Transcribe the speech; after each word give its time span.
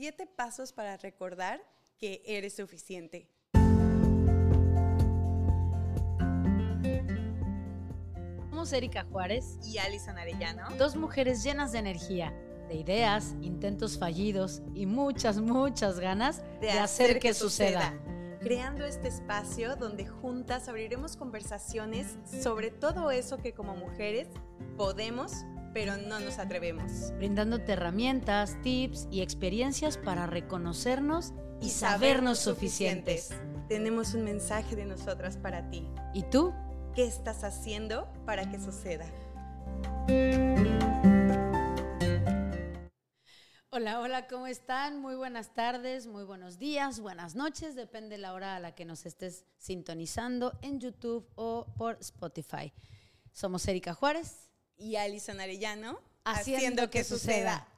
Siete 0.00 0.28
pasos 0.28 0.72
para 0.72 0.96
recordar 0.96 1.60
que 1.98 2.22
eres 2.24 2.54
suficiente. 2.54 3.28
Somos 8.48 8.72
Erika 8.72 9.04
Juárez 9.10 9.58
y 9.64 9.78
Alison 9.78 10.16
Arellano. 10.16 10.68
Dos 10.76 10.94
mujeres 10.94 11.42
llenas 11.42 11.72
de 11.72 11.80
energía, 11.80 12.32
de 12.68 12.76
ideas, 12.76 13.34
intentos 13.42 13.98
fallidos 13.98 14.62
y 14.72 14.86
muchas, 14.86 15.40
muchas 15.40 15.98
ganas 15.98 16.44
de, 16.60 16.70
hacer, 16.70 17.18
que, 17.18 17.34
suceda. 17.34 17.92
Creando 18.38 18.86
este 18.86 19.08
espacio 19.08 19.74
donde 19.74 20.06
juntas 20.06 20.68
abriremos 20.68 21.16
conversaciones 21.16 22.18
sobre 22.40 22.70
todo 22.70 23.10
eso 23.10 23.38
que 23.38 23.52
como 23.52 23.74
mujeres 23.74 24.28
podemos 24.76 25.44
pero 25.72 25.96
no 25.96 26.20
nos 26.20 26.38
atrevemos. 26.38 27.12
Brindándote 27.16 27.72
herramientas, 27.72 28.60
tips 28.62 29.08
y 29.10 29.22
experiencias 29.22 29.98
para 29.98 30.26
reconocernos 30.26 31.32
y, 31.60 31.70
sabernos 31.70 32.38
suficientes. 32.38 33.30
Tenemos 33.68 34.14
un 34.14 34.24
mensaje 34.24 34.76
de 34.76 34.84
nosotras 34.84 35.36
para 35.36 35.68
ti. 35.70 35.86
¿Y 36.14 36.22
tú? 36.24 36.52
¿Qué 36.94 37.04
estás 37.04 37.44
haciendo 37.44 38.08
para 38.24 38.50
que 38.50 38.58
suceda? 38.58 39.06
Hola, 43.70 44.00
hola, 44.00 44.26
¿cómo 44.26 44.46
están? 44.46 45.00
Muy 45.00 45.14
buenas 45.14 45.54
tardes, 45.54 46.06
muy 46.06 46.24
buenos 46.24 46.58
días, 46.58 46.98
buenas 46.98 47.36
noches, 47.36 47.76
depende 47.76 48.16
de 48.16 48.22
la 48.22 48.32
hora 48.32 48.56
a 48.56 48.60
la 48.60 48.74
que 48.74 48.84
nos 48.84 49.06
estés 49.06 49.44
sintonizando 49.58 50.58
en 50.62 50.80
YouTube 50.80 51.28
o 51.36 51.66
por 51.76 51.96
Spotify. 52.00 52.72
Somos 53.32 53.68
Erika 53.68 53.94
Juárez 53.94 54.47
y 54.78 54.96
Alison 54.96 55.40
Arellano 55.40 56.00
haciendo, 56.24 56.88
que, 56.90 57.04
suceda. 57.04 57.68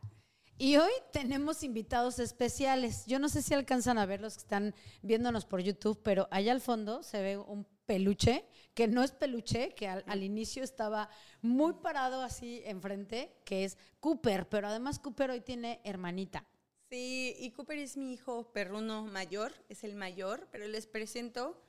Y 0.59 0.77
hoy 0.77 0.93
tenemos 1.13 1.63
invitados 1.63 2.19
especiales. 2.19 3.07
Yo 3.07 3.19
no 3.19 3.31
sé 3.31 3.41
si 3.41 3.55
alcanzan 3.55 3.97
a 3.97 4.05
ver 4.05 4.21
los 4.21 4.35
que 4.35 4.41
están 4.41 4.75
viéndonos 5.01 5.47
por 5.47 5.63
YouTube, 5.63 6.01
pero 6.03 6.29
allá 6.31 6.53
al 6.53 6.61
fondo 6.61 7.03
se 7.03 7.23
ve 7.23 7.39
un 7.39 7.67
peluche, 7.87 8.45
que 8.75 8.87
no 8.87 9.03
es 9.03 9.11
peluche, 9.11 9.75
que 9.75 9.89
al, 9.89 10.23
inicio 10.23 10.63
estaba 10.63 11.09
muy 11.41 11.73
parado 11.73 12.23
así 12.23 12.63
enfrente, 12.67 13.35
que 13.45 13.65
es 13.65 13.79
Cooper, 14.01 14.49
pero 14.49 14.69
además 14.69 14.99
Cooper 14.99 15.31
hoy 15.31 15.41
tiene 15.41 15.81
hermanita. 15.83 16.47
Sí, 16.91 17.35
y 17.39 17.51
Cooper 17.53 17.79
es 17.79 17.97
mi 17.97 18.13
hijo 18.13 18.53
perruno 18.53 19.07
mayor, 19.07 19.53
es 19.69 19.83
el 19.83 19.95
mayor, 19.95 20.47
pero 20.53 20.69
les 20.69 20.87
presento 20.87 21.61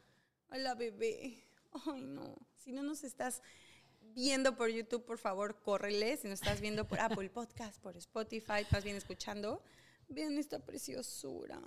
a 0.49 0.57
la 0.57 0.75
bebé. 0.75 1.45
Ay, 1.85 2.01
no, 2.01 2.35
si 2.57 2.71
no 2.71 2.83
nos 2.83 3.03
estás 3.03 3.41
viendo 4.13 4.55
por 4.55 4.69
YouTube, 4.69 5.05
por 5.05 5.17
favor, 5.17 5.59
córrele. 5.61 6.17
Si 6.17 6.27
nos 6.27 6.41
estás 6.41 6.61
viendo 6.61 6.87
por 6.87 6.99
Apple 6.99 7.29
Podcast, 7.29 7.79
por 7.81 7.97
Spotify, 7.97 8.61
estás 8.61 8.83
bien 8.83 8.95
escuchando, 8.95 9.63
vean 10.07 10.37
esta 10.37 10.59
preciosura. 10.59 11.61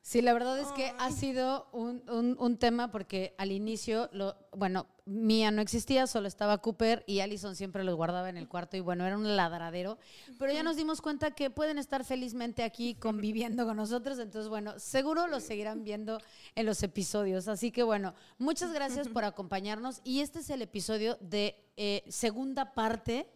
Sí, 0.00 0.22
la 0.22 0.32
verdad 0.32 0.58
es 0.58 0.68
que 0.68 0.92
ha 0.98 1.10
sido 1.10 1.68
un, 1.72 2.02
un, 2.38 2.56
tema 2.56 2.90
porque 2.90 3.34
al 3.36 3.52
inicio, 3.52 4.08
lo, 4.12 4.36
bueno, 4.52 4.86
Mía 5.04 5.50
no 5.50 5.60
existía, 5.60 6.06
solo 6.06 6.28
estaba 6.28 6.58
Cooper 6.58 7.04
y 7.06 7.20
Allison 7.20 7.56
siempre 7.56 7.84
los 7.84 7.94
guardaba 7.94 8.30
en 8.30 8.36
el 8.36 8.48
cuarto 8.48 8.76
y 8.76 8.80
bueno, 8.80 9.06
era 9.06 9.16
un 9.16 9.36
ladradero. 9.36 9.98
Pero 10.38 10.52
ya 10.52 10.62
nos 10.62 10.76
dimos 10.76 11.02
cuenta 11.02 11.32
que 11.32 11.50
pueden 11.50 11.78
estar 11.78 12.04
felizmente 12.04 12.62
aquí 12.62 12.94
conviviendo 12.94 13.66
con 13.66 13.76
nosotros, 13.76 14.18
entonces 14.18 14.48
bueno, 14.48 14.78
seguro 14.78 15.26
los 15.26 15.42
seguirán 15.42 15.84
viendo 15.84 16.18
en 16.54 16.64
los 16.64 16.82
episodios. 16.82 17.48
Así 17.48 17.70
que 17.70 17.82
bueno, 17.82 18.14
muchas 18.38 18.72
gracias 18.72 19.08
por 19.08 19.24
acompañarnos 19.24 20.00
y 20.04 20.20
este 20.20 20.38
es 20.38 20.48
el 20.48 20.62
episodio 20.62 21.18
de 21.20 21.56
eh, 21.76 22.04
segunda 22.08 22.72
parte. 22.72 23.28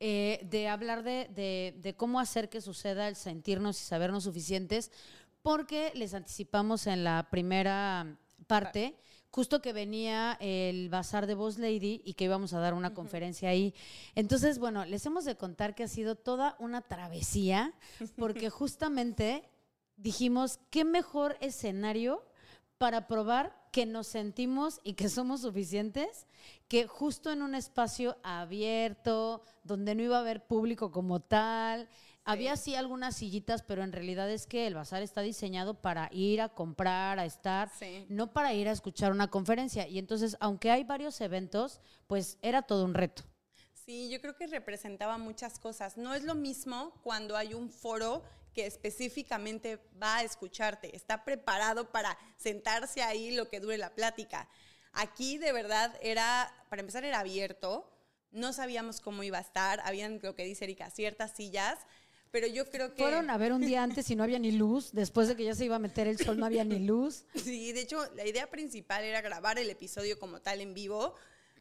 Eh, 0.00 0.46
de 0.48 0.68
hablar 0.68 1.02
de, 1.02 1.28
de, 1.34 1.74
de, 1.76 1.96
cómo 1.96 2.20
hacer 2.20 2.48
que 2.48 2.60
suceda 2.60 3.08
el 3.08 3.16
sentirnos 3.16 3.82
y 3.82 3.84
sabernos 3.84 4.22
suficientes, 4.22 4.92
porque 5.48 5.92
les 5.94 6.12
anticipamos 6.12 6.86
en 6.86 7.04
la 7.04 7.26
primera 7.30 8.18
parte, 8.46 8.98
justo 9.30 9.62
que 9.62 9.72
venía 9.72 10.36
el 10.40 10.90
bazar 10.90 11.26
de 11.26 11.34
Boss 11.34 11.56
Lady 11.56 12.02
y 12.04 12.12
que 12.12 12.26
íbamos 12.26 12.52
a 12.52 12.58
dar 12.58 12.74
una 12.74 12.92
conferencia 12.92 13.48
ahí. 13.48 13.74
Entonces, 14.14 14.58
bueno, 14.58 14.84
les 14.84 15.06
hemos 15.06 15.24
de 15.24 15.36
contar 15.36 15.74
que 15.74 15.84
ha 15.84 15.88
sido 15.88 16.16
toda 16.16 16.54
una 16.58 16.82
travesía, 16.82 17.72
porque 18.18 18.50
justamente 18.50 19.48
dijimos, 19.96 20.60
¿qué 20.68 20.84
mejor 20.84 21.38
escenario 21.40 22.22
para 22.76 23.06
probar 23.06 23.58
que 23.72 23.86
nos 23.86 24.06
sentimos 24.06 24.80
y 24.84 24.92
que 24.92 25.08
somos 25.08 25.40
suficientes, 25.40 26.26
que 26.68 26.86
justo 26.86 27.32
en 27.32 27.40
un 27.40 27.54
espacio 27.54 28.18
abierto, 28.22 29.42
donde 29.64 29.94
no 29.94 30.02
iba 30.02 30.18
a 30.18 30.20
haber 30.20 30.46
público 30.46 30.90
como 30.90 31.20
tal, 31.20 31.88
había 32.28 32.56
sí 32.56 32.74
algunas 32.74 33.16
sillitas, 33.16 33.62
pero 33.62 33.82
en 33.82 33.92
realidad 33.92 34.30
es 34.30 34.46
que 34.46 34.66
el 34.66 34.74
bazar 34.74 35.02
está 35.02 35.22
diseñado 35.22 35.80
para 35.80 36.10
ir 36.12 36.42
a 36.42 36.50
comprar, 36.50 37.18
a 37.18 37.24
estar, 37.24 37.70
no 38.08 38.32
para 38.32 38.52
ir 38.52 38.68
a 38.68 38.72
escuchar 38.72 39.12
una 39.12 39.28
conferencia. 39.28 39.88
Y 39.88 39.98
entonces, 39.98 40.36
aunque 40.40 40.70
hay 40.70 40.84
varios 40.84 41.20
eventos, 41.22 41.80
pues 42.06 42.36
era 42.42 42.62
todo 42.62 42.84
un 42.84 42.94
reto. 42.94 43.22
Sí, 43.72 44.10
yo 44.10 44.20
creo 44.20 44.36
que 44.36 44.46
representaba 44.46 45.16
muchas 45.16 45.58
cosas. 45.58 45.96
No 45.96 46.14
es 46.14 46.22
lo 46.22 46.34
mismo 46.34 46.92
cuando 47.02 47.36
hay 47.36 47.54
un 47.54 47.70
foro 47.70 48.22
que 48.52 48.66
específicamente 48.66 49.78
va 50.02 50.18
a 50.18 50.22
escucharte, 50.24 50.94
está 50.94 51.24
preparado 51.24 51.90
para 51.90 52.18
sentarse 52.36 53.02
ahí 53.02 53.30
lo 53.30 53.48
que 53.48 53.60
dure 53.60 53.78
la 53.78 53.94
plática. 53.94 54.48
Aquí 54.92 55.38
de 55.38 55.52
verdad 55.52 55.96
era, 56.02 56.52
para 56.68 56.80
empezar 56.80 57.04
era 57.04 57.20
abierto, 57.20 57.90
no 58.30 58.52
sabíamos 58.52 59.00
cómo 59.00 59.22
iba 59.22 59.38
a 59.38 59.42
estar, 59.42 59.80
habían 59.84 60.20
lo 60.22 60.34
que 60.34 60.44
dice 60.44 60.64
Erika, 60.64 60.90
ciertas 60.90 61.32
sillas, 61.36 61.78
pero 62.30 62.46
yo 62.46 62.68
creo 62.70 62.94
que... 62.94 63.02
Fueron 63.02 63.30
a 63.30 63.38
ver 63.38 63.52
un 63.52 63.60
día 63.60 63.82
antes 63.82 64.10
y 64.10 64.16
no 64.16 64.24
había 64.24 64.38
ni 64.38 64.52
luz, 64.52 64.90
después 64.92 65.28
de 65.28 65.36
que 65.36 65.44
ya 65.44 65.54
se 65.54 65.64
iba 65.64 65.76
a 65.76 65.80
meter 65.80 66.06
el 66.06 66.18
sol 66.18 66.38
no 66.38 66.46
había 66.46 66.64
ni 66.64 66.78
luz. 66.78 67.24
Sí, 67.34 67.72
de 67.72 67.80
hecho 67.80 68.04
la 68.14 68.26
idea 68.26 68.50
principal 68.50 69.04
era 69.04 69.20
grabar 69.20 69.58
el 69.58 69.70
episodio 69.70 70.18
como 70.18 70.40
tal 70.40 70.60
en 70.60 70.74
vivo, 70.74 71.14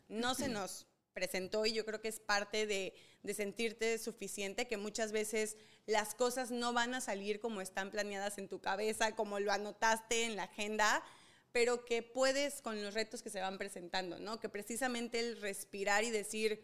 no 0.10 0.36
se 0.36 0.48
nos 0.48 0.86
presentó 1.14 1.66
y 1.66 1.74
yo 1.74 1.86
creo 1.86 2.00
que 2.00 2.10
es 2.10 2.20
parte 2.20 2.68
de, 2.68 2.94
de, 3.24 3.34
sentirte 3.34 3.98
suficiente, 3.98 4.68
que 4.68 4.78
muchas 4.78 5.12
veces 5.12 5.58
las 5.88 6.14
cosas 6.14 6.52
no 6.52 6.74
van 6.74 6.94
a 6.94 7.02
salir 7.02 7.40
como 7.40 7.62
están 7.62 7.90
planeadas 7.90 8.38
en 8.38 8.48
tu 8.48 8.60
cabeza, 8.60 9.16
como 9.16 9.40
lo 9.40 9.52
anotaste 9.52 10.26
en 10.26 10.36
la 10.36 10.44
agenda, 10.44 11.04
pero 11.52 11.86
que 11.86 12.04
puedes 12.04 12.62
con 12.62 12.84
los 12.84 12.94
retos 12.94 13.24
que 13.24 13.32
se 13.32 13.42
van 13.42 13.58
presentando, 13.58 14.20
¿no? 14.20 14.40
Que 14.40 14.48
precisamente 14.48 15.20
el 15.20 15.42
respirar 15.42 16.04
y 16.04 16.12
decir, 16.12 16.64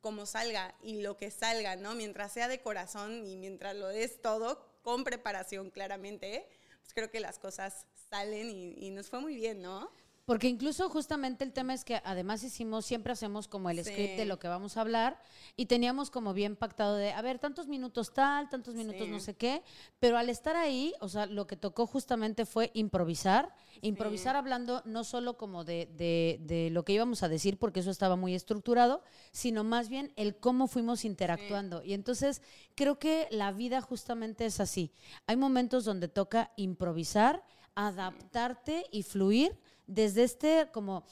como 0.00 0.26
salga 0.26 0.74
y 0.82 1.02
lo 1.02 1.16
que 1.16 1.30
salga, 1.30 1.76
¿no? 1.76 1.94
Mientras 1.94 2.32
sea 2.32 2.48
de 2.48 2.60
corazón 2.60 3.26
y 3.26 3.36
mientras 3.36 3.74
lo 3.76 3.88
des 3.88 4.20
todo, 4.20 4.64
con 4.82 5.04
preparación 5.04 5.70
claramente, 5.70 6.48
pues 6.80 6.94
creo 6.94 7.10
que 7.10 7.20
las 7.20 7.38
cosas 7.38 7.86
salen 8.10 8.50
y, 8.50 8.74
y 8.78 8.90
nos 8.90 9.08
fue 9.08 9.20
muy 9.20 9.34
bien, 9.34 9.62
¿no? 9.62 9.90
Porque 10.26 10.48
incluso 10.48 10.88
justamente 10.90 11.44
el 11.44 11.52
tema 11.52 11.72
es 11.72 11.84
que 11.84 12.02
además 12.04 12.42
hicimos, 12.42 12.84
siempre 12.84 13.12
hacemos 13.12 13.46
como 13.46 13.70
el 13.70 13.82
script 13.84 14.16
de 14.16 14.24
lo 14.24 14.40
que 14.40 14.48
vamos 14.48 14.76
a 14.76 14.80
hablar 14.80 15.22
y 15.56 15.66
teníamos 15.66 16.10
como 16.10 16.34
bien 16.34 16.56
pactado 16.56 16.96
de, 16.96 17.12
a 17.12 17.22
ver, 17.22 17.38
tantos 17.38 17.68
minutos 17.68 18.12
tal, 18.12 18.48
tantos 18.48 18.74
minutos 18.74 19.06
no 19.08 19.20
sé 19.20 19.34
qué, 19.34 19.62
pero 20.00 20.18
al 20.18 20.28
estar 20.28 20.56
ahí, 20.56 20.92
o 21.00 21.08
sea, 21.08 21.26
lo 21.26 21.46
que 21.46 21.56
tocó 21.56 21.86
justamente 21.86 22.44
fue 22.44 22.72
improvisar, 22.74 23.54
improvisar 23.82 24.34
hablando 24.34 24.82
no 24.84 25.04
solo 25.04 25.36
como 25.36 25.62
de, 25.62 25.88
de, 25.96 26.40
de, 26.40 26.70
lo 26.70 26.84
que 26.84 26.94
íbamos 26.94 27.22
a 27.22 27.28
decir, 27.28 27.56
porque 27.56 27.78
eso 27.78 27.92
estaba 27.92 28.16
muy 28.16 28.34
estructurado, 28.34 29.04
sino 29.30 29.62
más 29.62 29.88
bien 29.88 30.12
el 30.16 30.34
cómo 30.34 30.66
fuimos 30.66 31.04
interactuando. 31.04 31.84
Y 31.84 31.92
entonces 31.92 32.42
creo 32.74 32.98
que 32.98 33.28
la 33.30 33.52
vida 33.52 33.80
justamente 33.80 34.44
es 34.44 34.58
así. 34.58 34.90
Hay 35.28 35.36
momentos 35.36 35.84
donde 35.84 36.08
toca 36.08 36.50
improvisar, 36.56 37.44
adaptarte 37.76 38.86
y 38.90 39.04
fluir 39.04 39.56
desde 39.86 40.24
este 40.24 40.68
como 40.72 41.04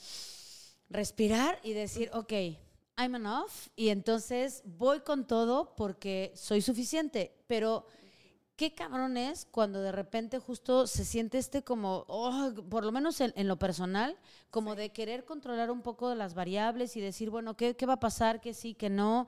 respirar 0.89 1.59
y 1.63 1.73
decir, 1.73 2.09
ok, 2.13 2.33
I'm 2.97 3.15
enough 3.15 3.51
y 3.75 3.89
entonces 3.89 4.61
voy 4.65 5.01
con 5.01 5.27
todo 5.27 5.75
porque 5.75 6.31
soy 6.35 6.61
suficiente, 6.61 7.35
pero 7.47 7.85
qué 8.55 8.73
cabrón 8.73 9.17
es 9.17 9.45
cuando 9.51 9.81
de 9.81 9.91
repente 9.91 10.39
justo 10.39 10.87
se 10.87 11.03
siente 11.03 11.37
este 11.37 11.63
como, 11.63 12.05
oh, 12.07 12.53
por 12.69 12.85
lo 12.85 12.91
menos 12.91 13.19
en, 13.19 13.47
lo 13.47 13.57
personal, 13.57 14.17
como 14.49 14.75
de 14.75 14.91
querer 14.91 15.25
controlar 15.25 15.71
un 15.71 15.81
poco 15.81 16.09
de 16.09 16.15
las 16.15 16.33
variables 16.33 16.95
y 16.95 17.01
decir, 17.01 17.29
bueno, 17.29 17.57
¿qué, 17.57 17.75
qué 17.75 17.85
va 17.85 17.93
a 17.93 17.99
pasar? 17.99 18.39
¿Qué 18.39 18.53
sí, 18.53 18.73
qué 18.73 18.89
no? 18.89 19.27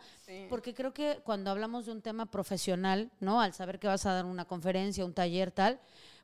Porque 0.50 0.74
creo 0.74 0.94
que 0.94 1.20
cuando 1.24 1.52
hablamos 1.52 1.86
de 1.86 1.92
un 1.92 2.02
tema 2.02 2.26
profesional, 2.28 3.12
¿no? 3.20 3.42
Al 3.42 3.54
saber 3.54 3.80
que 3.80 3.88
vas 3.88 4.06
a 4.06 4.14
dar 4.14 4.26
una 4.26 4.46
conferencia, 4.46 5.04
un 5.04 5.14
taller, 5.14 5.52
tal, 5.52 5.80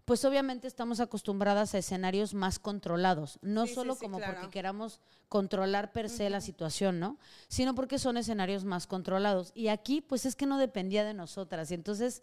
pues 0.05 0.25
obviamente 0.25 0.67
estamos 0.67 0.99
acostumbradas 0.99 1.73
a 1.73 1.77
escenarios 1.77 2.33
más 2.33 2.59
controlados, 2.59 3.39
no 3.41 3.67
solo 3.67 3.95
como 3.95 4.19
porque 4.19 4.49
queramos 4.49 4.99
controlar 5.29 5.93
per 5.93 6.09
se 6.09 6.29
la 6.29 6.41
situación, 6.41 6.99
¿no? 6.99 7.17
Sino 7.47 7.73
porque 7.73 7.97
son 7.99 8.17
escenarios 8.17 8.65
más 8.65 8.85
controlados. 8.85 9.51
Y 9.55 9.69
aquí, 9.69 10.01
pues 10.01 10.25
es 10.25 10.35
que 10.35 10.45
no 10.45 10.57
dependía 10.57 11.05
de 11.05 11.13
nosotras, 11.13 11.71
y 11.71 11.75
entonces 11.75 12.21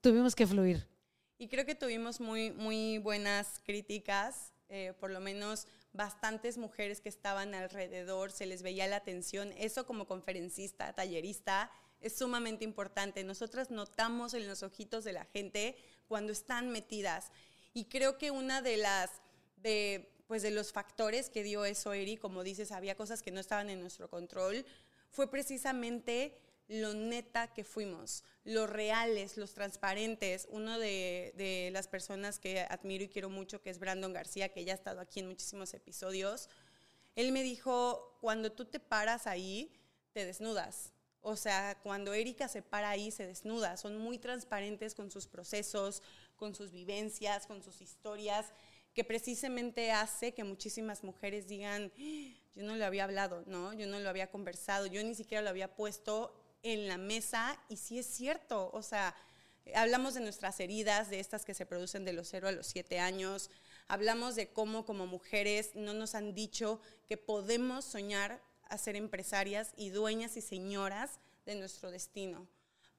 tuvimos 0.00 0.34
que 0.34 0.46
fluir. 0.46 0.86
Y 1.38 1.48
creo 1.48 1.64
que 1.64 1.74
tuvimos 1.74 2.20
muy, 2.20 2.50
muy 2.50 2.98
buenas 2.98 3.60
críticas, 3.64 4.52
eh, 4.68 4.92
por 5.00 5.10
lo 5.10 5.20
menos 5.20 5.66
bastantes 5.92 6.58
mujeres 6.58 7.00
que 7.00 7.08
estaban 7.08 7.54
alrededor, 7.54 8.32
se 8.32 8.44
les 8.44 8.62
veía 8.62 8.86
la 8.86 8.96
atención. 8.96 9.52
Eso 9.56 9.86
como 9.86 10.06
conferencista, 10.06 10.92
tallerista, 10.92 11.70
es 12.00 12.16
sumamente 12.16 12.64
importante. 12.64 13.24
Nosotras 13.24 13.70
notamos 13.70 14.34
en 14.34 14.46
los 14.46 14.62
ojitos 14.62 15.04
de 15.04 15.12
la 15.12 15.24
gente 15.24 15.76
cuando 16.08 16.32
están 16.32 16.70
metidas. 16.70 17.30
Y 17.74 17.84
creo 17.84 18.18
que 18.18 18.30
una 18.30 18.62
de 18.62 18.78
las, 18.78 19.10
de, 19.56 20.10
pues 20.26 20.42
de 20.42 20.50
los 20.50 20.72
factores 20.72 21.30
que 21.30 21.42
dio 21.42 21.64
eso, 21.64 21.92
Eri, 21.92 22.16
como 22.16 22.42
dices, 22.42 22.72
había 22.72 22.96
cosas 22.96 23.22
que 23.22 23.30
no 23.30 23.40
estaban 23.40 23.70
en 23.70 23.80
nuestro 23.80 24.08
control, 24.08 24.64
fue 25.10 25.30
precisamente 25.30 26.38
lo 26.68 26.92
neta 26.92 27.52
que 27.54 27.64
fuimos, 27.64 28.24
los 28.44 28.68
reales, 28.68 29.36
los 29.36 29.54
transparentes. 29.54 30.46
Uno 30.50 30.78
de, 30.78 31.32
de, 31.36 31.70
las 31.72 31.88
personas 31.88 32.38
que 32.38 32.60
admiro 32.60 33.04
y 33.04 33.08
quiero 33.08 33.30
mucho, 33.30 33.62
que 33.62 33.70
es 33.70 33.78
Brandon 33.78 34.12
García, 34.12 34.50
que 34.50 34.64
ya 34.64 34.72
ha 34.72 34.76
estado 34.76 35.00
aquí 35.00 35.20
en 35.20 35.28
muchísimos 35.28 35.72
episodios, 35.72 36.48
él 37.16 37.32
me 37.32 37.42
dijo, 37.42 38.16
cuando 38.20 38.52
tú 38.52 38.64
te 38.64 38.80
paras 38.80 39.26
ahí, 39.26 39.72
te 40.12 40.24
desnudas. 40.24 40.92
O 41.20 41.36
sea, 41.36 41.78
cuando 41.82 42.14
Erika 42.14 42.48
se 42.48 42.62
para 42.62 42.90
ahí, 42.90 43.10
se 43.10 43.26
desnuda. 43.26 43.76
Son 43.76 43.96
muy 43.96 44.18
transparentes 44.18 44.94
con 44.94 45.10
sus 45.10 45.26
procesos, 45.26 46.02
con 46.36 46.54
sus 46.54 46.70
vivencias, 46.70 47.46
con 47.46 47.62
sus 47.62 47.80
historias, 47.80 48.46
que 48.94 49.04
precisamente 49.04 49.92
hace 49.92 50.32
que 50.32 50.44
muchísimas 50.44 51.04
mujeres 51.04 51.46
digan, 51.46 51.92
yo 52.54 52.62
no 52.62 52.76
lo 52.76 52.84
había 52.84 53.04
hablado, 53.04 53.44
¿no? 53.46 53.72
Yo 53.72 53.86
no 53.86 53.98
lo 54.00 54.08
había 54.08 54.30
conversado, 54.30 54.86
yo 54.86 55.02
ni 55.04 55.14
siquiera 55.14 55.42
lo 55.42 55.50
había 55.50 55.74
puesto 55.74 56.34
en 56.62 56.88
la 56.88 56.98
mesa 56.98 57.60
y 57.68 57.76
sí 57.76 57.98
es 57.98 58.06
cierto, 58.06 58.70
o 58.72 58.82
sea, 58.82 59.14
hablamos 59.74 60.14
de 60.14 60.20
nuestras 60.20 60.58
heridas, 60.60 61.10
de 61.10 61.20
estas 61.20 61.44
que 61.44 61.54
se 61.54 61.66
producen 61.66 62.04
de 62.04 62.12
los 62.12 62.28
0 62.28 62.48
a 62.48 62.52
los 62.52 62.66
7 62.66 62.98
años, 62.98 63.50
hablamos 63.86 64.34
de 64.34 64.48
cómo 64.48 64.84
como 64.84 65.06
mujeres 65.06 65.72
no 65.74 65.94
nos 65.94 66.14
han 66.14 66.34
dicho 66.34 66.80
que 67.06 67.16
podemos 67.16 67.84
soñar 67.84 68.42
a 68.68 68.78
ser 68.78 68.96
empresarias 68.96 69.72
y 69.76 69.90
dueñas 69.90 70.36
y 70.36 70.40
señoras 70.40 71.18
de 71.46 71.54
nuestro 71.54 71.90
destino. 71.90 72.46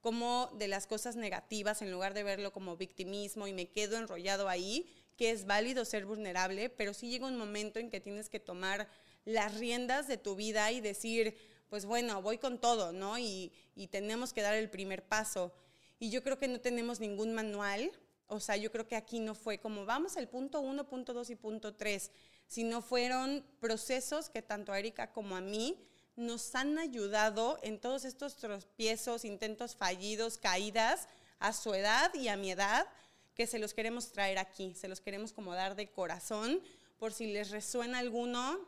Como 0.02 0.50
de 0.58 0.68
las 0.68 0.88
cosas 0.88 1.16
negativas, 1.16 1.82
en 1.82 1.92
lugar 1.92 2.14
de 2.14 2.24
verlo 2.24 2.54
como 2.54 2.78
victimismo 2.78 3.48
y 3.48 3.54
me 3.54 3.70
quedo 3.70 3.98
enrollado 3.98 4.48
ahí, 4.48 4.90
que 5.18 5.32
es 5.32 5.46
válido 5.46 5.84
ser 5.84 6.06
vulnerable, 6.06 6.70
pero 6.70 6.94
sí 6.94 7.10
llega 7.10 7.28
un 7.28 7.38
momento 7.38 7.80
en 7.80 7.90
que 7.90 8.00
tienes 8.00 8.30
que 8.30 8.40
tomar 8.40 8.88
las 9.26 9.58
riendas 9.60 10.08
de 10.08 10.18
tu 10.18 10.36
vida 10.36 10.72
y 10.72 10.80
decir, 10.80 11.38
pues 11.70 11.86
bueno, 11.86 12.22
voy 12.22 12.38
con 12.38 12.60
todo, 12.60 12.94
¿no? 12.94 13.18
Y, 13.18 13.52
y 13.76 13.88
tenemos 13.88 14.32
que 14.32 14.42
dar 14.42 14.56
el 14.56 14.70
primer 14.70 15.04
paso. 15.04 15.54
Y 16.00 16.10
yo 16.10 16.24
creo 16.24 16.40
que 16.40 16.48
no 16.48 16.62
tenemos 16.62 17.02
ningún 17.02 17.34
manual 17.34 17.92
o 18.32 18.40
sea, 18.40 18.56
yo 18.56 18.72
creo 18.72 18.88
que 18.88 18.96
aquí 18.96 19.20
no 19.20 19.34
fue 19.34 19.58
como 19.58 19.86
vamos 19.86 20.16
al 20.16 20.30
punto 20.30 20.62
uno, 20.62 20.88
punto 20.88 21.14
dos 21.14 21.32
y 21.32 21.36
punto 21.36 21.74
tres, 21.74 22.12
sino 22.50 22.82
fueron 22.82 23.46
procesos 23.62 24.30
que 24.30 24.42
tanto 24.42 24.74
a 24.74 24.80
Erika 24.80 25.14
como 25.14 25.38
a 25.38 25.42
mí 25.42 25.78
nos 26.16 26.56
han 26.56 26.80
ayudado 26.80 27.60
en 27.62 27.80
todos 27.80 28.04
estos 28.04 28.36
tropiezos, 28.36 29.24
intentos 29.24 29.76
fallidos, 29.76 30.38
caídas 30.38 31.08
a 31.38 31.54
su 31.54 31.74
edad 31.74 32.14
y 32.16 32.28
a 32.28 32.36
mi 32.36 32.52
edad, 32.52 32.88
que 33.36 33.48
se 33.48 33.60
los 33.60 33.74
queremos 33.74 34.12
traer 34.12 34.40
aquí, 34.40 34.74
se 34.74 34.90
los 34.90 35.00
queremos 35.00 35.32
como 35.32 35.54
dar 35.54 35.76
de 35.76 35.92
corazón, 35.92 36.60
por 36.98 37.14
si 37.14 37.28
les 37.28 37.52
resuena 37.52 38.00
alguno, 38.00 38.60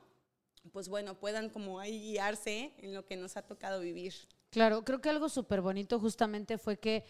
pues 0.72 0.88
bueno, 0.88 1.16
puedan 1.16 1.50
como 1.50 1.80
ahí 1.80 2.00
guiarse 2.00 2.72
en 2.78 2.94
lo 2.94 3.06
que 3.06 3.18
nos 3.18 3.36
ha 3.36 3.42
tocado 3.42 3.82
vivir. 3.82 4.14
Claro, 4.52 4.86
creo 4.86 5.02
que 5.02 5.10
algo 5.10 5.28
súper 5.28 5.60
bonito 5.60 6.00
justamente 6.00 6.58
fue 6.60 6.78
que 6.78 7.04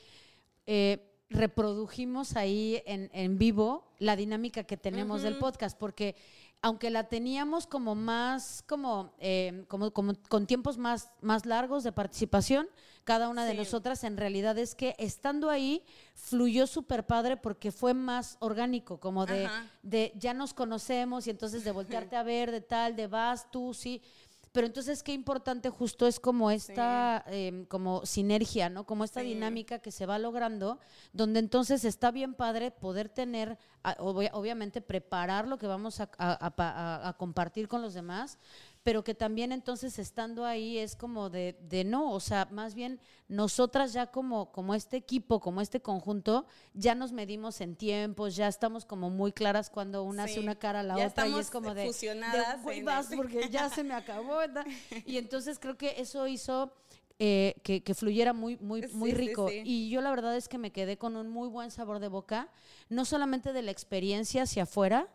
eh, 0.66 1.12
reprodujimos 1.30 2.36
ahí 2.36 2.82
en, 2.86 3.10
en, 3.14 3.38
vivo 3.38 3.94
la 4.00 4.16
dinámica 4.16 4.64
que 4.64 4.78
tenemos 4.78 5.22
del 5.22 5.38
podcast, 5.38 5.78
porque 5.78 6.16
aunque 6.64 6.92
la 6.92 7.06
teníamos 7.06 7.66
como 7.66 7.96
más, 7.96 8.64
como, 8.68 9.14
eh, 9.20 9.66
como, 9.68 9.92
como, 9.92 10.14
con 10.30 10.46
tiempos 10.46 10.78
más, 10.78 11.12
más 11.22 11.46
largos 11.46 11.84
de 11.84 11.92
participación, 11.92 12.68
cada 13.04 13.30
una 13.30 13.46
de 13.46 13.56
nosotras, 13.56 14.04
en 14.04 14.16
realidad 14.16 14.58
es 14.60 14.76
que 14.76 14.96
estando 15.00 15.50
ahí 15.50 15.84
fluyó 16.14 16.68
súper 16.68 17.08
padre 17.08 17.36
porque 17.36 17.72
fue 17.72 17.96
más 17.96 18.38
orgánico, 18.40 19.00
como 19.00 19.26
de, 19.26 19.50
de 19.82 20.14
ya 20.16 20.36
nos 20.36 20.54
conocemos 20.54 21.26
y 21.26 21.32
entonces 21.32 21.64
de 21.64 21.72
voltearte 21.72 22.16
a 22.16 22.22
ver, 22.22 22.52
de 22.52 22.62
tal, 22.62 22.96
de 22.96 23.08
vas, 23.08 23.50
tú, 23.50 23.74
sí. 23.74 24.04
Pero 24.52 24.68
entonces 24.68 25.02
qué 25.02 25.14
importante 25.14 25.70
justo 25.70 26.08
es 26.08 26.20
como 26.20 26.52
esta 26.52 27.24
em, 27.28 27.66
como 27.66 28.06
sinergia, 28.06 28.70
¿no? 28.70 28.86
Como 28.86 29.06
esta 29.06 29.22
dinámica 29.22 29.80
que 29.80 29.92
se 29.92 30.06
va 30.06 30.20
logrando, 30.20 30.80
donde 31.14 31.40
entonces 31.40 31.86
está 31.86 32.12
bien 32.12 32.34
padre 32.34 32.72
poder 32.72 33.08
tener, 33.08 33.58
obviamente 34.00 34.82
preparar 34.82 35.48
lo 35.48 35.58
que 35.58 35.68
vamos 35.68 36.02
a 36.02 37.16
compartir 37.18 37.70
con 37.70 37.82
los 37.82 37.94
demás, 37.94 38.40
pero 38.84 39.04
que 39.04 39.14
también 39.14 39.52
entonces 39.52 40.00
estando 40.00 40.46
ahí 40.46 40.78
es 40.78 40.96
como 40.96 41.30
de, 41.30 41.56
de, 41.62 41.84
no, 41.84 42.12
o 42.12 42.20
sea, 42.20 42.48
más 42.52 42.74
bien 42.74 43.00
nosotras 43.28 43.94
ya 43.94 44.08
como, 44.08 44.52
como 44.52 44.74
este 44.74 44.98
equipo, 44.98 45.40
como 45.40 45.62
este 45.62 45.82
conjunto, 45.82 46.48
ya 46.74 46.96
nos 46.96 47.12
medimos 47.12 47.62
en 47.62 47.76
tiempos, 47.76 48.36
ya 48.36 48.48
estamos 48.48 48.86
como 48.86 49.10
muy 49.10 49.34
claras 49.34 49.70
cuando 49.70 50.04
una 50.04 50.24
hace 50.24 50.40
una 50.40 50.56
cara 50.56 50.80
a 50.80 50.84
la 50.84 50.96
otra 50.96 51.28
y 51.28 51.38
es 51.38 51.52
como 51.52 51.74
de, 51.76 51.86
fusionadas 51.86 52.66
de 52.66 52.84
vas 52.84 53.10
porque 53.16 53.50
ya 53.50 53.70
se 53.70 53.84
me 53.84 53.94
acabó, 53.94 54.38
¿verdad? 54.38 54.66
Y 55.06 55.18
entonces 55.18 55.60
creo 55.60 55.78
que 55.78 55.96
eso 56.02 56.28
hizo 56.28 56.74
eh, 57.20 57.56
que, 57.64 57.84
que, 57.84 57.94
fluyera 57.94 58.34
muy, 58.34 58.58
muy, 58.58 58.88
muy 58.94 59.12
rico. 59.12 59.48
y 59.52 59.90
yo 59.90 60.02
la 60.02 60.10
verdad 60.10 60.36
es 60.36 60.48
que 60.48 60.58
me 60.58 60.72
quedé 60.72 60.98
con 60.98 61.16
un 61.16 61.30
muy 61.30 61.50
buen 61.50 61.70
sabor 61.70 62.00
de 62.00 62.08
boca, 62.08 62.50
no 62.90 63.06
solamente 63.06 63.54
de 63.54 63.62
la 63.62 63.70
experiencia 63.70 64.44
hacia 64.44 64.64
afuera, 64.64 65.08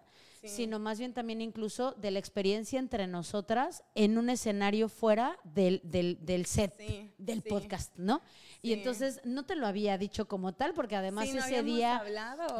sino 0.44 0.78
más 0.78 0.98
bien 0.98 1.12
también 1.12 1.40
incluso 1.40 1.92
de 1.92 2.10
la 2.10 2.18
experiencia 2.18 2.78
entre 2.78 3.06
nosotras 3.06 3.82
en 3.94 4.18
un 4.18 4.30
escenario 4.30 4.88
fuera 4.88 5.38
del, 5.44 5.80
del, 5.84 6.46
set, 6.46 6.76
del 7.18 7.42
podcast, 7.42 7.96
¿no? 7.96 8.22
Y 8.62 8.72
entonces 8.72 9.20
no 9.24 9.44
te 9.44 9.56
lo 9.56 9.66
había 9.66 9.98
dicho 9.98 10.28
como 10.28 10.54
tal, 10.54 10.74
porque 10.74 10.96
además 10.96 11.28
ese 11.28 11.62
día 11.62 12.02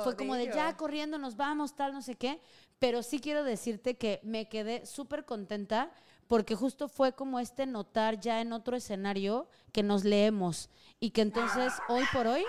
fue 0.05 0.17
como 0.17 0.35
de, 0.35 0.47
ya 0.47 0.77
corriendo, 0.77 1.19
nos 1.19 1.37
vamos, 1.37 1.75
tal, 1.77 1.93
no 1.93 2.03
sé 2.03 2.15
qué, 2.15 2.41
pero 2.79 3.03
sí 3.03 3.21
quiero 3.21 3.45
decirte 3.45 3.97
que 3.97 4.21
me 4.23 4.49
quedé 4.49 4.87
súper 4.87 5.25
contenta 5.25 5.91
porque 6.29 6.55
justo 6.55 6.89
fue 6.89 7.13
como 7.13 7.39
este 7.39 7.67
notar 7.67 8.21
ya 8.21 8.41
en 8.41 8.53
otro 8.53 8.77
escenario 8.77 9.49
que 9.73 9.83
nos 9.83 10.05
leemos 10.05 10.71
y 10.99 11.11
que 11.11 11.23
entonces 11.23 11.73
hoy 11.89 12.05
por 12.13 12.27
hoy, 12.27 12.45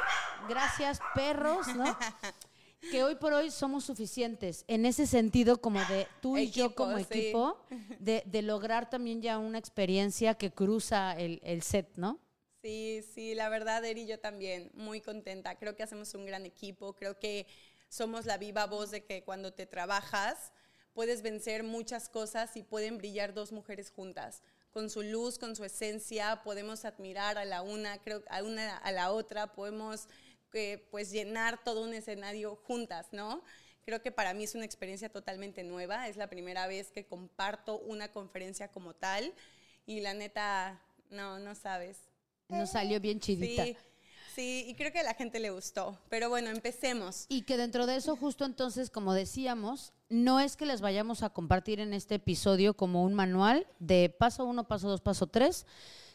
gracias 0.50 1.00
perros, 1.14 1.68
¿no? 1.76 1.86
que 2.92 3.04
hoy 3.04 3.16
por 3.16 3.34
hoy 3.34 3.52
somos 3.52 3.86
suficientes 3.86 4.64
en 4.68 4.86
ese 4.86 5.08
sentido 5.08 5.60
como 5.62 5.80
de 5.86 6.08
tú 6.22 6.38
y 6.38 6.50
yo 6.52 6.76
como 6.76 6.98
equipo, 6.98 7.58
de, 8.00 8.24
de, 8.26 8.42
lograr 8.42 8.90
también 8.90 9.22
ya 9.22 9.38
una 9.38 9.58
experiencia 9.58 10.36
que 10.36 10.52
cruza 10.52 11.14
el, 11.14 11.40
el, 11.44 11.62
set, 11.62 11.90
¿no? 11.96 12.20
Sí, 12.62 13.04
sí, 13.14 13.36
la 13.36 13.50
verdad, 13.50 13.84
Eri, 13.86 14.06
yo 14.06 14.20
también, 14.20 14.72
muy 14.74 15.02
contenta. 15.02 15.56
Creo 15.56 15.76
que 15.76 15.84
hacemos 15.84 16.14
un 16.14 16.26
gran 16.26 16.46
equipo, 16.46 16.94
creo 16.94 17.18
que 17.20 17.48
somos 17.90 18.26
la 18.26 18.38
viva 18.38 18.66
voz 18.66 18.92
de 18.92 19.04
que 19.04 19.24
cuando 19.24 19.54
te 19.54 19.66
trabajas 19.66 20.52
puedes 20.94 21.22
vencer 21.22 21.64
muchas 21.64 22.10
cosas 22.10 22.58
y 22.58 22.64
pueden 22.64 22.98
brillar 22.98 23.34
dos 23.34 23.52
mujeres 23.52 23.92
juntas. 23.92 24.42
Con 24.72 24.90
su 24.90 25.04
luz, 25.04 25.38
con 25.38 25.56
su 25.56 25.64
esencia, 25.64 26.42
podemos 26.44 26.86
admirar 26.86 27.38
a 27.38 27.46
la 27.46 27.62
una, 27.62 28.00
creo, 28.00 28.24
a 28.30 28.44
una 28.44 28.78
a 28.78 28.92
la 28.92 29.12
otra, 29.12 29.54
podemos 29.54 30.08
que 30.52 30.88
pues 30.92 31.12
llenar 31.12 31.64
todo 31.64 31.84
un 31.84 31.94
escenario 31.94 32.56
juntas, 32.56 33.08
¿no? 33.12 33.44
Creo 33.86 34.02
que 34.02 34.12
para 34.12 34.34
mí 34.34 34.44
es 34.44 34.56
una 34.56 34.66
experiencia 34.66 35.10
totalmente 35.10 35.64
nueva, 35.64 36.08
es 36.08 36.18
la 36.18 36.28
primera 36.28 36.68
vez 36.68 36.92
que 36.92 37.06
comparto 37.06 37.80
una 37.80 38.12
conferencia 38.12 38.68
como 38.68 38.94
tal 38.94 39.34
y 39.86 40.02
la 40.02 40.14
neta, 40.14 40.82
no, 41.10 41.40
no 41.40 41.56
sabes. 41.56 42.00
Nos 42.50 42.72
salió 42.72 43.00
bien 43.00 43.20
chidita. 43.20 43.64
Sí. 43.64 43.78
Sí, 44.38 44.66
y 44.68 44.76
creo 44.76 44.92
que 44.92 45.00
a 45.00 45.04
la 45.04 45.16
gente 45.16 45.40
le 45.40 45.50
gustó. 45.50 45.98
Pero 46.10 46.30
bueno, 46.30 46.52
empecemos. 46.52 47.26
Y 47.28 47.42
que 47.42 47.58
dentro 47.58 47.88
de 47.88 47.96
eso, 47.96 48.16
justo 48.16 48.46
entonces, 48.46 48.92
como 48.92 49.16
decíamos, 49.16 49.94
no 50.10 50.40
es 50.40 50.56
que 50.56 50.68
les 50.68 50.80
vayamos 50.80 51.24
a 51.24 51.32
compartir 51.32 51.80
en 51.80 51.92
este 51.92 52.16
episodio 52.16 52.76
como 52.76 53.02
un 53.02 53.16
manual 53.16 53.66
de 53.80 54.16
paso 54.16 54.46
uno, 54.46 54.68
paso 54.68 54.90
dos, 54.90 55.02
paso 55.02 55.26
tres, 55.26 55.66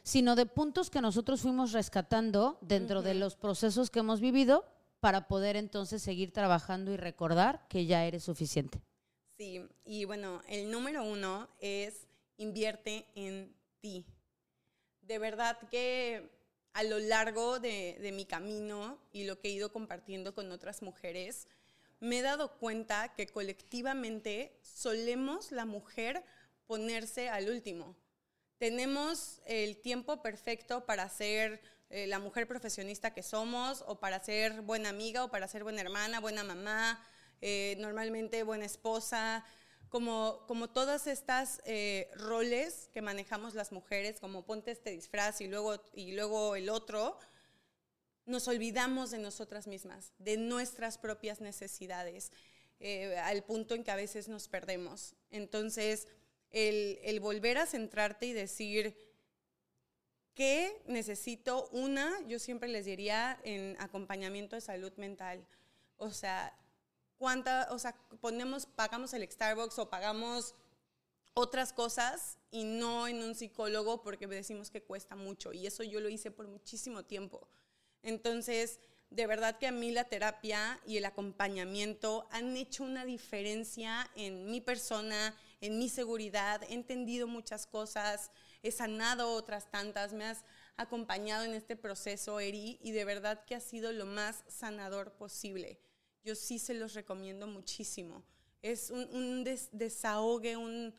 sino 0.05 0.37
de 0.37 0.47
puntos 0.47 0.89
que 0.89 1.01
nosotros 1.01 1.41
fuimos 1.41 1.73
rescatando 1.73 2.59
dentro 2.61 3.03
de 3.03 3.15
los 3.15 3.35
procesos 3.35 3.91
que 3.91 3.99
hemos 3.99 4.21
vivido 4.21 4.65
para 5.01 5.27
poder 5.27 5.57
entonces 5.57 6.01
seguir 6.01 6.33
trabajando 6.33 6.93
y 6.93 6.99
recordar 6.99 7.67
que 7.67 7.87
ya 7.87 8.05
eres 8.05 8.23
suficiente. 8.23 8.81
Sí, 9.37 9.67
y 9.85 10.05
bueno, 10.05 10.43
el 10.47 10.71
número 10.71 11.03
uno 11.03 11.49
es 11.59 12.07
invierte 12.37 13.05
en 13.17 13.53
ti. 13.81 14.07
De 15.01 15.19
verdad 15.19 15.59
que 15.73 16.31
a 16.73 16.83
lo 16.83 16.99
largo 16.99 17.61
de, 17.61 18.11
mi 18.15 18.25
camino 18.25 18.99
y 19.13 19.25
lo 19.25 19.39
que 19.39 19.49
he 19.49 19.53
ido 19.53 19.73
compartiendo 19.73 20.35
con 20.35 20.51
otras 20.53 20.83
mujeres, 20.83 21.47
me 22.01 22.19
he 22.19 22.23
dado 22.23 22.59
cuenta 22.59 23.15
que 23.15 23.27
colectivamente 23.27 24.59
solemos 24.63 25.53
la 25.53 25.67
mujer 25.67 26.25
ponerse 26.67 27.29
al 27.29 27.49
último. 27.51 27.97
Tenemos 28.59 29.41
el 29.47 29.77
tiempo 29.77 30.23
perfecto 30.23 30.87
para 30.87 31.09
ser 31.09 31.61
eh, 31.91 32.07
la 32.07 32.19
mujer 32.19 32.49
profesionista 32.49 33.13
que 33.13 33.23
somos, 33.23 33.85
o 33.87 34.01
para 34.01 34.23
ser 34.25 34.63
buena 34.63 34.89
amiga, 34.89 35.25
o 35.25 35.31
para 35.31 35.49
ser 35.49 35.63
buena 35.63 35.83
hermana, 35.83 36.21
buena 36.21 36.43
mamá, 36.43 37.05
eh, 37.41 37.77
normalmente 37.79 38.43
buena 38.45 38.65
esposa, 38.65 39.45
como, 39.93 40.43
como 40.49 40.71
todas 40.71 41.07
estas 41.07 41.61
eh, 41.67 42.11
roles 42.15 42.89
que 42.95 43.03
manejamos 43.03 43.53
las 43.53 43.73
mujeres, 43.73 44.21
como 44.21 44.43
ponte 44.47 44.71
este 44.71 44.91
disfraz 44.91 45.43
y 45.43 45.49
luego, 45.49 45.85
y 45.93 46.13
luego 46.13 46.57
el 46.57 46.71
otro, 46.71 47.19
nos 48.25 48.49
olvidamos 48.49 49.11
de 49.11 49.19
nosotras 49.19 49.67
mismas, 49.67 50.15
de 50.17 50.39
nuestras 50.39 50.97
propias 50.97 51.43
necesidades, 51.43 52.33
eh, 52.81 53.19
al 53.19 53.45
punto 53.45 53.75
en 53.75 53.85
que 53.85 53.91
a 53.91 53.97
veces 53.97 54.29
nos 54.29 54.49
perdemos. 54.49 55.15
Entonces, 55.31 56.09
el, 56.53 56.99
el 57.03 57.21
volver 57.21 57.59
a 57.59 57.67
centrarte 57.67 58.25
y 58.25 58.33
decir, 58.33 58.97
¿qué 60.33 60.75
necesito? 60.87 61.69
Una, 61.69 62.19
yo 62.27 62.39
siempre 62.39 62.71
les 62.71 62.87
diría 62.87 63.39
en 63.45 63.77
acompañamiento 63.79 64.57
de 64.57 64.63
salud 64.63 64.95
mental. 64.97 65.47
O 65.99 66.11
sea, 66.13 66.57
cuánta, 67.23 67.69
o 67.71 67.79
sea, 67.79 67.95
ponemos, 68.21 68.67
pagamos 68.67 69.15
el 69.15 69.23
Starbucks 69.31 69.79
o 69.79 69.89
pagamos 69.89 70.57
otras 71.35 71.73
cosas 71.73 72.37
y 72.51 72.65
no 72.65 73.07
en 73.07 73.23
un 73.23 73.37
psicólogo 73.37 74.03
porque 74.03 74.27
decimos 74.27 74.71
que 74.71 74.83
cuesta 74.83 75.15
mucho. 75.15 75.53
Y 75.53 75.69
eso 75.69 75.85
yo 75.85 76.01
lo 76.01 76.09
hice 76.09 76.33
por 76.33 76.49
muchísimo 76.49 77.05
tiempo. 77.05 77.47
Entonces, 78.03 78.81
de 79.11 79.29
verdad 79.29 79.57
que 79.57 79.69
a 79.69 79.71
mí 79.71 79.93
la 79.93 80.09
terapia 80.09 80.81
y 80.85 80.97
el 80.97 81.05
acompañamiento 81.05 82.27
han 82.33 82.57
hecho 82.57 82.83
una 82.83 83.05
diferencia 83.05 84.11
en 84.17 84.51
mi 84.51 84.61
persona, 84.61 85.37
en 85.61 85.79
mi 85.79 85.89
seguridad. 85.89 86.65
He 86.65 86.75
entendido 86.75 87.29
muchas 87.29 87.69
cosas, 87.69 88.33
he 88.65 88.73
sanado 88.73 89.33
otras 89.35 89.71
tantas, 89.71 90.13
me 90.13 90.25
has 90.25 90.45
acompañado 90.77 91.45
en 91.45 91.55
este 91.55 91.77
proceso, 91.77 92.41
Eri, 92.41 92.81
y 92.83 92.91
de 92.91 93.05
verdad 93.05 93.45
que 93.45 93.55
ha 93.55 93.61
sido 93.61 93.93
lo 93.93 94.07
más 94.07 94.43
sanador 94.49 95.13
posible 95.13 95.79
yo 96.25 96.35
sí 96.35 96.59
se 96.59 96.75
los 96.75 96.95
recomiendo 96.95 97.47
muchísimo. 97.47 98.23
Es 98.63 98.91
un, 98.91 99.45
desahogue, 99.73 100.57
un, 100.57 100.95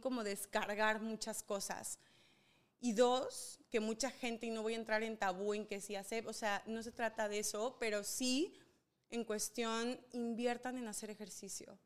como 0.00 0.22
descargar 0.22 1.00
muchas 1.00 1.42
cosas. 1.42 1.98
Y 2.80 2.92
dos, 2.92 3.58
que 3.70 3.80
mucha 3.80 4.10
gente, 4.10 4.46
y 4.46 4.50
no 4.50 4.62
voy 4.62 4.74
a 4.74 4.78
entrar 4.78 5.02
en 5.02 5.18
tabú 5.18 5.54
en 5.54 5.66
que 5.66 5.80
si 5.80 5.96
hace, 5.96 6.24
o 6.26 6.32
sea, 6.32 6.62
no 6.66 6.82
se 6.82 6.92
trata 6.92 7.28
de 7.28 7.40
eso, 7.40 7.76
pero 7.78 8.04
sí 8.04 8.54
en 9.10 9.24
cuestión, 9.24 10.00
inviertan 10.12 10.78
en 10.78 10.88
hacer 10.88 11.10
ejercicio. 11.10 11.78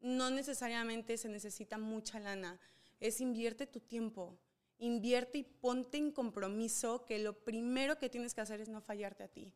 No 0.00 0.30
necesariamente 0.30 1.16
se 1.16 1.28
necesita 1.28 1.78
mucha 1.78 2.20
lana, 2.20 2.60
es 3.00 3.20
invierte 3.20 3.66
tu 3.66 3.80
tiempo, 3.80 4.38
invierte 4.78 5.38
y 5.38 5.44
ponte 5.44 5.96
en 5.96 6.12
compromiso 6.12 7.04
que 7.06 7.18
lo 7.18 7.32
primero 7.44 7.98
que 7.98 8.10
tienes 8.10 8.34
que 8.34 8.42
hacer 8.42 8.60
es 8.60 8.68
no 8.68 8.80
fallarte 8.80 9.24
a 9.24 9.28
ti. 9.28 9.52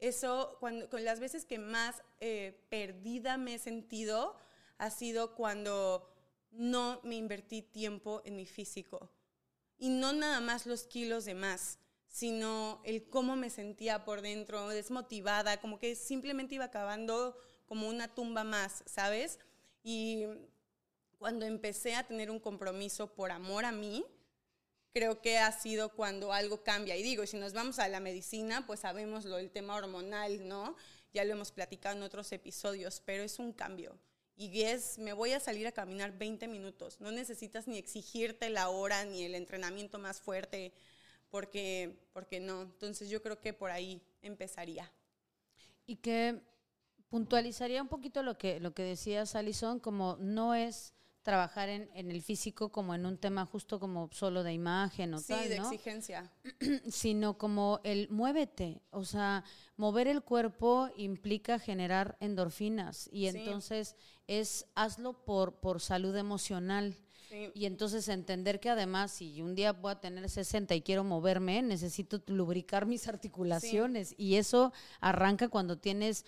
Eso, 0.00 0.56
cuando, 0.60 0.88
con 0.88 1.04
las 1.04 1.20
veces 1.20 1.44
que 1.44 1.58
más 1.58 2.02
eh, 2.20 2.66
perdida 2.70 3.36
me 3.36 3.54
he 3.54 3.58
sentido, 3.58 4.36
ha 4.78 4.90
sido 4.90 5.34
cuando 5.34 6.10
no 6.50 7.00
me 7.04 7.16
invertí 7.16 7.62
tiempo 7.62 8.22
en 8.24 8.36
mi 8.36 8.46
físico. 8.46 9.10
Y 9.78 9.90
no 9.90 10.12
nada 10.12 10.40
más 10.40 10.66
los 10.66 10.84
kilos 10.84 11.24
de 11.26 11.34
más, 11.34 11.78
sino 12.08 12.80
el 12.84 13.08
cómo 13.08 13.36
me 13.36 13.50
sentía 13.50 14.04
por 14.04 14.20
dentro, 14.20 14.68
desmotivada, 14.68 15.60
como 15.60 15.78
que 15.78 15.94
simplemente 15.94 16.56
iba 16.56 16.64
acabando 16.64 17.36
como 17.66 17.88
una 17.88 18.08
tumba 18.08 18.42
más, 18.42 18.82
¿sabes? 18.86 19.38
Y 19.82 20.24
cuando 21.18 21.46
empecé 21.46 21.94
a 21.94 22.06
tener 22.06 22.30
un 22.30 22.40
compromiso 22.40 23.14
por 23.14 23.30
amor 23.30 23.64
a 23.64 23.72
mí, 23.72 24.04
creo 24.92 25.20
que 25.20 25.38
ha 25.38 25.52
sido 25.52 25.90
cuando 25.90 26.32
algo 26.32 26.62
cambia. 26.62 26.96
Y 26.96 27.02
digo, 27.02 27.26
si 27.26 27.36
nos 27.36 27.52
vamos 27.52 27.78
a 27.78 27.88
la 27.88 28.00
medicina, 28.00 28.66
pues 28.66 28.80
sabemos 28.80 29.24
lo 29.24 29.36
del 29.36 29.50
tema 29.50 29.76
hormonal, 29.76 30.46
¿no? 30.46 30.76
Ya 31.12 31.24
lo 31.24 31.32
hemos 31.32 31.52
platicado 31.52 31.96
en 31.96 32.02
otros 32.02 32.30
episodios, 32.32 33.02
pero 33.04 33.22
es 33.22 33.38
un 33.38 33.52
cambio. 33.52 33.98
Y 34.36 34.62
es, 34.62 34.98
me 34.98 35.12
voy 35.12 35.32
a 35.32 35.40
salir 35.40 35.66
a 35.66 35.72
caminar 35.72 36.16
20 36.16 36.48
minutos. 36.48 37.00
No 37.00 37.12
necesitas 37.12 37.68
ni 37.68 37.76
exigirte 37.76 38.48
la 38.48 38.70
hora 38.70 39.04
ni 39.04 39.24
el 39.24 39.34
entrenamiento 39.34 39.98
más 39.98 40.20
fuerte, 40.20 40.72
porque, 41.28 41.94
porque 42.12 42.40
no. 42.40 42.62
Entonces 42.62 43.10
yo 43.10 43.22
creo 43.22 43.40
que 43.40 43.52
por 43.52 43.70
ahí 43.70 44.00
empezaría. 44.22 44.90
Y 45.86 45.96
que 45.96 46.40
puntualizaría 47.10 47.82
un 47.82 47.88
poquito 47.88 48.22
lo 48.22 48.38
que, 48.38 48.60
lo 48.60 48.72
que 48.72 48.82
decías, 48.82 49.34
Alison, 49.34 49.78
como 49.78 50.16
no 50.20 50.54
es 50.54 50.94
trabajar 51.22 51.68
en, 51.68 51.90
en, 51.94 52.10
el 52.10 52.22
físico 52.22 52.70
como 52.70 52.94
en 52.94 53.04
un 53.06 53.18
tema 53.18 53.44
justo 53.46 53.78
como 53.78 54.08
solo 54.12 54.42
de 54.42 54.52
imagen 54.52 55.14
o 55.14 55.20
tal, 55.20 55.48
de 55.48 55.56
exigencia. 55.56 56.30
Sino 56.88 57.36
como 57.36 57.80
el 57.84 58.08
muévete, 58.10 58.80
o 58.90 59.04
sea, 59.04 59.44
mover 59.76 60.08
el 60.08 60.22
cuerpo 60.22 60.88
implica 60.96 61.58
generar 61.58 62.16
endorfinas 62.20 63.08
y 63.12 63.26
entonces 63.26 63.96
es 64.26 64.66
hazlo 64.74 65.24
por, 65.24 65.60
por 65.60 65.80
salud 65.80 66.16
emocional. 66.16 66.96
Y 67.54 67.66
entonces 67.66 68.08
entender 68.08 68.58
que 68.58 68.70
además, 68.70 69.12
si 69.12 69.40
un 69.40 69.54
día 69.54 69.72
voy 69.72 69.92
a 69.92 70.00
tener 70.00 70.28
60 70.28 70.74
y 70.74 70.82
quiero 70.82 71.04
moverme, 71.04 71.62
necesito 71.62 72.20
lubricar 72.26 72.86
mis 72.86 73.06
articulaciones. 73.06 74.14
Y 74.18 74.34
eso 74.34 74.72
arranca 75.00 75.48
cuando 75.48 75.78
tienes 75.78 76.24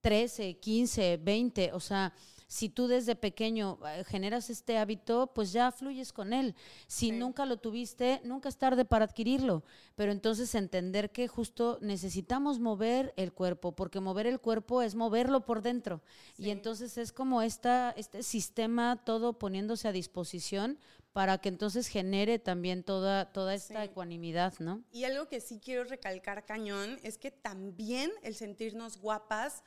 13, 0.00 0.58
15, 0.58 1.18
20, 1.18 1.72
o 1.72 1.78
sea, 1.78 2.12
si 2.52 2.68
tú 2.68 2.86
desde 2.86 3.16
pequeño 3.16 3.78
eh, 3.86 4.04
generas 4.04 4.50
este 4.50 4.76
hábito, 4.76 5.32
pues 5.34 5.52
ya 5.52 5.72
fluyes 5.72 6.12
con 6.12 6.34
él. 6.34 6.54
Si 6.86 7.10
nunca 7.10 7.46
lo 7.46 7.56
tuviste, 7.56 8.20
nunca 8.24 8.50
es 8.50 8.58
tarde 8.58 8.84
para 8.84 9.06
adquirirlo. 9.06 9.64
Pero 9.96 10.12
entonces 10.12 10.54
entender 10.54 11.12
que 11.12 11.28
justo 11.28 11.78
necesitamos 11.80 12.58
mover 12.60 13.14
el 13.16 13.32
cuerpo, 13.32 13.72
porque 13.72 14.00
mover 14.00 14.26
el 14.26 14.38
cuerpo 14.38 14.82
es 14.82 14.94
moverlo 14.94 15.46
por 15.46 15.62
dentro. 15.62 16.02
Y 16.36 16.50
entonces 16.50 16.98
es 16.98 17.10
como 17.10 17.40
esta, 17.40 17.94
este 17.96 18.22
sistema 18.22 19.02
todo 19.02 19.38
poniéndose 19.38 19.88
a 19.88 19.92
disposición 19.92 20.78
para 21.14 21.38
que 21.38 21.48
entonces 21.48 21.88
genere 21.88 22.38
también 22.38 22.84
toda, 22.84 23.32
toda 23.32 23.54
esta 23.54 23.82
ecuanimidad, 23.82 24.52
¿no? 24.58 24.84
Y 24.92 25.04
algo 25.04 25.26
que 25.26 25.40
sí 25.40 25.58
quiero 25.58 25.84
recalcar 25.84 26.44
cañón 26.44 26.98
es 27.02 27.16
que 27.16 27.30
también 27.30 28.12
el 28.22 28.34
sentirnos 28.34 28.98
guapas 28.98 29.62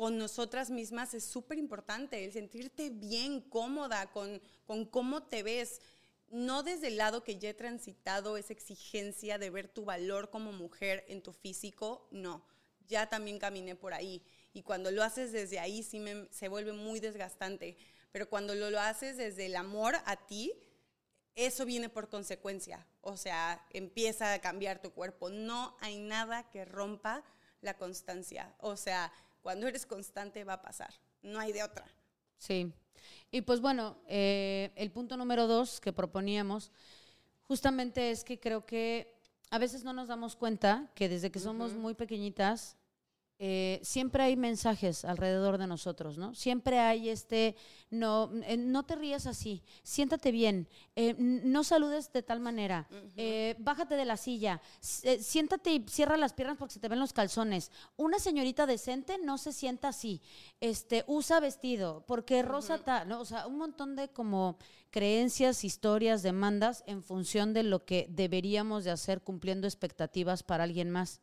con 0.00 0.16
nosotras 0.16 0.70
mismas 0.70 1.12
es 1.12 1.24
súper 1.24 1.58
importante, 1.58 2.24
el 2.24 2.32
sentirte 2.32 2.88
bien, 2.88 3.42
cómoda 3.42 4.10
con, 4.10 4.40
con 4.64 4.86
cómo 4.86 5.24
te 5.24 5.42
ves. 5.42 5.82
No 6.30 6.62
desde 6.62 6.86
el 6.86 6.96
lado 6.96 7.22
que 7.22 7.36
ya 7.36 7.50
he 7.50 7.54
transitado 7.54 8.38
esa 8.38 8.54
exigencia 8.54 9.36
de 9.36 9.50
ver 9.50 9.68
tu 9.68 9.84
valor 9.84 10.30
como 10.30 10.52
mujer 10.52 11.04
en 11.08 11.20
tu 11.20 11.34
físico, 11.34 12.08
no. 12.12 12.42
Ya 12.88 13.10
también 13.10 13.38
caminé 13.38 13.76
por 13.76 13.92
ahí. 13.92 14.22
Y 14.54 14.62
cuando 14.62 14.90
lo 14.90 15.02
haces 15.02 15.32
desde 15.32 15.58
ahí 15.58 15.82
sí 15.82 16.02
se 16.30 16.48
vuelve 16.48 16.72
muy 16.72 16.98
desgastante. 17.00 17.76
Pero 18.10 18.26
cuando 18.26 18.54
lo, 18.54 18.70
lo 18.70 18.80
haces 18.80 19.18
desde 19.18 19.44
el 19.44 19.56
amor 19.56 19.96
a 20.06 20.16
ti, 20.16 20.54
eso 21.34 21.66
viene 21.66 21.90
por 21.90 22.08
consecuencia. 22.08 22.86
O 23.02 23.18
sea, 23.18 23.66
empieza 23.68 24.32
a 24.32 24.40
cambiar 24.40 24.80
tu 24.80 24.94
cuerpo. 24.94 25.28
No 25.28 25.76
hay 25.78 25.98
nada 25.98 26.48
que 26.48 26.64
rompa 26.64 27.22
la 27.60 27.76
constancia. 27.76 28.54
O 28.60 28.78
sea, 28.78 29.12
cuando 29.42 29.66
eres 29.66 29.86
constante 29.86 30.44
va 30.44 30.54
a 30.54 30.62
pasar, 30.62 30.94
no 31.22 31.38
hay 31.38 31.52
de 31.52 31.62
otra. 31.62 31.86
Sí. 32.36 32.72
Y 33.30 33.42
pues 33.42 33.60
bueno, 33.60 33.98
eh, 34.06 34.72
el 34.74 34.90
punto 34.90 35.16
número 35.16 35.46
dos 35.46 35.80
que 35.80 35.92
proponíamos 35.92 36.72
justamente 37.42 38.10
es 38.10 38.24
que 38.24 38.38
creo 38.38 38.66
que 38.66 39.14
a 39.50 39.58
veces 39.58 39.84
no 39.84 39.92
nos 39.92 40.08
damos 40.08 40.36
cuenta 40.36 40.90
que 40.94 41.08
desde 41.08 41.30
que 41.30 41.38
somos 41.38 41.74
muy 41.74 41.94
pequeñitas 41.94 42.76
eh, 43.42 43.80
siempre 43.82 44.22
hay 44.22 44.36
mensajes 44.36 45.02
alrededor 45.06 45.56
de 45.56 45.66
nosotros, 45.66 46.18
¿no? 46.18 46.34
Siempre 46.34 46.78
hay 46.78 47.08
este, 47.08 47.56
no, 47.88 48.30
eh, 48.44 48.58
no 48.58 48.82
te 48.84 48.96
rías 48.96 49.26
así, 49.26 49.62
siéntate 49.82 50.30
bien, 50.30 50.68
eh, 50.94 51.14
no 51.18 51.64
saludes 51.64 52.12
de 52.12 52.22
tal 52.22 52.40
manera, 52.40 52.86
bájate 53.58 53.96
de 53.96 54.04
la 54.04 54.18
silla, 54.18 54.60
siéntate 54.80 55.72
y 55.72 55.86
cierra 55.88 56.18
las 56.18 56.34
piernas 56.34 56.58
porque 56.58 56.74
se 56.74 56.80
te 56.80 56.88
ven 56.88 57.00
los 57.00 57.14
calzones. 57.14 57.70
Una 57.96 58.18
señorita 58.18 58.66
decente 58.66 59.16
no 59.16 59.38
se 59.38 59.54
sienta 59.54 59.88
así, 59.88 60.20
este, 60.60 61.04
usa 61.06 61.40
vestido, 61.40 62.04
porque 62.06 62.42
rosa 62.42 62.76
tal, 62.76 63.08
¿no? 63.08 63.20
O 63.20 63.24
sea, 63.24 63.46
un 63.46 63.56
montón 63.56 63.96
de 63.96 64.10
como 64.10 64.58
creencias, 64.90 65.64
historias, 65.64 66.22
demandas 66.22 66.84
en 66.86 67.02
función 67.02 67.54
de 67.54 67.62
lo 67.62 67.86
que 67.86 68.06
deberíamos 68.10 68.84
de 68.84 68.90
hacer 68.90 69.22
cumpliendo 69.22 69.66
expectativas 69.66 70.42
para 70.42 70.64
alguien 70.64 70.90
más. 70.90 71.22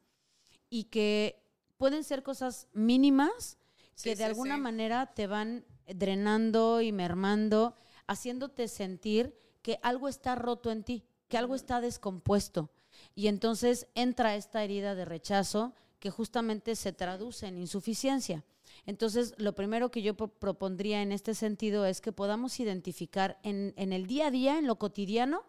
Y 0.69 0.85
que 0.85 1.46
pueden 1.77 2.03
ser 2.03 2.23
cosas 2.23 2.67
mínimas 2.73 3.57
que 4.01 4.15
de 4.15 4.25
alguna 4.25 4.57
manera 4.57 5.13
te 5.13 5.27
van 5.27 5.65
drenando 5.87 6.81
y 6.81 6.91
mermando, 6.91 7.75
haciéndote 8.05 8.67
sentir 8.67 9.35
que 9.61 9.79
algo 9.81 10.07
está 10.07 10.35
roto 10.35 10.71
en 10.71 10.83
ti, 10.83 11.03
que 11.27 11.37
algo 11.37 11.55
está 11.55 11.81
descompuesto. 11.81 12.69
Y 13.15 13.27
entonces 13.27 13.87
entra 13.95 14.35
esta 14.35 14.63
herida 14.63 14.95
de 14.95 15.05
rechazo 15.05 15.73
que 15.99 16.11
justamente 16.11 16.75
se 16.75 16.93
traduce 16.93 17.47
en 17.47 17.57
insuficiencia. 17.57 18.43
Entonces, 18.85 19.33
lo 19.37 19.55
primero 19.55 19.91
que 19.91 20.01
yo 20.01 20.15
propondría 20.15 21.01
en 21.01 21.11
este 21.11 21.33
sentido 21.33 21.85
es 21.85 21.99
que 22.01 22.11
podamos 22.11 22.59
identificar 22.59 23.39
en, 23.43 23.73
en 23.75 23.91
el 23.91 24.07
día 24.07 24.27
a 24.27 24.31
día, 24.31 24.57
en 24.57 24.67
lo 24.67 24.77
cotidiano, 24.77 25.43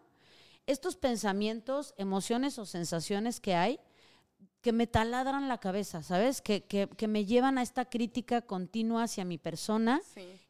estos 0.65 0.95
pensamientos, 0.95 1.93
emociones 1.97 2.59
o 2.59 2.65
sensaciones 2.65 3.39
que 3.39 3.55
hay 3.55 3.79
que 4.61 4.73
me 4.73 4.87
taladran 4.87 5.47
la 5.47 5.59
cabeza, 5.59 6.03
¿sabes? 6.03 6.41
Que, 6.41 6.63
que, 6.63 7.07
me 7.07 7.25
llevan 7.25 7.57
a 7.57 7.61
esta 7.61 7.85
crítica 7.85 8.41
continua 8.41 9.03
hacia 9.03 9.23
mi 9.23 9.37
persona 9.37 10.01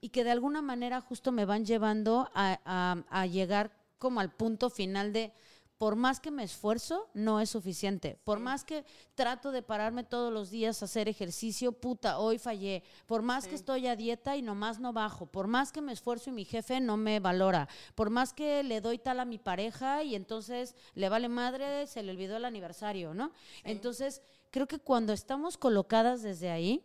y 0.01 0.09
que 0.09 0.23
de 0.23 0.31
alguna 0.31 0.61
manera 0.61 0.99
justo 1.01 1.31
me 1.31 1.45
van 1.45 1.65
llevando 1.65 2.29
a, 2.33 3.03
a 3.09 3.25
llegar 3.27 3.71
como 3.99 4.19
al 4.19 4.31
punto 4.31 4.69
final 4.69 5.13
de 5.13 5.31
por 5.79 5.95
más 5.95 6.19
que 6.19 6.29
me 6.29 6.43
esfuerzo, 6.43 7.09
no 7.13 7.39
es 7.39 7.51
suficiente. 7.51 8.19
Por 8.25 8.41
más 8.41 8.65
que 8.65 8.85
trato 9.15 9.53
de 9.53 9.61
pararme 9.61 10.03
todos 10.03 10.31
los 10.31 10.49
días 10.49 10.81
a 10.81 10.85
hacer 10.85 11.07
ejercicio, 11.07 11.71
puta, 11.71 12.19
hoy 12.19 12.37
fallé. 12.37 12.83
Por 13.05 13.21
más 13.21 13.47
que 13.47 13.55
estoy 13.55 13.87
a 13.87 13.95
dieta 13.95 14.35
y 14.35 14.41
nomás 14.41 14.81
no 14.81 14.91
bajo. 14.91 15.25
Por 15.25 15.47
más 15.47 15.71
que 15.71 15.81
me 15.81 15.93
esfuerzo 15.93 16.31
y 16.31 16.33
mi 16.33 16.43
jefe 16.43 16.81
no 16.81 16.97
me 16.97 17.21
valora. 17.21 17.69
Por 17.95 18.09
más 18.09 18.33
que 18.33 18.61
le 18.61 18.81
doy 18.81 18.97
tal 18.97 19.21
a 19.21 19.25
mi 19.25 19.37
pareja 19.37 20.03
y 20.03 20.15
entonces 20.15 20.75
le 20.95 21.07
vale 21.07 21.29
madre, 21.29 21.87
se 21.87 22.03
le 22.03 22.11
olvidó 22.11 22.35
el 22.35 22.43
aniversario, 22.43 23.13
¿no? 23.13 23.31
Entonces, 23.63 24.21
creo 24.51 24.67
que 24.67 24.79
cuando 24.79 25.13
estamos 25.13 25.57
colocadas 25.57 26.21
desde 26.21 26.49
ahí, 26.51 26.83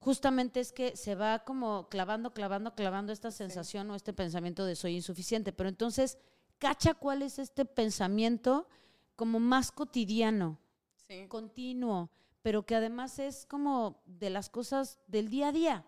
justamente 0.00 0.60
es 0.60 0.70
que 0.70 0.98
se 0.98 1.14
va 1.14 1.44
como 1.44 1.88
clavando, 1.88 2.34
clavando, 2.34 2.74
clavando 2.74 3.10
esta 3.10 3.30
sensación 3.30 3.90
o 3.90 3.94
este 3.94 4.12
pensamiento 4.12 4.66
de 4.66 4.76
soy 4.76 4.96
insuficiente. 4.96 5.50
Pero 5.54 5.70
entonces 5.70 6.18
cacha 6.58 6.94
cuál 6.94 7.22
es 7.22 7.38
este 7.38 7.64
pensamiento 7.64 8.68
como 9.16 9.40
más 9.40 9.70
cotidiano, 9.70 10.58
continuo, 11.28 12.10
pero 12.42 12.64
que 12.64 12.74
además 12.74 13.18
es 13.18 13.46
como 13.46 14.02
de 14.06 14.30
las 14.30 14.48
cosas 14.48 14.98
del 15.06 15.28
día 15.28 15.48
a 15.48 15.52
día. 15.52 15.86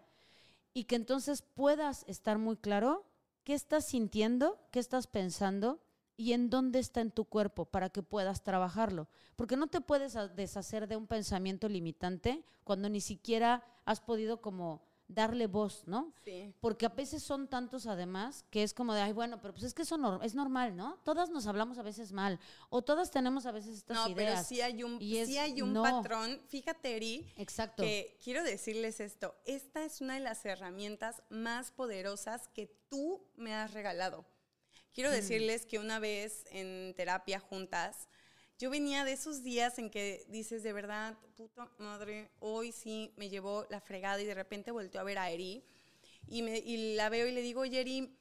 Y 0.72 0.84
que 0.84 0.96
entonces 0.96 1.42
puedas 1.42 2.04
estar 2.06 2.38
muy 2.38 2.56
claro 2.56 3.06
qué 3.44 3.54
estás 3.54 3.86
sintiendo, 3.86 4.58
qué 4.70 4.78
estás 4.78 5.06
pensando 5.06 5.80
y 6.16 6.32
en 6.32 6.50
dónde 6.50 6.78
está 6.78 7.00
en 7.00 7.10
tu 7.10 7.24
cuerpo 7.24 7.66
para 7.66 7.90
que 7.90 8.02
puedas 8.02 8.42
trabajarlo. 8.42 9.08
Porque 9.36 9.56
no 9.56 9.66
te 9.66 9.80
puedes 9.80 10.16
deshacer 10.34 10.88
de 10.88 10.96
un 10.96 11.06
pensamiento 11.06 11.68
limitante 11.68 12.44
cuando 12.64 12.88
ni 12.88 13.00
siquiera 13.00 13.62
has 13.84 14.00
podido 14.00 14.40
como 14.40 14.82
darle 15.08 15.46
voz, 15.46 15.84
¿no? 15.86 16.12
Sí. 16.24 16.52
Porque 16.60 16.86
a 16.86 16.88
veces 16.88 17.22
son 17.22 17.48
tantos 17.48 17.86
además 17.86 18.44
que 18.50 18.62
es 18.62 18.74
como 18.74 18.94
de, 18.94 19.00
ay, 19.00 19.12
bueno, 19.12 19.40
pero 19.40 19.54
pues 19.54 19.64
es 19.64 19.74
que 19.74 19.82
eso 19.82 20.20
es 20.22 20.34
normal, 20.34 20.76
¿no? 20.76 20.98
Todas 21.04 21.30
nos 21.30 21.46
hablamos 21.46 21.78
a 21.78 21.82
veces 21.82 22.12
mal 22.12 22.40
o 22.70 22.82
todas 22.82 23.10
tenemos 23.10 23.46
a 23.46 23.52
veces 23.52 23.78
estas 23.78 23.96
ideas. 24.08 24.08
No, 24.08 24.16
pero 24.16 24.44
sí 24.44 24.60
hay 24.60 24.82
un, 24.82 24.98
sí 24.98 25.38
hay 25.38 25.62
un 25.62 25.74
patrón. 25.74 26.40
Fíjate, 26.48 26.96
Eri, 26.96 27.32
Exacto. 27.36 27.82
que 27.82 28.18
quiero 28.22 28.42
decirles 28.42 29.00
esto, 29.00 29.34
esta 29.44 29.84
es 29.84 30.00
una 30.00 30.14
de 30.14 30.20
las 30.20 30.44
herramientas 30.44 31.22
más 31.28 31.70
poderosas 31.70 32.48
que 32.48 32.66
tú 32.88 33.22
me 33.36 33.54
has 33.54 33.72
regalado. 33.72 34.24
Quiero 34.92 35.10
mm. 35.10 35.14
decirles 35.14 35.66
que 35.66 35.78
una 35.78 35.98
vez 35.98 36.44
en 36.50 36.94
terapia 36.96 37.38
juntas, 37.38 38.08
yo 38.58 38.70
venía 38.70 39.04
de 39.04 39.12
esos 39.12 39.42
días 39.42 39.78
en 39.78 39.90
que 39.90 40.24
dices, 40.28 40.62
de 40.62 40.72
verdad, 40.72 41.16
puta 41.36 41.70
madre, 41.78 42.30
hoy 42.40 42.72
sí 42.72 43.12
me 43.16 43.28
llevó 43.28 43.66
la 43.68 43.80
fregada 43.80 44.20
y 44.20 44.26
de 44.26 44.34
repente 44.34 44.70
volteó 44.70 45.00
a 45.00 45.04
ver 45.04 45.18
a 45.18 45.30
Eri 45.30 45.62
y, 46.28 46.42
me, 46.42 46.58
y 46.58 46.94
la 46.94 47.08
veo 47.08 47.26
y 47.26 47.32
le 47.32 47.42
digo, 47.42 47.60
oye, 47.60 47.80
Eri, 47.80 48.16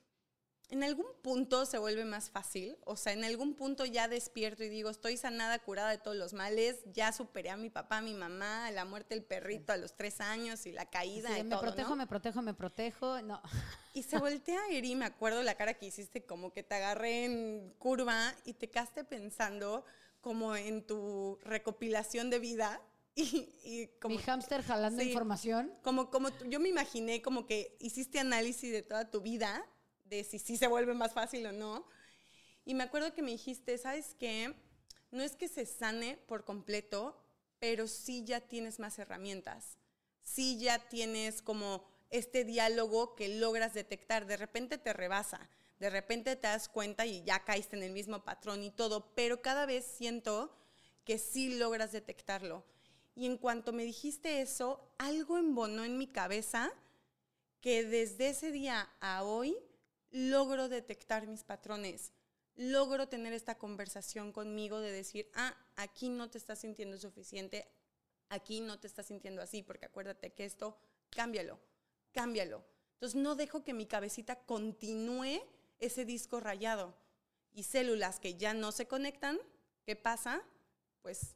en 0.70 0.84
algún 0.84 1.06
punto 1.22 1.66
se 1.66 1.78
vuelve 1.78 2.06
más 2.06 2.32
fácil, 2.32 2.78
o 2.86 2.98
sea, 2.98 3.14
en 3.14 3.24
algún 3.24 3.54
punto 3.54 3.86
ya 3.86 4.08
despierto 4.08 4.64
y 4.64 4.70
digo, 4.70 4.90
estoy 4.90 5.16
sanada, 5.16 5.60
curada 5.60 5.92
de 5.92 6.00
todos 6.00 6.18
los 6.18 6.34
males, 6.34 6.80
ya 6.92 7.14
superé 7.14 7.52
a 7.52 7.58
mi 7.58 7.70
papá, 7.70 8.00
a 8.00 8.02
mi 8.02 8.14
mamá, 8.14 8.70
la 8.72 8.84
muerte 8.84 9.16
del 9.16 9.24
perrito 9.24 9.74
a 9.74 9.78
los 9.78 9.96
tres 9.96 10.20
años 10.22 10.66
y 10.66 10.72
la 10.72 10.90
caída 10.90 11.30
sí, 11.36 11.44
me 11.44 11.58
protejo, 11.58 11.96
me 11.96 12.08
protejo, 12.08 12.42
me 12.42 12.54
protejo, 12.54 13.22
no. 13.22 13.42
Y 13.94 14.04
se 14.04 14.18
voltea 14.18 14.60
a 14.60 14.70
Eri, 14.70 14.96
me 14.96 15.06
acuerdo 15.06 15.44
la 15.44 15.56
cara 15.56 15.76
que 15.76 15.86
hiciste, 15.86 16.26
como 16.26 16.52
que 16.52 16.64
te 16.64 16.76
agarré 16.76 17.26
en 17.26 17.74
curva 17.78 18.36
y 18.44 18.54
te 18.54 18.70
quedaste 18.70 19.06
pensando 19.06 19.86
como 20.26 20.56
en 20.56 20.82
tu 20.82 21.38
recopilación 21.44 22.32
de 22.32 22.40
vida. 22.40 22.82
Y, 23.16 23.88
como, 24.02 24.16
Mi 24.16 24.22
hámster 24.22 24.64
jalando 24.64 25.04
información. 25.04 25.72
Como, 25.84 26.10
como 26.10 26.30
yo 26.50 26.60
me 26.60 26.68
imaginé 26.68 27.22
como 27.22 27.46
que 27.46 27.78
hiciste 27.80 28.20
análisis 28.20 28.72
de 28.72 28.82
toda 28.82 29.10
tu 29.12 29.22
vida, 29.22 29.64
de 30.04 30.24
si 30.24 30.40
sí 30.40 30.58
se 30.58 30.68
vuelve 30.68 30.96
más 30.96 31.14
fácil 31.14 31.46
o 31.46 31.52
no. 31.52 31.88
Y 32.66 32.74
me 32.74 32.84
acuerdo 32.84 33.14
que 33.14 33.22
me 33.22 33.32
dijiste, 33.32 33.78
¿sabes 33.78 34.16
qué? 34.20 34.56
No 35.12 35.22
es 35.22 35.36
que 35.36 35.48
se 35.48 35.68
sane 35.68 36.18
por 36.28 36.44
completo, 36.44 37.24
pero 37.60 37.88
sí 37.88 38.24
ya 38.26 38.42
tienes 38.42 38.80
más 38.80 38.98
herramientas. 38.98 39.78
Sí 40.24 40.58
ya 40.58 40.80
tienes 40.90 41.44
como 41.44 41.86
este 42.10 42.44
diálogo 42.44 43.16
que 43.16 43.30
logras 43.30 43.76
detectar. 43.76 44.26
De 44.26 44.38
repente 44.38 44.80
te 44.80 44.92
rebasa 44.92 45.50
de 45.80 45.90
repente 45.90 46.36
te 46.36 46.48
das 46.48 46.70
cuenta 46.70 47.06
y 47.06 47.24
ya 47.24 47.44
caíste 47.44 47.76
en 47.76 47.84
el 47.84 47.92
mismo 47.92 48.24
patrón 48.24 48.64
y 48.64 48.72
todo, 48.72 49.14
pero 49.14 49.42
cada 49.42 49.66
vez 49.66 49.86
siento 49.86 50.56
que 51.04 51.18
sí 51.18 51.58
logras 51.58 51.92
detectarlo. 51.92 52.64
Y 53.16 53.26
en 53.26 53.38
cuanto 53.38 53.72
me 53.74 53.84
dijiste 53.84 54.42
eso, 54.42 54.92
algo 54.98 55.38
embonó 55.38 55.84
en 55.84 55.98
mi 55.98 56.08
cabeza 56.08 56.72
que 57.62 57.84
desde 57.86 58.30
ese 58.30 58.52
día 58.52 58.90
a 59.00 59.24
hoy 59.24 59.58
logro 60.12 60.70
detectar 60.70 61.28
mis 61.28 61.44
patrones, 61.44 62.12
logro 62.56 63.08
tener 63.08 63.34
esta 63.34 63.58
conversación 63.58 64.32
conmigo 64.32 64.80
de 64.80 64.92
decir, 64.92 65.30
ah, 65.34 65.58
aquí 65.76 66.10
no 66.10 66.30
te 66.30 66.38
estás 66.38 66.60
sintiendo 66.60 66.98
suficiente, 66.98 67.68
aquí 68.30 68.62
no 68.62 68.80
te 68.80 68.88
estás 68.88 69.08
sintiendo 69.08 69.42
así, 69.42 69.62
porque 69.62 69.86
acuérdate 69.86 70.34
que 70.34 70.46
esto, 70.46 70.78
cámbialo, 71.10 71.60
cámbialo. 72.12 72.64
Entonces 72.94 73.22
no 73.22 73.36
dejo 73.36 73.64
que 73.64 73.74
mi 73.74 73.86
cabecita 73.86 74.36
continúe 74.46 75.42
ese 75.80 76.06
disco 76.06 76.40
rayado 76.40 76.96
y 77.54 77.64
células 77.64 78.20
que 78.20 78.36
ya 78.36 78.54
no 78.54 78.72
se 78.72 78.88
conectan, 78.88 79.40
¿qué 79.86 79.96
pasa? 79.96 80.42
Pues 81.02 81.36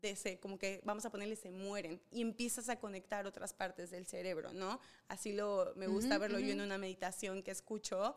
de 0.00 0.38
como 0.40 0.58
que 0.58 0.80
vamos 0.84 1.04
a 1.04 1.10
ponerle 1.10 1.34
se 1.34 1.50
mueren 1.50 2.00
y 2.10 2.22
empiezas 2.22 2.68
a 2.68 2.78
conectar 2.78 3.26
otras 3.26 3.52
partes 3.52 3.90
del 3.90 4.06
cerebro, 4.06 4.52
¿no? 4.52 4.80
Así 5.08 5.32
lo 5.32 5.72
me 5.76 5.88
gusta 5.88 6.18
verlo 6.18 6.38
yo 6.38 6.52
en 6.52 6.60
una 6.60 6.78
meditación 6.78 7.42
que 7.42 7.50
escucho 7.50 8.14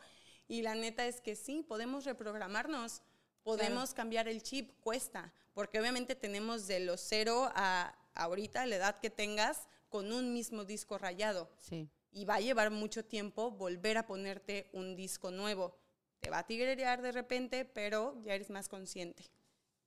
y 0.47 0.61
la 0.61 0.75
neta 0.75 1.07
es 1.07 1.21
que 1.21 1.35
sí, 1.35 1.63
podemos 1.67 2.05
reprogramarnos, 2.05 3.01
podemos 3.41 3.93
cambiar 3.93 4.27
el 4.27 4.43
chip, 4.43 4.79
cuesta, 4.81 5.33
porque 5.53 5.79
obviamente 5.79 6.15
tenemos 6.15 6.67
de 6.67 6.81
los 6.81 7.01
cero 7.01 7.49
a 7.55 7.97
ahorita, 8.13 8.65
la 8.65 8.75
edad 8.75 8.99
que 8.99 9.09
tengas, 9.09 9.67
con 9.89 10.11
un 10.11 10.33
mismo 10.33 10.65
disco 10.65 10.97
rayado. 10.97 11.49
Sí 11.57 11.89
y 12.11 12.25
va 12.25 12.35
a 12.35 12.41
llevar 12.41 12.71
mucho 12.71 13.05
tiempo 13.05 13.51
volver 13.51 13.97
a 13.97 14.05
ponerte 14.05 14.69
un 14.73 14.95
disco 14.95 15.31
nuevo. 15.31 15.77
Te 16.19 16.29
va 16.29 16.39
a 16.39 16.45
tigrerear 16.45 17.01
de 17.01 17.11
repente, 17.11 17.65
pero 17.65 18.21
ya 18.23 18.35
eres 18.35 18.49
más 18.49 18.67
consciente. 18.67 19.31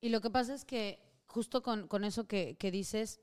Y 0.01 0.09
lo 0.09 0.21
que 0.21 0.31
pasa 0.31 0.55
es 0.55 0.65
que 0.65 1.01
justo 1.27 1.63
con, 1.63 2.05
eso 2.05 2.27
que, 2.27 2.57
dices, 2.73 3.21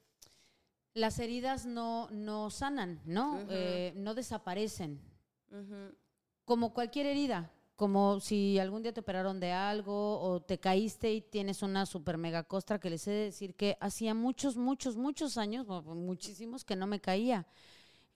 las 0.93 1.19
heridas 1.19 1.65
no, 1.65 2.09
no 2.11 2.49
sanan, 2.49 3.01
¿no? 3.05 3.45
Eh, 3.49 3.93
no 3.95 4.13
desaparecen. 4.13 5.01
Como 6.45 6.73
cualquier 6.73 7.07
herida, 7.07 7.51
como 7.75 8.19
si 8.19 8.59
algún 8.59 8.83
día 8.83 8.93
te 8.93 9.01
operaron 9.01 9.39
de 9.39 9.51
algo 9.51 10.19
o 10.21 10.41
te 10.41 10.59
caíste 10.59 11.11
y 11.11 11.21
tienes 11.21 11.63
una 11.63 11.85
super 11.85 12.17
mega 12.17 12.43
costra 12.43 12.79
que 12.79 12.89
les 12.89 13.07
he 13.07 13.11
de 13.11 13.25
decir 13.25 13.55
que 13.55 13.77
hacía 13.81 14.13
muchos, 14.13 14.55
muchos, 14.55 14.95
muchos 14.95 15.37
años, 15.37 15.67
muchísimos 15.67 16.63
que 16.63 16.75
no 16.75 16.87
me 16.87 17.01
caía 17.01 17.47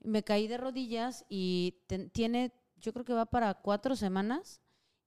me 0.06 0.24
caí 0.24 0.48
de 0.48 0.58
rodillas 0.58 1.26
y 1.30 1.82
tiene, 2.12 2.54
yo 2.78 2.94
creo 2.94 3.06
que 3.06 3.14
va 3.14 3.26
para 3.26 3.54
cuatro 3.56 3.96
semanas. 3.96 4.62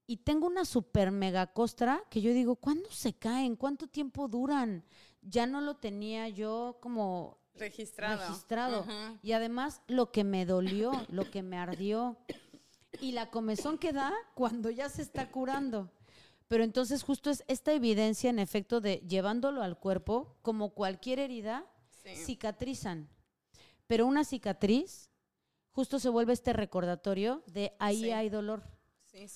Y 0.05 0.17
tengo 0.17 0.47
una 0.47 0.65
super 0.65 1.11
mega 1.11 1.47
costra 1.47 2.03
que 2.09 2.21
yo 2.21 2.33
digo, 2.33 2.55
¿cuándo 2.55 2.89
se 2.91 3.13
caen? 3.13 3.55
¿Cuánto 3.55 3.87
tiempo 3.87 4.27
duran? 4.27 4.83
Ya 5.21 5.45
no 5.45 5.61
lo 5.61 5.75
tenía 5.75 6.27
yo 6.29 6.79
como 6.81 7.37
registrado. 7.53 8.27
registrado. 8.27 8.85
Y 9.21 9.33
además 9.33 9.81
lo 9.87 10.11
que 10.11 10.23
me 10.23 10.45
dolió, 10.45 10.91
lo 11.09 11.29
que 11.29 11.43
me 11.43 11.57
ardió 11.57 12.17
y 13.01 13.11
la 13.11 13.29
comezón 13.29 13.77
que 13.77 13.93
da 13.93 14.11
cuando 14.33 14.71
ya 14.71 14.89
se 14.89 15.03
está 15.03 15.29
curando. 15.29 15.91
Pero 16.47 16.63
entonces 16.63 17.03
justo 17.03 17.29
es 17.29 17.43
esta 17.47 17.73
evidencia 17.73 18.31
en 18.31 18.39
efecto 18.39 18.81
de 18.81 19.03
llevándolo 19.07 19.61
al 19.61 19.77
cuerpo, 19.77 20.37
como 20.41 20.73
cualquier 20.73 21.19
herida, 21.19 21.65
cicatrizan. 22.15 23.07
Pero 23.89 24.05
una 24.05 24.23
cicatriz 24.23 25.09
justo 25.71 25.97
se 25.97 26.09
vuelve 26.09 26.33
este 26.33 26.53
recordatorio 26.53 27.41
de 27.47 27.73
ahí 27.79 28.11
hay 28.11 28.29
dolor. 28.29 28.61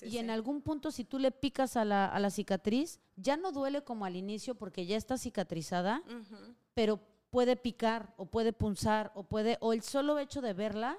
y 0.00 0.18
en 0.18 0.30
algún 0.30 0.62
punto, 0.62 0.92
si 0.92 1.04
tú 1.04 1.18
le 1.18 1.32
picas 1.32 1.76
a 1.76 1.84
la, 1.84 2.06
a 2.06 2.20
la, 2.20 2.30
cicatriz, 2.30 3.00
ya 3.16 3.36
no 3.36 3.50
duele 3.50 3.82
como 3.82 4.04
al 4.04 4.14
inicio 4.14 4.54
porque 4.54 4.86
ya 4.86 4.96
está 4.96 5.18
cicatrizada, 5.18 6.04
pero 6.72 7.00
puede 7.30 7.56
picar 7.56 8.14
o 8.16 8.26
puede 8.26 8.52
punzar 8.52 9.10
o 9.16 9.24
puede, 9.24 9.58
o 9.60 9.72
el 9.72 9.82
solo 9.82 10.20
hecho 10.20 10.40
de 10.40 10.52
verla 10.52 10.98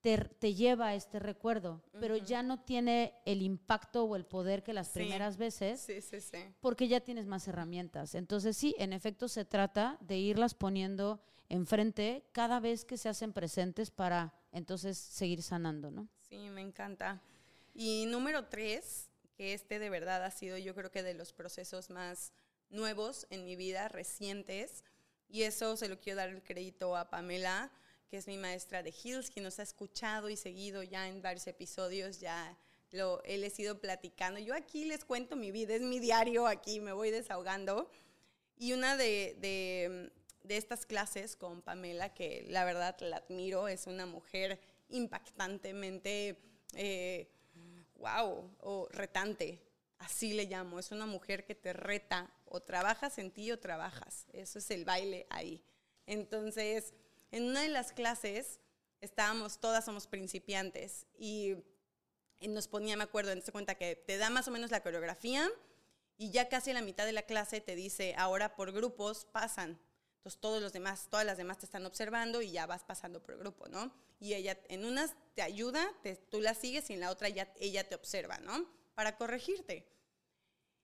te, 0.00 0.18
te 0.18 0.54
lleva 0.54 0.88
a 0.88 0.94
este 0.96 1.20
recuerdo, 1.20 1.80
pero 2.00 2.16
ya 2.16 2.42
no 2.42 2.58
tiene 2.58 3.14
el 3.24 3.42
impacto 3.42 4.06
o 4.06 4.16
el 4.16 4.24
poder 4.24 4.64
que 4.64 4.72
las 4.72 4.88
primeras 4.88 5.36
veces, 5.36 5.86
porque 6.58 6.88
ya 6.88 6.98
tienes 6.98 7.26
más 7.26 7.46
herramientas. 7.46 8.16
Entonces 8.16 8.56
sí, 8.56 8.74
en 8.76 8.92
efecto 8.92 9.28
se 9.28 9.44
trata 9.44 9.98
de 10.00 10.18
irlas 10.18 10.54
poniendo 10.54 11.20
enfrente 11.48 12.24
cada 12.32 12.60
vez 12.60 12.84
que 12.84 12.98
se 12.98 13.08
hacen 13.08 13.32
presentes 13.32 13.90
para 13.90 14.34
entonces 14.52 14.98
seguir 14.98 15.42
sanando, 15.42 15.90
¿no? 15.90 16.08
Sí, 16.28 16.50
me 16.50 16.60
encanta. 16.60 17.22
Y 17.74 18.06
número 18.06 18.46
tres, 18.46 19.08
que 19.36 19.54
este 19.54 19.78
de 19.78 19.90
verdad 19.90 20.24
ha 20.24 20.30
sido 20.30 20.58
yo 20.58 20.74
creo 20.74 20.90
que 20.90 21.02
de 21.02 21.14
los 21.14 21.32
procesos 21.32 21.90
más 21.90 22.32
nuevos 22.70 23.26
en 23.30 23.44
mi 23.44 23.56
vida, 23.56 23.88
recientes, 23.88 24.84
Y 25.30 25.42
eso 25.42 25.76
se 25.76 25.90
lo 25.90 26.00
quiero 26.00 26.16
dar 26.16 26.30
el 26.30 26.42
crédito 26.42 26.96
a 26.96 27.10
Pamela, 27.10 27.70
que 28.08 28.16
es 28.16 28.26
mi 28.26 28.38
maestra 28.38 28.82
de 28.82 28.94
Hills, 29.04 29.30
que 29.30 29.42
nos 29.42 29.58
ha 29.58 29.62
escuchado 29.62 30.30
y 30.30 30.36
seguido 30.36 30.82
ya 30.82 31.06
en 31.06 31.20
varios 31.20 31.46
episodios, 31.46 32.18
ya 32.18 32.56
lo 32.92 33.22
él 33.24 33.44
he 33.44 33.50
sido 33.50 33.78
platicando. 33.78 34.40
Yo 34.40 34.54
aquí 34.54 34.86
les 34.86 35.04
cuento 35.04 35.36
mi 35.36 35.50
vida, 35.50 35.74
es 35.74 35.82
mi 35.82 35.98
diario 35.98 36.46
aquí, 36.46 36.80
me 36.80 36.92
voy 36.92 37.10
desahogando. 37.10 37.90
Y 38.56 38.72
una 38.72 38.96
de, 38.96 39.36
de, 39.38 40.10
de 40.42 40.56
estas 40.56 40.86
clases 40.86 41.36
con 41.36 41.62
Pamela, 41.62 42.14
que 42.14 42.44
la 42.48 42.64
verdad 42.64 42.96
la 43.00 43.18
admiro, 43.18 43.68
es 43.68 43.86
una 43.86 44.06
mujer 44.06 44.60
impactantemente, 44.88 46.38
eh, 46.74 47.28
wow, 47.96 48.50
o 48.60 48.88
retante, 48.90 49.60
así 49.98 50.32
le 50.32 50.44
llamo, 50.44 50.78
es 50.78 50.90
una 50.92 51.06
mujer 51.06 51.44
que 51.44 51.54
te 51.54 51.72
reta, 51.72 52.32
o 52.46 52.60
trabajas 52.60 53.18
en 53.18 53.30
ti 53.30 53.50
o 53.52 53.58
trabajas, 53.58 54.26
eso 54.32 54.58
es 54.58 54.70
el 54.70 54.84
baile 54.84 55.26
ahí. 55.30 55.62
Entonces, 56.06 56.94
en 57.30 57.44
una 57.44 57.62
de 57.62 57.68
las 57.68 57.92
clases 57.92 58.60
estábamos, 59.00 59.58
todas 59.58 59.84
somos 59.84 60.06
principiantes 60.06 61.06
y, 61.18 61.56
nos 62.40 62.68
ponía, 62.68 62.96
me 62.96 63.02
acuerdo, 63.02 63.32
en 63.32 63.42
cuenta 63.52 63.74
que 63.74 63.96
te 63.96 64.16
da 64.16 64.30
más 64.30 64.46
o 64.46 64.52
menos 64.52 64.70
la 64.70 64.82
coreografía 64.82 65.48
y 66.16 66.30
ya 66.30 66.48
casi 66.48 66.72
la 66.72 66.82
mitad 66.82 67.04
de 67.04 67.12
la 67.12 67.22
clase 67.22 67.60
te 67.60 67.74
dice, 67.74 68.14
ahora 68.16 68.54
por 68.54 68.72
grupos 68.72 69.26
pasan. 69.26 69.78
Entonces 70.18 70.40
todos 70.40 70.60
los 70.60 70.72
demás, 70.72 71.08
todas 71.10 71.24
las 71.24 71.38
demás 71.38 71.58
te 71.58 71.66
están 71.66 71.86
observando 71.86 72.42
y 72.42 72.50
ya 72.50 72.66
vas 72.66 72.84
pasando 72.84 73.22
por 73.22 73.38
grupo, 73.38 73.68
¿no? 73.68 73.92
Y 74.20 74.34
ella 74.34 74.58
en 74.68 74.84
unas 74.84 75.14
te 75.34 75.42
ayuda, 75.42 75.90
tú 76.30 76.40
la 76.40 76.54
sigues 76.54 76.90
y 76.90 76.94
en 76.94 77.00
la 77.00 77.10
otra 77.10 77.28
ya, 77.28 77.52
ella 77.60 77.88
te 77.88 77.94
observa, 77.94 78.38
¿no? 78.38 78.66
Para 78.94 79.16
corregirte. 79.16 79.86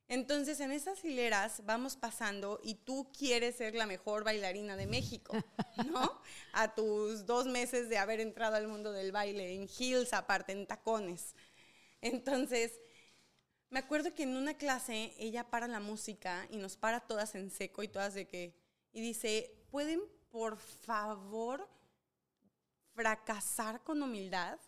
Entonces, 0.06 0.60
en 0.60 0.70
esas 0.70 1.02
hileras 1.04 1.64
vamos 1.64 1.96
pasando 1.96 2.60
y 2.62 2.74
tú 2.74 3.10
quieres 3.16 3.56
ser 3.56 3.74
la 3.74 3.86
mejor 3.86 4.22
bailarina 4.22 4.76
de 4.76 4.86
México, 4.86 5.32
¿no? 5.86 6.20
A 6.52 6.74
tus 6.74 7.24
dos 7.24 7.46
meses 7.46 7.88
de 7.88 7.98
haber 7.98 8.20
entrado 8.20 8.56
al 8.56 8.68
mundo 8.68 8.92
del 8.92 9.12
baile, 9.12 9.54
en 9.54 9.68
heels 9.68 10.12
aparte, 10.12 10.52
en 10.52 10.66
tacones. 10.66 11.34
Entonces, 12.02 12.80
me 13.70 13.78
acuerdo 13.78 14.14
que 14.14 14.24
en 14.24 14.36
una 14.36 14.54
clase 14.58 15.14
ella 15.18 15.50
para 15.50 15.66
la 15.66 15.80
música 15.80 16.46
y 16.50 16.58
nos 16.58 16.76
para 16.76 17.00
todas 17.00 17.34
en 17.34 17.50
seco 17.50 17.82
y 17.82 17.88
todas 17.88 18.12
de 18.14 18.26
que, 18.28 18.54
y 18.94 19.02
dice, 19.02 19.52
¿pueden 19.70 20.00
por 20.30 20.56
favor 20.56 21.68
fracasar 22.94 23.82
con 23.82 24.02
humildad? 24.02 24.58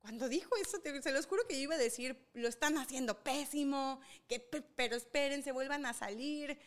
Cuando 0.00 0.28
dijo 0.28 0.50
eso, 0.56 0.78
se 0.82 1.12
los 1.12 1.26
juro 1.26 1.46
que 1.46 1.54
yo 1.54 1.60
iba 1.60 1.76
a 1.76 1.78
decir, 1.78 2.28
lo 2.34 2.48
están 2.48 2.76
haciendo 2.76 3.22
pésimo, 3.22 4.00
que, 4.26 4.40
pero 4.40 4.96
esperen, 4.96 5.44
se 5.44 5.52
vuelvan 5.52 5.86
a 5.86 5.94
salir. 5.94 6.58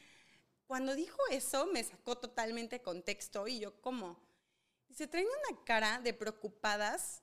Cuando 0.67 0.95
dijo 0.95 1.17
eso, 1.30 1.67
me 1.67 1.84
sacó 1.84 2.17
totalmente 2.17 2.82
contexto 2.82 3.45
y 3.45 3.60
yo 3.60 3.80
como, 3.82 4.17
se 4.89 5.08
traen 5.08 5.28
una 5.28 5.63
cara 5.65 5.99
de 5.99 6.13
preocupadas 6.13 7.21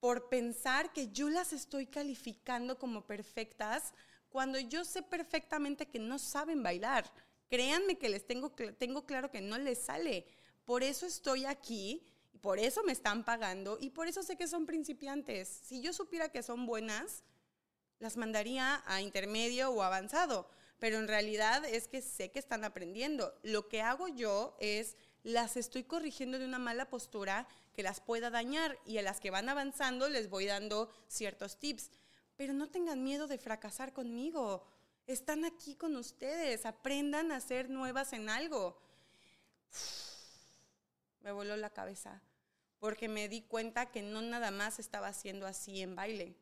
por 0.00 0.30
pensar 0.30 0.94
que 0.94 1.12
yo 1.12 1.28
las 1.28 1.52
estoy 1.52 1.86
calificando 1.86 2.78
como 2.78 3.06
perfectas 3.06 3.92
cuando 4.30 4.58
yo 4.58 4.82
sé 4.84 5.02
perfectamente 5.02 5.86
que 5.86 5.98
no 5.98 6.18
saben 6.18 6.62
bailar. 6.62 7.10
Créanme 7.48 7.98
que 7.98 8.08
les 8.08 8.26
tengo, 8.26 8.50
tengo 8.50 9.06
claro 9.06 9.30
que 9.30 9.40
no 9.40 9.58
les 9.58 9.78
sale. 9.78 10.26
Por 10.64 10.82
eso 10.82 11.06
estoy 11.06 11.44
aquí 11.44 12.02
por 12.46 12.60
eso 12.60 12.84
me 12.84 12.92
están 12.92 13.24
pagando 13.24 13.76
y 13.80 13.90
por 13.90 14.06
eso 14.06 14.22
sé 14.22 14.36
que 14.36 14.46
son 14.46 14.66
principiantes. 14.66 15.48
Si 15.48 15.80
yo 15.80 15.92
supiera 15.92 16.28
que 16.28 16.44
son 16.44 16.64
buenas, 16.64 17.24
las 17.98 18.16
mandaría 18.16 18.84
a 18.86 19.00
intermedio 19.00 19.70
o 19.70 19.82
avanzado, 19.82 20.48
pero 20.78 20.98
en 20.98 21.08
realidad 21.08 21.64
es 21.64 21.88
que 21.88 22.02
sé 22.02 22.30
que 22.30 22.38
están 22.38 22.64
aprendiendo. 22.64 23.34
Lo 23.42 23.68
que 23.68 23.82
hago 23.82 24.06
yo 24.06 24.56
es 24.60 24.96
las 25.22 25.56
estoy 25.56 25.82
corrigiendo 25.82 26.38
de 26.38 26.44
una 26.44 26.60
mala 26.60 26.88
postura 26.88 27.48
que 27.74 27.82
las 27.82 28.00
pueda 28.00 28.30
dañar 28.30 28.78
y 28.86 28.98
a 28.98 29.02
las 29.02 29.18
que 29.18 29.32
van 29.32 29.48
avanzando 29.48 30.08
les 30.08 30.30
voy 30.30 30.46
dando 30.46 30.88
ciertos 31.08 31.58
tips. 31.58 31.90
Pero 32.36 32.52
no 32.52 32.68
tengan 32.68 33.02
miedo 33.02 33.26
de 33.26 33.38
fracasar 33.38 33.92
conmigo. 33.92 34.64
Están 35.06 35.44
aquí 35.44 35.76
con 35.76 35.96
ustedes, 35.96 36.66
aprendan 36.66 37.32
a 37.32 37.40
ser 37.40 37.70
nuevas 37.70 38.12
en 38.12 38.28
algo 38.28 38.76
me 41.26 41.32
voló 41.32 41.56
la 41.56 41.70
cabeza, 41.70 42.22
porque 42.78 43.08
me 43.08 43.28
di 43.28 43.42
cuenta 43.42 43.90
que 43.90 44.00
no 44.00 44.22
nada 44.22 44.52
más 44.52 44.78
estaba 44.78 45.08
haciendo 45.08 45.44
así 45.44 45.82
en 45.82 45.96
baile. 45.96 46.36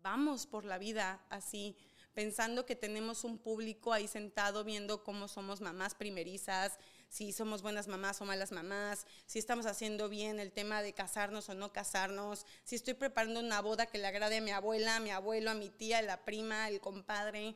Vamos 0.00 0.46
por 0.46 0.64
la 0.64 0.78
vida 0.78 1.24
así, 1.28 1.76
pensando 2.12 2.66
que 2.66 2.76
tenemos 2.76 3.24
un 3.24 3.36
público 3.36 3.92
ahí 3.92 4.06
sentado 4.06 4.62
viendo 4.62 5.02
cómo 5.02 5.26
somos 5.26 5.60
mamás 5.60 5.96
primerizas, 5.96 6.78
si 7.14 7.32
somos 7.32 7.62
buenas 7.62 7.86
mamás 7.86 8.20
o 8.20 8.24
malas 8.24 8.50
mamás, 8.50 9.06
si 9.24 9.38
estamos 9.38 9.66
haciendo 9.66 10.08
bien 10.08 10.40
el 10.40 10.50
tema 10.50 10.82
de 10.82 10.94
casarnos 10.94 11.48
o 11.48 11.54
no 11.54 11.72
casarnos, 11.72 12.44
si 12.64 12.74
estoy 12.74 12.94
preparando 12.94 13.38
una 13.38 13.60
boda 13.60 13.86
que 13.86 13.98
le 13.98 14.08
agrade 14.08 14.38
a 14.38 14.40
mi 14.40 14.50
abuela, 14.50 14.96
a 14.96 15.00
mi 15.00 15.12
abuelo, 15.12 15.52
a 15.52 15.54
mi 15.54 15.70
tía, 15.70 15.98
a 15.98 16.02
la 16.02 16.24
prima, 16.24 16.64
al 16.64 16.80
compadre. 16.80 17.50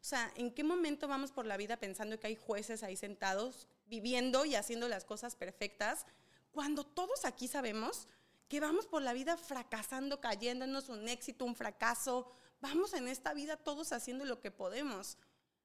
O 0.00 0.04
sea, 0.04 0.32
¿en 0.36 0.54
qué 0.54 0.62
momento 0.62 1.08
vamos 1.08 1.32
por 1.32 1.44
la 1.44 1.56
vida 1.56 1.76
pensando 1.76 2.20
que 2.20 2.28
hay 2.28 2.36
jueces 2.36 2.84
ahí 2.84 2.96
sentados 2.96 3.66
viviendo 3.86 4.44
y 4.44 4.54
haciendo 4.54 4.86
las 4.86 5.04
cosas 5.04 5.34
perfectas, 5.34 6.06
cuando 6.52 6.84
todos 6.86 7.24
aquí 7.24 7.48
sabemos 7.48 8.06
que 8.48 8.60
vamos 8.60 8.86
por 8.86 9.02
la 9.02 9.12
vida 9.12 9.36
fracasando, 9.36 10.20
cayéndonos, 10.20 10.88
un 10.88 11.08
éxito, 11.08 11.44
un 11.44 11.56
fracaso, 11.56 12.30
vamos 12.60 12.94
en 12.94 13.08
esta 13.08 13.34
vida 13.34 13.56
todos 13.56 13.90
haciendo 13.90 14.24
lo 14.24 14.40
que 14.40 14.52
podemos. 14.52 15.18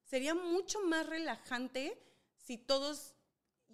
Sería 0.03 0.33
mucho 0.33 0.81
más 0.81 1.05
relajante 1.05 2.01
si 2.37 2.57
todos 2.57 3.14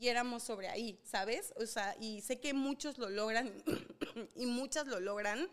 yéramos 0.02 0.44
sobre 0.44 0.68
ahí, 0.68 1.00
¿sabes? 1.06 1.54
O 1.56 1.66
sea, 1.66 1.96
y 2.00 2.22
sé 2.22 2.42
que 2.42 2.54
muchos 2.54 2.98
lo 2.98 3.10
logran 3.10 3.54
y 4.36 4.48
muchas 4.48 4.88
lo 4.88 5.00
logran, 5.00 5.48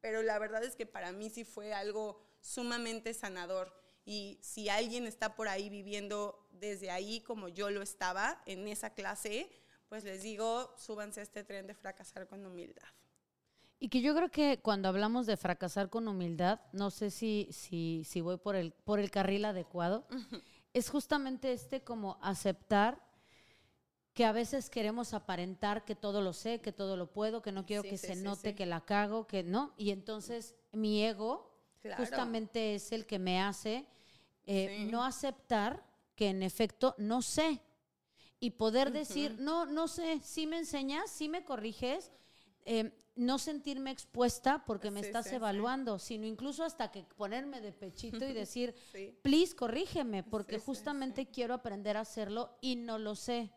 pero 0.00 0.22
la 0.22 0.38
verdad 0.38 0.62
es 0.62 0.76
que 0.76 0.86
para 0.86 1.10
mí 1.10 1.30
sí 1.30 1.44
fue 1.44 1.72
algo 1.72 2.20
sumamente 2.40 3.14
sanador. 3.14 3.74
Y 4.04 4.38
si 4.42 4.68
alguien 4.68 5.06
está 5.06 5.34
por 5.34 5.48
ahí 5.48 5.70
viviendo 5.70 6.46
desde 6.52 6.90
ahí 6.90 7.22
como 7.22 7.48
yo 7.48 7.70
lo 7.70 7.80
estaba 7.80 8.42
en 8.44 8.68
esa 8.68 8.90
clase, 8.90 9.50
pues 9.88 10.04
les 10.04 10.22
digo, 10.22 10.74
súbanse 10.76 11.20
a 11.20 11.22
este 11.22 11.42
tren 11.42 11.66
de 11.66 11.74
fracasar 11.74 12.28
con 12.28 12.44
humildad. 12.44 12.86
Y 13.80 13.88
que 13.88 14.02
yo 14.02 14.14
creo 14.14 14.30
que 14.30 14.60
cuando 14.60 14.88
hablamos 14.88 15.26
de 15.26 15.36
fracasar 15.36 15.88
con 15.88 16.06
humildad, 16.06 16.60
no 16.72 16.90
sé 16.90 17.10
si, 17.10 17.48
si, 17.50 18.04
si 18.04 18.20
voy 18.20 18.36
por 18.36 18.56
el, 18.56 18.72
por 18.72 19.00
el 19.00 19.10
carril 19.10 19.46
adecuado, 19.46 20.06
es 20.74 20.90
justamente 20.90 21.52
este 21.52 21.82
como 21.82 22.18
aceptar 22.22 23.00
que 24.14 24.24
a 24.24 24.32
veces 24.32 24.70
queremos 24.70 25.12
aparentar 25.12 25.84
que 25.84 25.96
todo 25.96 26.22
lo 26.22 26.32
sé, 26.32 26.60
que 26.60 26.72
todo 26.72 26.96
lo 26.96 27.10
puedo, 27.10 27.42
que 27.42 27.50
no 27.50 27.66
quiero 27.66 27.82
que 27.82 27.98
se 27.98 28.14
note 28.14 28.54
que 28.54 28.64
la 28.64 28.80
cago, 28.80 29.26
que 29.26 29.42
no. 29.42 29.74
Y 29.76 29.90
entonces 29.90 30.54
mi 30.72 31.04
ego 31.04 31.52
justamente 31.96 32.76
es 32.76 32.92
el 32.92 33.06
que 33.06 33.18
me 33.18 33.40
hace 33.42 33.86
eh, 34.46 34.86
no 34.90 35.04
aceptar 35.04 35.84
que 36.14 36.28
en 36.28 36.44
efecto 36.44 36.94
no 36.96 37.22
sé. 37.22 37.60
Y 38.38 38.50
poder 38.50 38.92
decir, 38.92 39.36
no, 39.40 39.66
no 39.66 39.88
sé, 39.88 40.20
si 40.22 40.46
me 40.46 40.58
enseñas, 40.58 41.10
si 41.10 41.28
me 41.28 41.44
corriges, 41.44 42.12
em, 42.64 42.92
no 43.16 43.38
sentirme 43.38 43.90
expuesta 43.90 44.64
porque 44.66 44.90
me 44.90 45.00
estás 45.00 45.32
evaluando, 45.32 45.98
sino 45.98 46.26
incluso 46.26 46.62
hasta 46.62 46.90
que 46.90 47.04
ponerme 47.16 47.60
de 47.60 47.72
pechito 47.72 48.24
y 48.24 48.32
decir, 48.46 48.74
please, 49.22 49.56
corrígeme, 49.56 50.22
porque 50.22 50.58
justamente 50.58 51.26
quiero 51.26 51.54
aprender 51.54 51.96
a 51.96 52.00
hacerlo 52.00 52.56
y 52.60 52.76
no 52.76 52.98
lo 52.98 53.14
sé. 53.14 53.50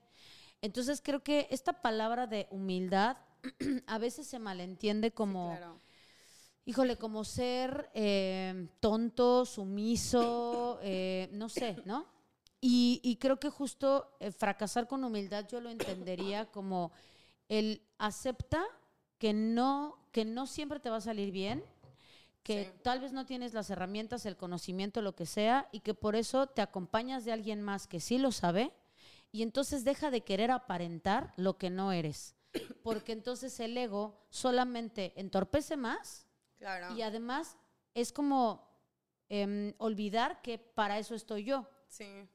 Entonces 0.62 1.02
creo 1.04 1.24
que 1.24 1.48
esta 1.52 1.82
palabra 1.82 2.28
de 2.28 2.48
humildad 2.50 3.18
a 3.88 3.98
veces 3.98 4.28
se 4.28 4.40
malentiende 4.40 5.12
como 5.12 5.58
híjole, 6.68 6.98
como 6.98 7.24
ser 7.24 7.90
eh, 7.94 8.68
tonto, 8.82 9.46
sumiso, 9.46 10.80
eh, 10.84 11.30
no 11.32 11.48
sé, 11.48 11.78
¿no? 11.86 12.06
Y, 12.60 13.18
creo 13.22 13.40
que 13.40 13.50
justo 13.50 14.18
eh, 14.20 14.32
fracasar 14.32 14.88
con 14.88 15.04
humildad 15.06 15.48
yo 15.48 15.62
lo 15.62 15.70
entendería 15.70 16.48
como 16.48 16.92
el 17.48 17.82
acepta 17.98 18.66
que 19.18 19.32
no, 19.32 19.98
que 20.12 20.26
no 20.26 20.46
siempre 20.46 20.82
te 20.82 20.90
va 20.90 20.98
a 20.98 21.02
salir 21.02 21.32
bien, 21.32 21.64
que 22.44 22.74
tal 22.82 23.00
vez 23.00 23.14
no 23.14 23.26
tienes 23.26 23.54
las 23.54 23.70
herramientas, 23.70 24.26
el 24.26 24.36
conocimiento, 24.36 25.02
lo 25.02 25.16
que 25.16 25.26
sea, 25.26 25.70
y 25.72 25.80
que 25.80 25.94
por 25.94 26.18
eso 26.18 26.48
te 26.48 26.62
acompañas 26.62 27.24
de 27.24 27.32
alguien 27.32 27.62
más 27.62 27.88
que 27.88 28.02
sí 28.02 28.18
lo 28.18 28.34
sabe, 28.34 28.74
y 29.32 29.44
entonces 29.44 29.84
deja 29.84 30.12
de 30.12 30.22
querer 30.24 30.52
aparentar 30.52 31.34
lo 31.36 31.58
que 31.58 31.70
no 31.70 31.92
eres, 31.92 32.36
porque 32.84 33.12
entonces 33.12 33.60
el 33.60 33.78
ego 33.78 34.26
solamente 34.30 35.14
entorpece 35.16 35.78
más 35.78 36.28
y 36.96 37.02
además 37.02 37.58
es 37.94 38.12
como 38.12 38.68
em, 39.30 39.74
olvidar 39.78 40.42
que 40.42 40.58
para 40.58 40.98
eso 40.98 41.16
estoy 41.16 41.44
yo. 41.44 41.68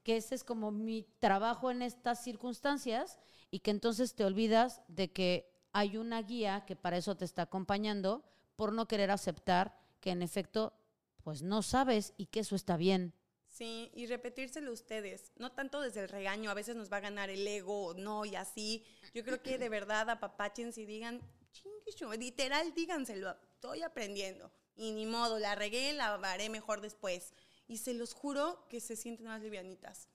Que 0.03 0.17
ese 0.17 0.35
es 0.35 0.45
como 0.45 0.71
mi 0.71 1.03
trabajo 1.19 1.71
en 1.71 1.83
estas 1.83 2.23
circunstancias 2.23 3.19
y 3.51 3.61
que 3.61 3.71
entonces 3.71 4.15
te 4.15 4.25
olvidas 4.25 4.83
de 4.89 5.13
que 5.13 5.53
hay 5.73 5.97
una 5.97 6.23
guía 6.23 6.65
que 6.67 6.77
para 6.77 6.97
eso 6.97 7.17
te 7.17 7.25
está 7.25 7.43
acompañando 7.43 8.25
por 8.57 8.73
no 8.73 8.87
querer 8.87 9.11
aceptar 9.11 9.79
que 10.01 10.11
en 10.11 10.23
efecto 10.23 10.75
pues 11.23 11.43
no 11.43 11.63
sabes 11.63 12.15
y 12.17 12.27
que 12.27 12.41
eso 12.41 12.57
está 12.57 12.77
bien. 12.77 13.15
Sí, 13.53 13.91
y 13.95 14.07
repetírselo 14.07 14.73
ustedes, 14.73 15.31
no 15.37 15.53
tanto 15.53 15.83
desde 15.83 16.01
el 16.01 16.09
regaño, 16.09 16.51
a 16.51 16.55
veces 16.55 16.75
nos 16.75 16.91
va 16.91 16.97
a 16.97 17.01
ganar 17.01 17.29
el 17.29 17.47
ego 17.47 17.93
no 17.93 18.25
y 18.25 18.35
así. 18.35 18.83
Yo 19.13 19.23
creo 19.23 19.43
que 19.43 19.59
de 19.59 19.69
verdad 19.69 20.09
apapachen 20.09 20.73
si 20.73 20.87
digan, 20.87 21.21
chingue, 21.53 22.17
literal 22.17 22.73
díganselo, 22.73 23.37
estoy 23.53 23.83
aprendiendo 23.83 24.51
y 24.75 24.93
ni 24.93 25.05
modo, 25.05 25.39
la 25.39 25.55
regué, 25.55 25.93
la 25.93 26.15
haré 26.15 26.49
mejor 26.49 26.81
después. 26.81 27.35
Y 27.69 27.77
se 27.77 27.93
los 27.93 28.15
juro 28.15 28.67
que 28.71 28.81
se 28.81 28.97
sienten 28.97 29.27
más 29.27 29.43
livianitas, 29.43 30.09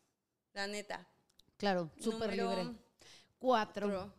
la 0.53 0.65
neta. 0.65 1.07
Claro, 1.57 1.91
súper 1.99 2.35
libre. 2.35 2.73
Cuatro. 3.37 4.13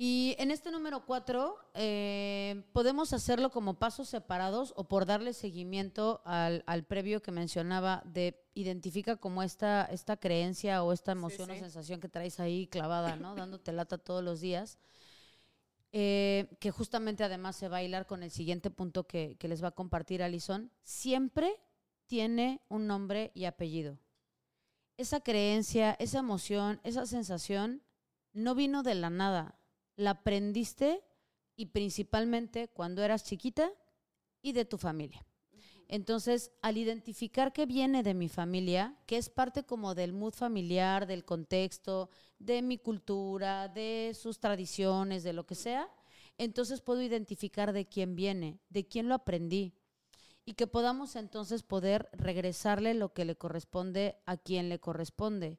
Y 0.00 0.36
en 0.38 0.52
este 0.52 0.70
número 0.70 1.04
cuatro, 1.04 1.58
eh, 1.74 2.62
podemos 2.72 3.12
hacerlo 3.12 3.50
como 3.50 3.80
pasos 3.80 4.08
separados 4.08 4.72
o 4.76 4.84
por 4.84 5.06
darle 5.06 5.32
seguimiento 5.32 6.22
al, 6.24 6.84
previo 6.86 7.20
que 7.20 7.32
mencionaba 7.32 8.04
de 8.06 8.40
identifica 8.54 9.16
como 9.16 9.42
esta, 9.42 9.86
esta 9.86 10.16
creencia 10.16 10.84
o 10.84 10.92
esta 10.92 11.10
emoción 11.10 11.50
o 11.50 11.54
sensación 11.54 11.98
que 11.98 12.08
traes 12.08 12.38
ahí 12.38 12.68
clavada, 12.68 13.16
¿no? 13.16 13.34
Dándote 13.34 13.72
lata 13.72 13.98
todos 13.98 14.22
los 14.22 14.40
días. 14.40 14.78
Eh, 15.90 16.56
que 16.60 16.70
justamente 16.70 17.24
además 17.24 17.56
se 17.56 17.66
va 17.66 17.78
a 17.78 17.82
hilar 17.82 18.06
con 18.06 18.22
el 18.22 18.30
siguiente 18.30 18.70
punto 18.70 19.04
que, 19.04 19.36
que 19.36 19.48
les 19.48 19.64
va 19.64 19.68
a 19.68 19.72
compartir 19.72 20.22
Alison. 20.22 20.70
Siempre 20.84 21.60
tiene 22.06 22.60
un 22.68 22.86
nombre 22.86 23.32
y 23.34 23.46
apellido. 23.46 23.98
Esa 24.96 25.18
creencia, 25.20 25.96
esa 25.98 26.20
emoción, 26.20 26.80
esa 26.84 27.04
sensación 27.04 27.82
no 28.32 28.54
vino 28.54 28.84
de 28.84 28.94
la 28.94 29.10
nada 29.10 29.58
la 29.98 30.10
aprendiste 30.10 31.02
y 31.56 31.66
principalmente 31.66 32.68
cuando 32.68 33.02
eras 33.02 33.24
chiquita 33.24 33.70
y 34.40 34.52
de 34.52 34.64
tu 34.64 34.78
familia. 34.78 35.26
Entonces, 35.88 36.52
al 36.62 36.76
identificar 36.76 37.52
que 37.52 37.66
viene 37.66 38.02
de 38.02 38.14
mi 38.14 38.28
familia, 38.28 38.96
que 39.06 39.16
es 39.16 39.28
parte 39.28 39.64
como 39.64 39.94
del 39.94 40.12
mood 40.12 40.34
familiar, 40.34 41.06
del 41.06 41.24
contexto, 41.24 42.10
de 42.38 42.62
mi 42.62 42.78
cultura, 42.78 43.68
de 43.68 44.12
sus 44.14 44.38
tradiciones, 44.38 45.24
de 45.24 45.32
lo 45.32 45.46
que 45.46 45.56
sea, 45.56 45.90
entonces 46.36 46.80
puedo 46.80 47.02
identificar 47.02 47.72
de 47.72 47.88
quién 47.88 48.14
viene, 48.14 48.60
de 48.68 48.86
quién 48.86 49.08
lo 49.08 49.14
aprendí. 49.14 49.74
Y 50.44 50.54
que 50.54 50.66
podamos 50.66 51.16
entonces 51.16 51.62
poder 51.62 52.08
regresarle 52.12 52.94
lo 52.94 53.12
que 53.12 53.24
le 53.24 53.36
corresponde 53.36 54.16
a 54.26 54.36
quien 54.36 54.68
le 54.68 54.78
corresponde 54.78 55.58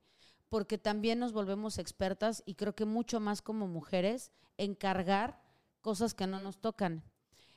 porque 0.50 0.78
también 0.78 1.20
nos 1.20 1.32
volvemos 1.32 1.78
expertas 1.78 2.44
y 2.46 2.56
creo 2.56 2.76
que 2.76 2.86
mucho 2.86 3.20
más 3.20 3.42
como 3.42 3.68
mujeres 3.68 4.32
en 4.58 4.76
cargar 4.76 5.42
cosas 5.82 6.14
que 6.14 6.28
no 6.28 6.40
nos 6.40 6.58
tocan. 6.58 7.04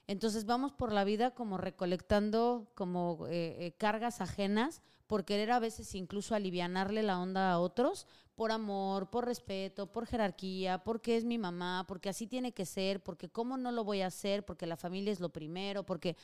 Entonces 0.06 0.44
vamos 0.44 0.72
por 0.72 0.92
la 0.92 1.04
vida 1.04 1.32
como 1.32 1.58
recolectando 1.58 2.70
como 2.74 3.26
eh, 3.28 3.56
eh, 3.58 3.72
cargas 3.78 4.20
ajenas 4.20 4.82
por 5.06 5.24
querer 5.24 5.52
a 5.52 5.58
veces 5.58 5.94
incluso 5.94 6.34
alivianarle 6.34 7.02
la 7.02 7.20
onda 7.20 7.52
a 7.52 7.58
otros 7.58 8.06
por 8.34 8.50
amor, 8.50 9.10
por 9.10 9.26
respeto, 9.26 9.92
por 9.92 10.06
jerarquía, 10.06 10.82
porque 10.82 11.16
es 11.16 11.24
mi 11.24 11.38
mamá, 11.38 11.84
porque 11.86 12.08
así 12.08 12.26
tiene 12.26 12.52
que 12.52 12.64
ser, 12.64 13.02
porque 13.02 13.28
cómo 13.28 13.56
no 13.56 13.72
lo 13.72 13.84
voy 13.84 14.00
a 14.00 14.06
hacer, 14.06 14.44
porque 14.44 14.66
la 14.66 14.76
familia 14.76 15.12
es 15.12 15.20
lo 15.20 15.28
primero, 15.28 15.84
porque 15.84 16.16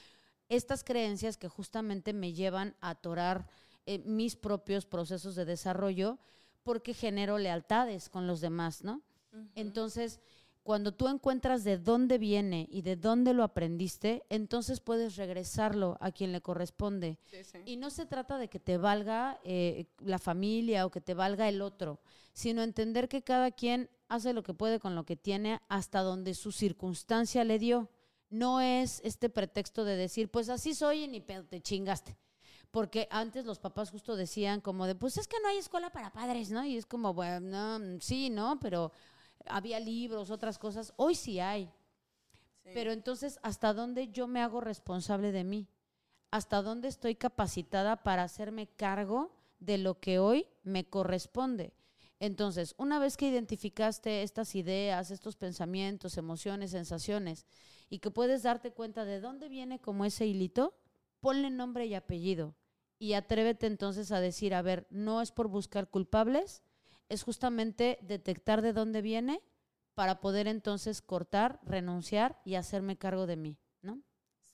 estas 0.49 0.83
creencias 0.85 1.37
que 1.37 1.49
justamente 1.49 2.13
me 2.13 2.33
llevan 2.33 2.75
a 2.81 2.91
atorar 2.91 3.47
eh, 3.87 3.99
mis 4.01 4.37
propios 4.37 4.87
procesos 4.87 5.35
de 5.35 5.45
desarrollo 5.45 6.19
porque 6.63 6.95
genero 6.95 7.39
lealtades 7.39 8.09
con 8.09 8.27
los 8.27 8.41
demás, 8.41 8.85
¿no? 8.85 9.03
Entonces, 9.55 10.21
cuando 10.69 10.93
tú 10.93 11.09
encuentras 11.09 11.65
de 11.65 11.79
dónde 11.79 12.19
viene 12.19 12.69
y 12.71 12.83
de 12.83 12.97
dónde 12.97 13.33
lo 13.33 13.43
aprendiste, 13.43 14.25
entonces 14.29 14.81
puedes 14.81 15.17
regresarlo 15.17 15.97
a 16.01 16.13
quien 16.13 16.31
le 16.31 16.43
corresponde. 16.43 17.19
Y 17.65 17.77
no 17.77 17.89
se 17.89 18.05
trata 18.05 18.37
de 18.37 18.49
que 18.49 18.61
te 18.61 18.77
valga 18.77 19.41
eh, 19.45 19.87
la 20.01 20.19
familia 20.19 20.85
o 20.85 20.91
que 20.91 21.01
te 21.01 21.15
valga 21.15 21.49
el 21.49 21.63
otro, 21.63 22.01
sino 22.35 22.63
entender 22.63 23.09
que 23.09 23.23
cada 23.23 23.51
quien 23.51 23.89
hace 24.09 24.35
lo 24.35 24.43
que 24.43 24.53
puede 24.53 24.79
con 24.79 24.95
lo 24.95 25.07
que 25.07 25.17
tiene 25.17 25.59
hasta 25.69 26.01
donde 26.01 26.35
su 26.35 26.53
circunstancia 26.53 27.45
le 27.45 27.59
dio. 27.59 27.91
No 28.29 28.61
es 28.61 29.01
este 29.05 29.31
pretexto 29.31 29.85
de 29.85 29.97
decir, 29.97 30.31
pues 30.31 30.51
así 30.51 30.75
soy 30.75 31.05
y 31.05 31.09
ni 31.09 31.21
pedo, 31.21 31.47
te 31.47 31.63
chingaste 31.63 32.19
porque 32.79 33.09
antes 33.11 33.45
los 33.45 33.59
papás 33.59 33.91
justo 33.91 34.15
decían 34.15 34.61
como 34.61 34.87
de, 34.87 34.95
pues 34.95 35.19
es 35.19 35.27
que 35.27 35.41
no 35.43 35.49
hay 35.49 35.59
escuela 35.59 35.91
para 35.91 36.13
padres, 36.13 36.53
¿no? 36.53 36.65
Y 36.65 36.77
es 36.77 36.87
como, 36.87 37.13
bueno, 37.13 37.99
sí, 37.99 38.31
¿no? 38.31 38.61
Pero 38.61 38.93
había 39.47 39.81
libros, 39.81 40.31
otras 40.31 40.61
cosas, 40.61 40.93
hoy 40.95 41.17
sí 41.17 41.41
hay. 41.41 41.73
Pero 42.63 42.93
entonces, 42.93 43.41
¿hasta 43.43 43.75
dónde 43.75 44.13
yo 44.13 44.29
me 44.29 44.41
hago 44.41 44.61
responsable 44.61 45.33
de 45.33 45.43
mí? 45.43 45.67
¿Hasta 46.31 46.63
dónde 46.63 46.87
estoy 46.87 47.17
capacitada 47.17 48.05
para 48.05 48.23
hacerme 48.23 48.69
cargo 48.69 49.33
de 49.59 49.79
lo 49.79 49.99
que 49.99 50.21
hoy 50.21 50.47
me 50.63 50.89
corresponde? 50.89 51.73
Entonces, 52.21 52.77
una 52.79 53.01
vez 53.01 53.17
que 53.17 53.27
identificaste 53.27 54.23
estas 54.23 54.55
ideas, 54.55 55.11
estos 55.11 55.35
pensamientos, 55.35 56.17
emociones, 56.17 56.71
sensaciones, 56.71 57.45
y 57.91 57.99
que 57.99 58.13
puedes 58.13 58.45
darte 58.45 58.71
cuenta 58.71 59.05
de 59.05 59.19
dónde 59.19 59.49
viene 59.49 59.81
como 59.81 60.05
ese 60.05 60.27
hilito, 60.27 60.75
ponle 61.19 61.51
nombre 61.51 61.85
y 61.85 61.95
apellido 61.97 62.55
y 62.99 63.15
atrévete 63.15 63.67
entonces 63.67 64.13
a 64.13 64.21
decir, 64.21 64.55
a 64.55 64.63
ver, 64.63 64.87
no 64.91 65.23
es 65.23 65.33
por 65.33 65.49
buscar 65.49 65.89
culpables, 65.89 66.63
es 67.09 67.23
justamente 67.23 67.99
detectar 68.03 68.63
de 68.63 68.73
dónde 68.73 69.03
viene 69.03 69.41
para 69.95 70.21
poder 70.21 70.47
entonces 70.47 71.03
cortar, 71.03 71.61
renunciar 71.65 72.41
y 72.45 72.55
hacerme 72.55 72.99
cargo 72.99 73.27
de 73.27 73.37
mí, 73.37 73.59
¿no? 73.83 74.01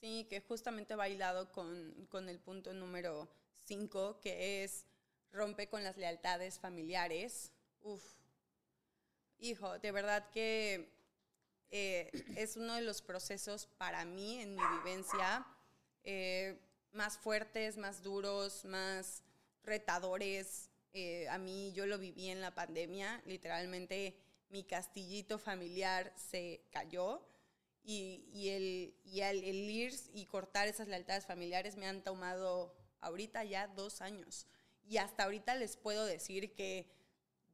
Sí, 0.01 0.27
que 0.29 0.41
justamente 0.41 0.95
bailado 0.95 1.51
con, 1.53 2.07
con 2.09 2.29
el 2.29 2.39
punto 2.39 2.73
número 2.73 3.29
5, 3.65 4.21
que 4.21 4.65
es 4.65 4.87
rompe 5.33 5.69
con 5.69 5.83
las 5.83 5.97
lealtades 5.97 6.59
familiares. 6.59 7.53
Uf, 7.83 8.03
hijo, 9.39 9.79
de 9.79 9.93
verdad 9.93 10.31
que 10.31 10.93
eh, 11.71 12.11
es 12.37 12.57
uno 12.57 12.75
de 12.75 12.83
los 12.83 13.03
procesos 13.03 13.67
para 13.67 14.05
mí 14.05 14.39
en 14.39 14.55
mi 14.55 14.63
vivencia 14.79 15.47
eh, 16.05 16.59
más 16.95 17.19
fuertes, 17.19 17.77
más 17.77 18.03
duros, 18.03 18.65
más 18.65 19.23
retadores. 19.63 20.71
Eh, 20.93 21.29
a 21.29 21.39
mí 21.39 21.73
yo 21.75 21.87
lo 21.87 21.99
viví 21.99 22.31
en 22.31 22.41
la 22.41 22.55
pandemia, 22.55 23.21
literalmente 23.27 24.17
mi 24.49 24.63
castillito 24.63 25.39
familiar 25.39 26.13
se 26.17 26.63
cayó 26.71 27.27
y, 27.83 28.29
y, 28.33 28.51
el, 28.51 28.95
y 29.05 29.21
el, 29.21 29.45
ir 29.45 29.93
y 30.15 30.27
cortar 30.27 30.69
esas 30.69 30.87
lealtades 30.87 31.27
familiares 31.27 31.77
me 31.77 31.87
han 31.87 32.03
tomado 32.03 32.75
ahorita 33.01 33.43
ya 33.45 33.67
dos 33.67 34.01
años. 34.01 34.47
Y 34.87 34.99
hasta 34.99 35.25
ahorita 35.25 35.57
les 35.57 35.77
puedo 35.77 36.07
decir 36.07 36.55
que 36.55 36.89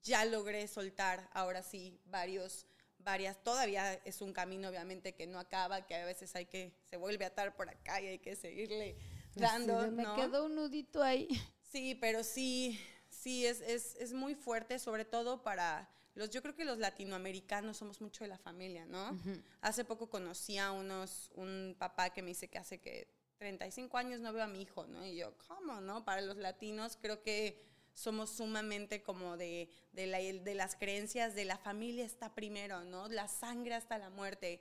ya 0.03 0.25
logré 0.25 0.69
soltar 0.69 1.31
ahora 1.33 1.63
sí 1.63 1.99
varios 2.07 2.67
varias, 3.03 3.43
todavía 3.43 3.95
es 4.05 4.21
un 4.21 4.33
camino 4.33 4.69
obviamente 4.69 5.15
que 5.15 5.27
no 5.27 5.39
acaba, 5.39 5.87
que 5.87 5.95
a 5.95 6.05
veces 6.05 6.35
hay 6.37 6.47
que, 6.47 6.73
se 6.85 6.97
vuelve 6.97 7.25
a 7.25 7.29
atar 7.29 7.57
por 7.57 7.69
acá 7.69 8.01
y 8.01 8.09
hay 8.09 8.19
que 8.19 8.37
seguirle 8.37 8.97
dando. 9.35 9.91
me 9.91 10.05
quedó 10.17 10.47
un 10.47 10.55
nudito 10.55 11.03
ahí. 11.03 11.29
Sí, 11.71 11.95
pero 11.95 12.25
sí, 12.25 12.81
sí, 13.09 13.47
es, 13.47 13.61
es, 13.61 13.95
es, 13.97 14.13
muy 14.13 14.35
fuerte, 14.35 14.79
sobre 14.79 15.05
todo 15.05 15.43
para 15.43 15.89
los, 16.15 16.31
yo 16.31 16.43
creo 16.43 16.55
que 16.57 16.65
los 16.65 16.79
latinoamericanos 16.79 17.77
somos 17.77 18.01
mucho 18.01 18.25
de 18.25 18.29
la 18.29 18.39
familia, 18.39 18.85
¿no? 18.87 19.17
Hace 19.61 19.85
poco 19.85 20.11
conocí 20.11 20.59
a 20.59 20.73
unos, 20.73 21.31
un 21.35 21.77
papá 21.79 22.11
que 22.11 22.23
me 22.23 22.29
dice 22.29 22.49
que 22.49 22.59
hace 22.59 22.81
que 22.81 23.09
35 23.39 23.97
años 23.97 24.21
no 24.21 24.33
veo 24.33 24.45
a 24.45 24.49
mi 24.49 24.63
hijo, 24.63 24.87
¿no? 24.87 25.07
Y 25.07 25.17
yo, 25.17 25.37
¿cómo, 25.47 25.81
no? 25.81 26.05
Para 26.05 26.21
los 26.21 26.37
latinos 26.37 26.99
creo 27.01 27.23
que 27.23 27.63
somos 27.95 28.31
sumamente 28.31 29.03
como 29.03 29.37
de, 29.37 29.69
de, 29.93 30.55
las 30.55 30.77
creencias 30.77 31.35
de 31.35 31.45
la 31.45 31.59
familia 31.59 32.05
está 32.05 32.35
primero, 32.35 32.85
¿no? 32.85 33.09
La 33.09 33.29
sangre 33.29 33.75
hasta 33.75 33.99
la 33.99 34.11
muerte. 34.11 34.61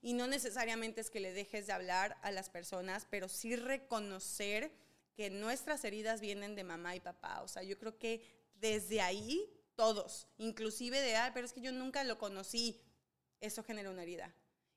Y 0.00 0.12
no 0.12 0.26
necesariamente 0.26 1.00
es 1.00 1.10
que 1.10 1.20
le 1.20 1.32
dejes 1.32 1.66
de 1.66 1.72
hablar 1.72 2.16
a 2.22 2.30
las 2.30 2.50
personas, 2.50 3.06
pero 3.10 3.28
sí 3.28 3.56
reconocer 3.56 4.72
que 5.14 5.30
nuestras 5.30 5.84
heridas 5.84 6.20
vienen 6.20 6.54
de 6.54 6.62
mamá 6.62 6.94
y 6.94 7.00
papá. 7.00 7.42
O 7.42 7.48
sea, 7.48 7.64
yo 7.64 7.76
creo 7.78 7.98
que 7.98 8.22
desde 8.54 9.00
ahí 9.00 9.52
todos, 9.74 10.28
inclusive 10.38 11.00
de, 11.00 11.16
ah, 11.16 11.30
pero 11.34 11.46
es 11.46 11.52
que 11.52 11.60
yo 11.60 11.72
nunca 11.72 12.04
lo 12.04 12.18
conocí, 12.18 12.80
eso 13.40 13.62
genera 13.62 13.90
una 13.90 14.02
herida. 14.02 14.34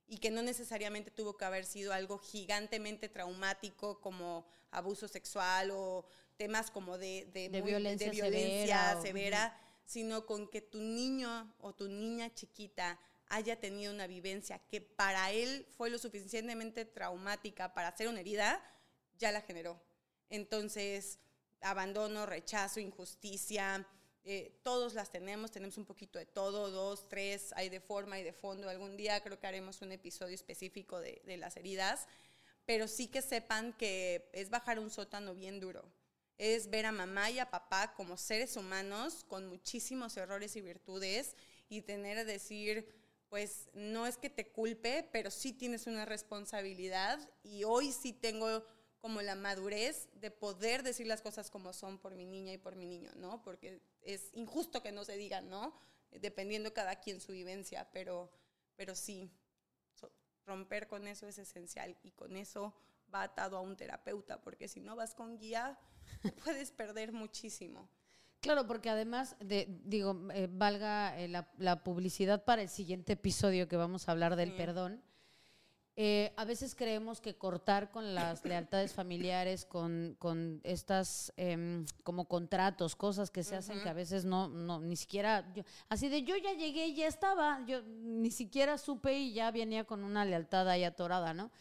Y 0.07 0.17
que 0.17 0.31
no 0.31 0.41
necesariamente 0.41 1.11
tuvo 1.11 1.37
que 1.37 1.45
haber 1.45 1.65
sido 1.65 1.93
algo 1.93 2.17
gigantemente 2.17 3.07
traumático 3.07 4.01
como 4.01 4.45
abuso 4.71 5.07
sexual 5.07 5.71
o 5.71 6.05
temas 6.37 6.71
como 6.71 6.97
de, 6.97 7.27
de, 7.31 7.61
violencia, 7.61 8.99
severa, 9.01 9.57
sino 9.85 10.25
con 10.25 10.47
que 10.47 10.61
tu 10.61 10.79
niño 10.79 11.53
o 11.59 11.73
tu 11.73 11.87
niña 11.87 12.33
chiquita 12.33 12.99
haya 13.31 13.55
tenido 13.59 13.93
una 13.93 14.07
vivencia 14.07 14.59
que 14.69 14.81
para 14.81 15.31
él 15.31 15.65
fue 15.77 15.89
lo 15.89 15.97
suficientemente 15.97 16.83
traumática 16.83 17.73
para 17.73 17.87
hacer 17.87 18.09
una 18.09 18.19
herida, 18.19 18.61
ya 19.17 19.31
la 19.31 19.41
generó. 19.41 19.81
Entonces, 20.29 21.17
abandono, 21.61 22.25
rechazo, 22.25 22.81
injusticia, 22.81 23.87
eh, 24.25 24.59
todos 24.63 24.93
las 24.93 25.11
tenemos, 25.11 25.49
tenemos 25.49 25.77
un 25.77 25.85
poquito 25.85 26.19
de 26.19 26.25
todo, 26.25 26.71
dos, 26.71 27.07
tres, 27.07 27.53
hay 27.55 27.69
de 27.69 27.79
forma 27.79 28.19
y 28.19 28.23
de 28.23 28.33
fondo. 28.33 28.67
Algún 28.67 28.97
día 28.97 29.23
creo 29.23 29.39
que 29.39 29.47
haremos 29.47 29.81
un 29.81 29.93
episodio 29.93 30.35
específico 30.35 30.99
de, 30.99 31.21
de 31.25 31.37
las 31.37 31.55
heridas, 31.55 32.07
pero 32.65 32.89
sí 32.89 33.07
que 33.07 33.21
sepan 33.21 33.71
que 33.73 34.29
es 34.33 34.49
bajar 34.49 34.77
un 34.77 34.91
sótano 34.91 35.33
bien 35.33 35.61
duro 35.61 35.89
es 36.41 36.71
ver 36.71 36.87
a 36.87 36.91
mamá 36.91 37.29
y 37.29 37.37
a 37.37 37.51
papá 37.51 37.93
como 37.93 38.17
seres 38.17 38.57
humanos 38.57 39.23
con 39.27 39.45
muchísimos 39.45 40.17
errores 40.17 40.55
y 40.55 40.61
virtudes 40.61 41.35
y 41.69 41.83
tener 41.83 42.17
a 42.17 42.25
decir, 42.25 43.00
pues 43.31 43.69
no 43.73 44.07
es 44.07 44.17
que 44.17 44.29
te 44.29 44.51
culpe, 44.51 45.07
pero 45.09 45.31
sí 45.31 45.53
tienes 45.53 45.87
una 45.87 46.03
responsabilidad 46.03 47.17
y 47.43 47.63
hoy 47.63 47.93
sí 47.93 48.11
tengo 48.11 48.65
como 48.99 49.21
la 49.21 49.35
madurez 49.35 50.09
de 50.15 50.31
poder 50.31 50.83
decir 50.83 51.07
las 51.07 51.21
cosas 51.21 51.49
como 51.49 51.71
son 51.71 51.97
por 51.97 52.13
mi 52.13 52.25
niña 52.25 52.51
y 52.51 52.57
por 52.57 52.75
mi 52.75 52.85
niño, 52.85 53.09
¿no? 53.15 53.41
Porque 53.41 53.81
es 54.01 54.31
injusto 54.33 54.83
que 54.83 54.91
no 54.91 55.05
se 55.05 55.15
digan, 55.15 55.49
¿no? 55.49 55.73
Dependiendo 56.11 56.73
cada 56.73 56.97
quien 56.97 57.21
su 57.21 57.31
vivencia, 57.31 57.89
pero, 57.93 58.29
pero 58.75 58.95
sí, 58.95 59.31
romper 60.45 60.89
con 60.89 61.07
eso 61.07 61.25
es 61.25 61.37
esencial 61.37 61.97
y 62.03 62.11
con 62.11 62.35
eso 62.35 62.73
va 63.15 63.23
atado 63.23 63.55
a 63.55 63.61
un 63.61 63.77
terapeuta, 63.77 64.41
porque 64.41 64.67
si 64.67 64.81
no 64.81 64.97
vas 64.97 65.15
con 65.15 65.37
guía, 65.37 65.79
puedes 66.43 66.71
perder 66.71 67.13
muchísimo. 67.13 67.87
Claro, 68.41 68.65
porque 68.65 68.89
además, 68.89 69.35
de, 69.39 69.67
digo, 69.85 70.19
eh, 70.33 70.49
valga 70.51 71.17
eh, 71.19 71.27
la, 71.27 71.83
publicidad 71.83 72.43
para 72.43 72.63
el 72.63 72.69
siguiente 72.69 73.13
episodio 73.13 73.67
que 73.67 73.77
vamos 73.77 74.09
a 74.09 74.13
hablar 74.13 74.35
del 74.35 74.53
perdón. 74.53 74.99
Eh, 75.95 76.33
a 76.37 76.45
veces 76.45 76.73
creemos 76.73 77.21
que 77.21 77.35
cortar 77.35 77.91
con 77.91 78.15
las 78.15 78.43
lealtades 78.45 78.93
familiares, 78.93 79.65
con, 79.65 80.15
con 80.17 80.59
estas 80.63 81.31
em, 81.37 81.85
como 82.03 82.25
contratos, 82.25 82.95
cosas 82.95 83.29
que 83.29 83.43
se 83.43 83.55
hacen 83.55 83.79
que 83.83 83.89
a 83.89 83.93
veces 83.93 84.25
no, 84.25 84.47
no 84.47 84.79
ni 84.79 84.95
siquiera, 84.95 85.45
así 85.89 86.09
de 86.09 86.23
yo 86.23 86.35
ya 86.37 86.53
llegué 86.53 86.87
y 86.87 86.95
ya 86.95 87.07
estaba, 87.07 87.63
yo 87.67 87.83
ni 87.83 88.31
siquiera 88.31 88.79
supe 88.79 89.13
y 89.13 89.33
ya 89.33 89.51
venía 89.51 89.83
con 89.83 90.03
una 90.03 90.25
lealtad 90.25 90.67
ahí 90.67 90.83
atorada, 90.83 91.35
¿no? 91.35 91.51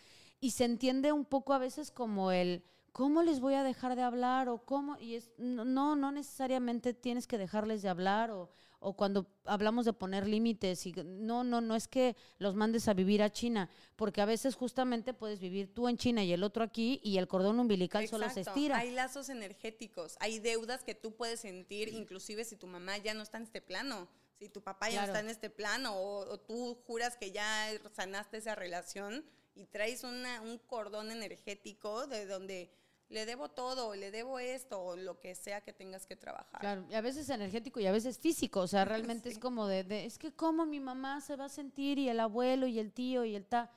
Y 0.40 0.52
se 0.52 0.64
entiende 0.64 1.12
un 1.12 1.26
poco 1.26 1.52
a 1.52 1.58
veces 1.58 1.90
como 1.90 2.32
el, 2.32 2.64
¿cómo 2.92 3.22
les 3.22 3.40
voy 3.40 3.54
a 3.54 3.62
dejar 3.62 3.96
de 3.96 4.02
hablar? 4.02 4.48
O 4.48 4.64
cómo, 4.64 4.96
y 4.98 5.16
es, 5.16 5.30
no, 5.38 5.64
no 5.96 6.12
necesariamente 6.12 6.94
tienes 6.94 7.26
que 7.26 7.38
dejarles 7.38 7.82
de 7.82 7.88
hablar 7.88 8.30
o 8.30 8.50
o 8.80 8.96
cuando 8.96 9.26
hablamos 9.44 9.84
de 9.84 9.92
poner 9.92 10.26
límites 10.26 10.86
y 10.86 10.92
no, 10.92 11.44
no, 11.44 11.60
no 11.60 11.76
es 11.76 11.86
que 11.86 12.16
los 12.38 12.54
mandes 12.54 12.88
a 12.88 12.94
vivir 12.94 13.22
a 13.22 13.30
China, 13.30 13.68
porque 13.94 14.22
a 14.22 14.24
veces 14.24 14.54
justamente 14.54 15.12
puedes 15.12 15.38
vivir 15.38 15.72
tú 15.72 15.86
en 15.86 15.98
China 15.98 16.24
y 16.24 16.32
el 16.32 16.42
otro 16.42 16.64
aquí 16.64 16.98
y 17.04 17.18
el 17.18 17.28
cordón 17.28 17.60
umbilical 17.60 18.08
solo 18.08 18.28
se 18.30 18.40
estira. 18.40 18.78
Hay 18.78 18.90
lazos 18.90 19.28
energéticos, 19.28 20.16
hay 20.18 20.38
deudas 20.38 20.82
que 20.82 20.94
tú 20.94 21.14
puedes 21.14 21.40
sentir, 21.40 21.88
inclusive 21.88 22.44
si 22.44 22.56
tu 22.56 22.66
mamá 22.66 22.96
ya 22.96 23.12
no 23.12 23.22
está 23.22 23.36
en 23.36 23.44
este 23.44 23.60
plano, 23.60 24.08
si 24.38 24.48
tu 24.48 24.62
papá 24.62 24.88
ya 24.88 25.02
no 25.02 25.06
está 25.08 25.20
en 25.20 25.28
este 25.28 25.50
plano 25.50 25.92
o, 25.94 26.40
tú 26.40 26.78
juras 26.86 27.18
que 27.18 27.30
ya 27.32 27.68
sanaste 27.94 28.38
esa 28.38 28.54
relación 28.54 29.26
y 29.54 29.66
traes 29.66 30.04
una, 30.04 30.40
un 30.40 30.56
cordón 30.56 31.12
energético 31.12 32.06
de 32.06 32.24
donde 32.24 32.72
le 33.10 33.26
debo 33.26 33.50
todo, 33.50 33.94
le 33.94 34.10
debo 34.10 34.38
esto, 34.38 34.80
o 34.80 34.96
lo 34.96 35.18
que 35.18 35.34
sea 35.34 35.60
que 35.60 35.72
tengas 35.72 36.06
que 36.06 36.16
trabajar. 36.16 36.60
Claro, 36.60 36.86
y 36.88 36.94
a 36.94 37.00
veces 37.00 37.28
energético 37.28 37.80
y 37.80 37.86
a 37.86 37.92
veces 37.92 38.18
físico, 38.18 38.60
o 38.60 38.66
sea, 38.68 38.84
realmente 38.86 39.28
es 39.28 39.38
como 39.38 39.66
de, 39.66 40.06
es 40.06 40.16
que 40.16 40.32
cómo 40.32 40.64
mi 40.64 40.80
mamá 40.80 41.20
se 41.20 41.36
va 41.36 41.46
a 41.46 41.48
sentir 41.48 41.98
y 41.98 42.08
el 42.08 42.20
abuelo 42.20 42.66
y 42.66 42.78
el 42.78 42.92
tío 42.92 43.24
y 43.24 43.34
el 43.34 43.46
ta. 43.46 43.70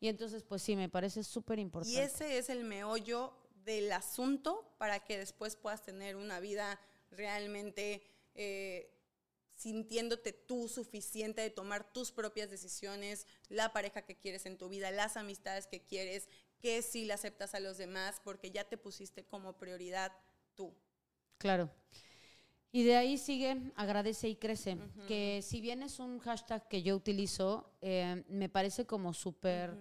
Y 0.00 0.08
entonces, 0.08 0.42
pues 0.42 0.62
sí, 0.62 0.76
me 0.76 0.88
parece 0.88 1.22
súper 1.22 1.58
importante. 1.58 1.94
Y 1.94 2.02
ese 2.02 2.38
es 2.38 2.48
el 2.48 2.64
meollo 2.64 3.34
del 3.64 3.92
asunto 3.92 4.74
para 4.78 5.00
que 5.00 5.18
después 5.18 5.56
puedas 5.56 5.82
tener 5.82 6.16
una 6.16 6.40
vida 6.40 6.80
realmente 7.10 8.02
eh, 8.34 8.90
sintiéndote 9.60 10.32
tú 10.32 10.68
suficiente 10.68 11.42
de 11.42 11.50
tomar 11.50 11.92
tus 11.92 12.12
propias 12.12 12.48
decisiones, 12.48 13.26
la 13.50 13.74
pareja 13.74 14.06
que 14.06 14.16
quieres 14.16 14.46
en 14.46 14.56
tu 14.56 14.70
vida, 14.70 14.90
las 14.90 15.18
amistades 15.18 15.66
que 15.66 15.82
quieres, 15.82 16.30
que 16.60 16.82
si 16.82 17.04
le 17.04 17.14
aceptas 17.14 17.54
a 17.54 17.60
los 17.60 17.78
demás 17.78 18.20
porque 18.22 18.50
ya 18.50 18.64
te 18.64 18.76
pusiste 18.76 19.24
como 19.24 19.56
prioridad 19.56 20.12
tú. 20.54 20.74
Claro. 21.38 21.70
Y 22.72 22.84
de 22.84 22.96
ahí 22.96 23.18
sigue 23.18 23.72
agradece 23.74 24.28
y 24.28 24.36
crece, 24.36 24.78
que 25.08 25.42
si 25.42 25.60
bien 25.60 25.82
es 25.82 25.98
un 25.98 26.20
hashtag 26.20 26.68
que 26.68 26.82
yo 26.82 26.94
utilizo, 26.94 27.72
eh, 27.80 28.22
me 28.28 28.48
parece 28.48 28.86
como 28.86 29.12
súper 29.12 29.76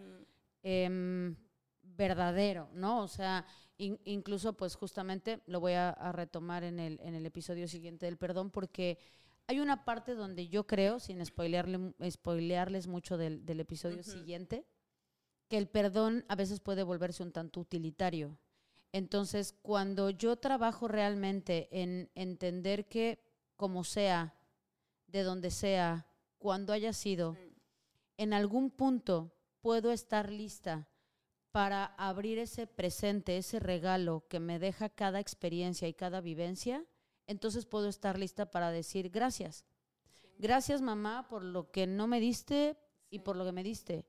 em, 0.64 1.36
verdadero, 1.84 2.70
¿no? 2.74 3.04
O 3.04 3.08
sea, 3.08 3.46
incluso 3.78 4.54
pues 4.54 4.76
justamente 4.76 5.40
lo 5.46 5.60
voy 5.60 5.74
a, 5.74 5.94
retomar 6.14 6.64
en 6.64 6.80
el, 6.80 7.00
en 7.04 7.14
el 7.14 7.28
episodio 7.28 7.68
siguiente 7.68 8.08
del 8.08 8.18
perdón, 8.18 8.50
porque 8.50 8.98
hay 9.46 9.60
una 9.60 9.86
parte 9.86 10.16
donde 10.16 10.48
yo 10.48 10.66
creo, 10.66 11.00
sin 11.00 11.24
spoilearle, 11.24 11.94
spoilearles 12.10 12.88
mucho 12.88 13.18
del, 13.18 13.46
del 13.46 13.60
episodio 13.60 14.02
siguiente, 14.02 14.66
que 15.50 15.58
el 15.58 15.68
perdón 15.68 16.24
a 16.30 16.36
veces 16.36 16.60
puede 16.60 16.84
volverse 16.84 17.24
un 17.24 17.32
tanto 17.32 17.60
utilitario. 17.60 18.38
Entonces, 18.92 19.54
cuando 19.62 20.12
yo 20.12 20.38
trabajo 20.38 20.88
realmente 20.88 21.68
en 21.72 22.10
entender 22.16 22.88
que 22.88 23.20
como 23.56 23.84
sea, 23.84 24.36
de 25.08 25.24
donde 25.24 25.52
sea, 25.52 26.08
cuando 26.38 26.72
haya 26.72 26.94
sido, 26.94 27.36
en 28.18 28.34
algún 28.34 28.70
punto 28.70 29.34
puedo 29.62 29.92
estar 29.92 30.32
lista 30.32 30.88
para 31.52 31.86
abrir 31.98 32.38
ese 32.38 32.68
presente, 32.68 33.38
ese 33.38 33.60
regalo 33.60 34.26
que 34.30 34.40
me 34.40 34.60
deja 34.60 34.88
cada 34.88 35.20
experiencia 35.20 35.88
y 35.88 35.94
cada 35.94 36.22
vivencia, 36.22 36.86
entonces 37.26 37.66
puedo 37.66 37.90
estar 37.90 38.20
lista 38.20 38.52
para 38.52 38.72
decir 38.72 39.10
gracias. 39.10 39.66
Gracias 40.38 40.82
mamá 40.82 41.28
por 41.28 41.44
lo 41.44 41.72
que 41.72 41.88
no 41.88 42.08
me 42.08 42.20
diste 42.20 42.78
y 43.10 43.20
por 43.20 43.36
lo 43.36 43.46
que 43.46 43.52
me 43.52 43.64
diste 43.64 44.06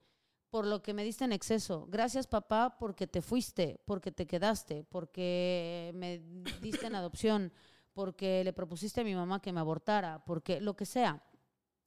por 0.51 0.67
lo 0.67 0.83
que 0.83 0.93
me 0.95 1.05
diste 1.05 1.25
en 1.25 1.33
exceso. 1.33 1.87
Gracias 1.89 2.27
papá 2.27 2.77
porque 2.79 3.07
te 3.07 3.23
fuiste, 3.23 3.81
porque 3.85 4.13
te 4.13 4.27
quedaste, 4.27 4.85
porque 4.85 5.93
me 5.95 6.21
diste 6.61 6.87
en 6.87 6.97
adopción, 6.97 7.53
porque 7.93 8.43
le 8.45 8.53
propusiste 8.53 9.01
a 9.01 9.05
mi 9.05 9.15
mamá 9.15 9.41
que 9.41 9.53
me 9.53 9.61
abortara, 9.61 10.25
porque 10.25 10.61
lo 10.61 10.75
que 10.75 10.87
sea. 10.87 11.23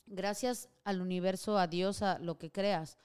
Gracias 0.06 0.70
al 0.84 1.02
universo, 1.02 1.58
a 1.58 1.68
Dios, 1.68 2.02
a 2.02 2.20
lo 2.20 2.38
que 2.38 2.52
creas. 2.52 2.98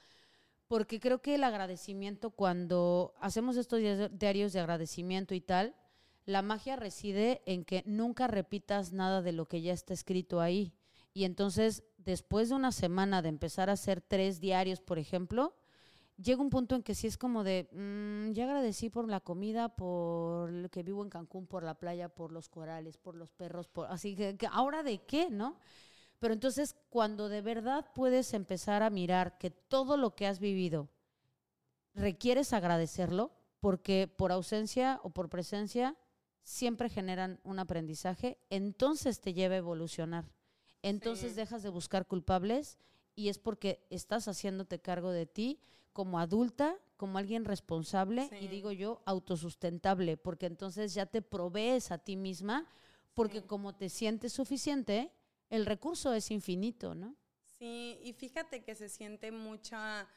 Porque 0.67 0.99
creo 0.99 1.21
que 1.21 1.35
el 1.35 1.43
agradecimiento, 1.43 2.29
cuando 2.29 3.13
hacemos 3.19 3.57
estos 3.57 3.79
diarios 4.11 4.53
de 4.53 4.59
agradecimiento 4.59 5.33
y 5.33 5.41
tal, 5.41 5.75
la 6.25 6.41
magia 6.41 6.75
reside 6.75 7.41
en 7.45 7.65
que 7.65 7.83
nunca 7.85 8.27
repitas 8.27 8.93
nada 8.93 9.21
de 9.21 9.31
lo 9.31 9.47
que 9.47 9.61
ya 9.61 9.73
está 9.73 9.93
escrito 9.93 10.39
ahí. 10.39 10.73
Y 11.13 11.23
entonces, 11.23 11.83
después 12.05 12.49
de 12.49 12.55
una 12.55 12.71
semana 12.71 13.21
de 13.21 13.29
empezar 13.29 13.69
a 13.69 13.73
hacer 13.73 14.01
tres 14.01 14.39
diarios, 14.39 14.81
por 14.81 14.99
ejemplo, 14.99 15.53
llega 16.17 16.41
un 16.41 16.49
punto 16.49 16.75
en 16.75 16.83
que 16.83 16.95
sí 16.95 17.07
es 17.07 17.17
como 17.17 17.43
de, 17.43 17.69
mm, 17.71 18.33
ya 18.33 18.45
agradecí 18.45 18.89
por 18.89 19.07
la 19.07 19.19
comida, 19.19 19.69
por 19.69 20.69
que 20.69 20.83
vivo 20.83 21.03
en 21.03 21.09
Cancún, 21.09 21.47
por 21.47 21.63
la 21.63 21.75
playa, 21.75 22.09
por 22.09 22.31
los 22.31 22.49
corales, 22.49 22.97
por 22.97 23.15
los 23.15 23.31
perros, 23.31 23.67
por, 23.67 23.87
así 23.87 24.15
que, 24.15 24.37
ahora 24.51 24.83
de 24.83 24.99
qué, 24.99 25.29
¿no? 25.29 25.57
Pero 26.19 26.33
entonces 26.33 26.75
cuando 26.89 27.29
de 27.29 27.41
verdad 27.41 27.85
puedes 27.95 28.33
empezar 28.33 28.83
a 28.83 28.89
mirar 28.89 29.37
que 29.37 29.51
todo 29.51 29.95
lo 29.95 30.15
que 30.15 30.27
has 30.27 30.39
vivido 30.39 30.89
requieres 31.93 32.53
agradecerlo, 32.53 33.31
porque 33.59 34.07
por 34.07 34.31
ausencia 34.31 34.99
o 35.03 35.09
por 35.09 35.29
presencia 35.29 35.95
siempre 36.43 36.89
generan 36.89 37.39
un 37.43 37.59
aprendizaje, 37.59 38.37
entonces 38.49 39.21
te 39.21 39.33
lleva 39.33 39.55
a 39.55 39.59
evolucionar. 39.59 40.25
Entonces 40.81 41.35
dejas 41.35 41.63
de 41.63 41.69
buscar 41.69 42.07
culpables 42.07 42.77
y 43.15 43.29
es 43.29 43.37
porque 43.37 43.85
estás 43.89 44.27
haciéndote 44.27 44.79
cargo 44.79 45.11
de 45.11 45.25
ti 45.25 45.59
como 45.93 46.19
adulta, 46.19 46.77
como 46.95 47.17
alguien 47.17 47.45
responsable 47.45 48.29
y 48.39 48.47
digo 48.47 48.71
yo 48.71 49.01
autosustentable, 49.05 50.17
porque 50.17 50.45
entonces 50.45 50.93
ya 50.93 51.05
te 51.05 51.21
provees 51.21 51.91
a 51.91 51.97
ti 51.97 52.15
misma, 52.15 52.67
porque 53.13 53.43
como 53.43 53.75
te 53.75 53.89
sientes 53.89 54.33
suficiente, 54.33 55.11
el 55.49 55.65
recurso 55.65 56.13
es 56.13 56.31
infinito, 56.31 56.95
¿no? 56.95 57.15
Sí, 57.57 57.99
y 58.03 58.13
fíjate 58.13 58.63
que 58.63 58.75
se 58.75 58.87
siente 58.87 59.31
mucha, 59.31 60.07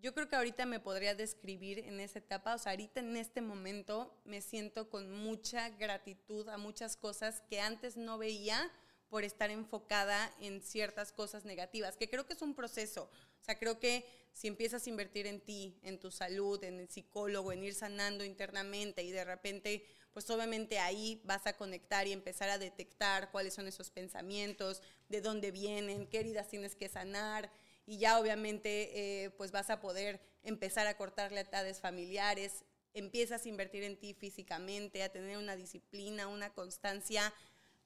yo 0.00 0.14
creo 0.14 0.28
que 0.28 0.36
ahorita 0.36 0.66
me 0.66 0.78
podría 0.78 1.14
describir 1.14 1.80
en 1.80 1.98
esa 1.98 2.20
etapa, 2.20 2.54
o 2.54 2.58
sea, 2.58 2.72
ahorita 2.72 3.00
en 3.00 3.16
este 3.16 3.40
momento 3.40 4.14
me 4.24 4.40
siento 4.40 4.90
con 4.90 5.10
mucha 5.10 5.70
gratitud 5.70 6.48
a 6.48 6.58
muchas 6.58 6.96
cosas 6.96 7.42
que 7.48 7.60
antes 7.60 7.96
no 7.96 8.18
veía 8.18 8.70
por 9.14 9.22
estar 9.22 9.52
enfocada 9.52 10.34
en 10.40 10.60
ciertas 10.60 11.12
cosas 11.12 11.44
negativas, 11.44 11.96
que 11.96 12.10
creo 12.10 12.26
que 12.26 12.32
es 12.32 12.42
un 12.42 12.52
proceso. 12.52 13.08
O 13.40 13.44
sea, 13.44 13.56
creo 13.56 13.78
que 13.78 14.04
si 14.32 14.48
empiezas 14.48 14.84
a 14.84 14.90
invertir 14.90 15.28
en 15.28 15.40
ti, 15.40 15.78
en 15.84 16.00
tu 16.00 16.10
salud, 16.10 16.64
en 16.64 16.80
el 16.80 16.88
psicólogo, 16.88 17.52
en 17.52 17.62
ir 17.62 17.74
sanando 17.74 18.24
internamente 18.24 19.04
y 19.04 19.12
de 19.12 19.24
repente, 19.24 19.86
pues 20.12 20.28
obviamente 20.30 20.80
ahí 20.80 21.22
vas 21.22 21.46
a 21.46 21.56
conectar 21.56 22.08
y 22.08 22.12
empezar 22.12 22.50
a 22.50 22.58
detectar 22.58 23.30
cuáles 23.30 23.54
son 23.54 23.68
esos 23.68 23.88
pensamientos, 23.88 24.82
de 25.08 25.20
dónde 25.20 25.52
vienen, 25.52 26.08
qué 26.08 26.18
heridas 26.18 26.48
tienes 26.48 26.74
que 26.74 26.88
sanar 26.88 27.52
y 27.86 27.98
ya 27.98 28.18
obviamente 28.18 29.26
eh, 29.26 29.30
pues 29.30 29.52
vas 29.52 29.70
a 29.70 29.80
poder 29.80 30.20
empezar 30.42 30.88
a 30.88 30.96
cortar 30.96 31.30
lealtades 31.30 31.78
familiares, 31.78 32.64
empiezas 32.94 33.46
a 33.46 33.48
invertir 33.48 33.84
en 33.84 33.96
ti 33.96 34.12
físicamente, 34.12 35.04
a 35.04 35.12
tener 35.12 35.38
una 35.38 35.54
disciplina, 35.54 36.26
una 36.26 36.52
constancia. 36.52 37.32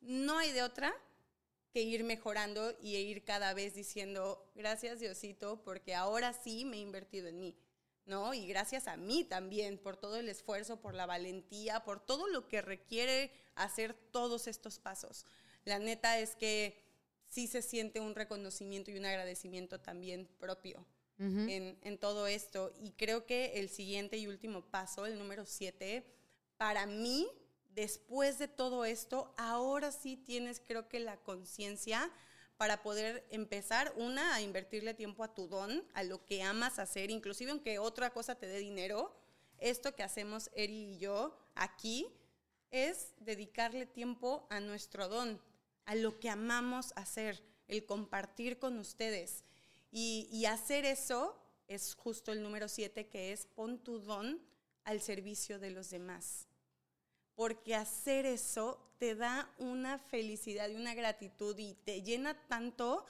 No 0.00 0.38
hay 0.38 0.52
de 0.52 0.62
otra 0.62 0.94
que 1.78 1.84
ir 1.84 2.02
mejorando 2.02 2.76
y 2.82 2.96
ir 2.96 3.22
cada 3.22 3.54
vez 3.54 3.72
diciendo, 3.72 4.50
gracias 4.56 4.98
Diosito, 4.98 5.62
porque 5.62 5.94
ahora 5.94 6.32
sí 6.32 6.64
me 6.64 6.78
he 6.78 6.80
invertido 6.80 7.28
en 7.28 7.38
mí. 7.38 7.56
¿no? 8.04 8.34
Y 8.34 8.48
gracias 8.48 8.88
a 8.88 8.96
mí 8.96 9.22
también 9.22 9.78
por 9.78 9.96
todo 9.96 10.16
el 10.16 10.28
esfuerzo, 10.28 10.80
por 10.80 10.94
la 10.94 11.06
valentía, 11.06 11.84
por 11.84 12.00
todo 12.00 12.26
lo 12.26 12.48
que 12.48 12.62
requiere 12.62 13.30
hacer 13.54 13.94
todos 13.94 14.48
estos 14.48 14.80
pasos. 14.80 15.24
La 15.64 15.78
neta 15.78 16.18
es 16.18 16.34
que 16.34 16.82
sí 17.28 17.46
se 17.46 17.62
siente 17.62 18.00
un 18.00 18.16
reconocimiento 18.16 18.90
y 18.90 18.98
un 18.98 19.06
agradecimiento 19.06 19.78
también 19.78 20.26
propio 20.40 20.84
en, 21.20 21.78
en, 21.80 21.98
todo 21.98 22.26
esto. 22.26 22.72
Y 22.82 22.90
creo 22.90 23.24
que 23.24 23.60
el 23.60 23.68
siguiente 23.68 24.16
y 24.16 24.26
último 24.26 24.62
paso, 24.62 25.06
el 25.06 25.16
número 25.16 25.46
siete, 25.46 26.04
para 26.56 26.86
mí, 26.86 27.28
después 27.74 28.38
de 28.38 28.48
todo 28.48 28.84
esto, 28.84 29.34
ahora 29.36 29.92
sí 29.92 30.16
tienes, 30.16 30.60
creo 30.60 30.88
que 30.88 31.00
la 31.00 31.16
conciencia 31.18 32.10
para 32.56 32.82
poder 32.82 33.24
empezar, 33.30 33.92
una, 33.96 34.34
a 34.34 34.42
invertirle 34.42 34.92
tiempo 34.92 35.22
a 35.22 35.32
tu 35.32 35.46
don, 35.46 35.84
a 35.94 36.02
lo 36.02 36.24
que 36.24 36.42
amas 36.42 36.80
hacer, 36.80 37.10
inclusive 37.10 37.52
aunque 37.52 37.78
otra 37.78 38.10
cosa 38.10 38.34
te 38.34 38.48
dé 38.48 38.58
dinero, 38.58 39.14
esto 39.58 39.94
que 39.94 40.02
hacemos 40.02 40.50
Eri 40.54 40.94
y 40.94 40.98
yo 40.98 41.38
aquí 41.54 42.08
es 42.70 43.14
dedicarle 43.20 43.86
tiempo 43.86 44.46
a 44.50 44.58
nuestro 44.58 45.08
don, 45.08 45.40
a 45.84 45.94
lo 45.94 46.18
que 46.18 46.30
amamos 46.30 46.92
hacer, 46.96 47.42
el 47.68 47.86
compartir 47.86 48.58
con 48.58 48.76
ustedes. 48.78 49.44
Y, 49.90 50.44
hacer 50.46 50.84
eso 50.84 51.40
es 51.66 51.94
justo 51.94 52.32
el 52.32 52.42
número 52.42 52.68
siete, 52.68 53.08
que 53.08 53.32
es 53.32 53.46
pon 53.46 53.78
tu 53.78 54.00
don 54.00 54.42
al 54.84 55.00
servicio 55.00 55.58
de 55.58 55.70
los 55.70 55.90
demás. 55.90 56.47
Porque 57.38 57.76
hacer 57.76 58.26
eso 58.26 58.84
te 58.98 59.14
da 59.14 59.48
una 59.58 60.00
felicidad 60.00 60.68
y 60.68 60.74
una 60.74 60.92
gratitud 60.92 61.56
y 61.56 61.74
te 61.74 62.02
llena 62.02 62.34
tanto 62.48 63.06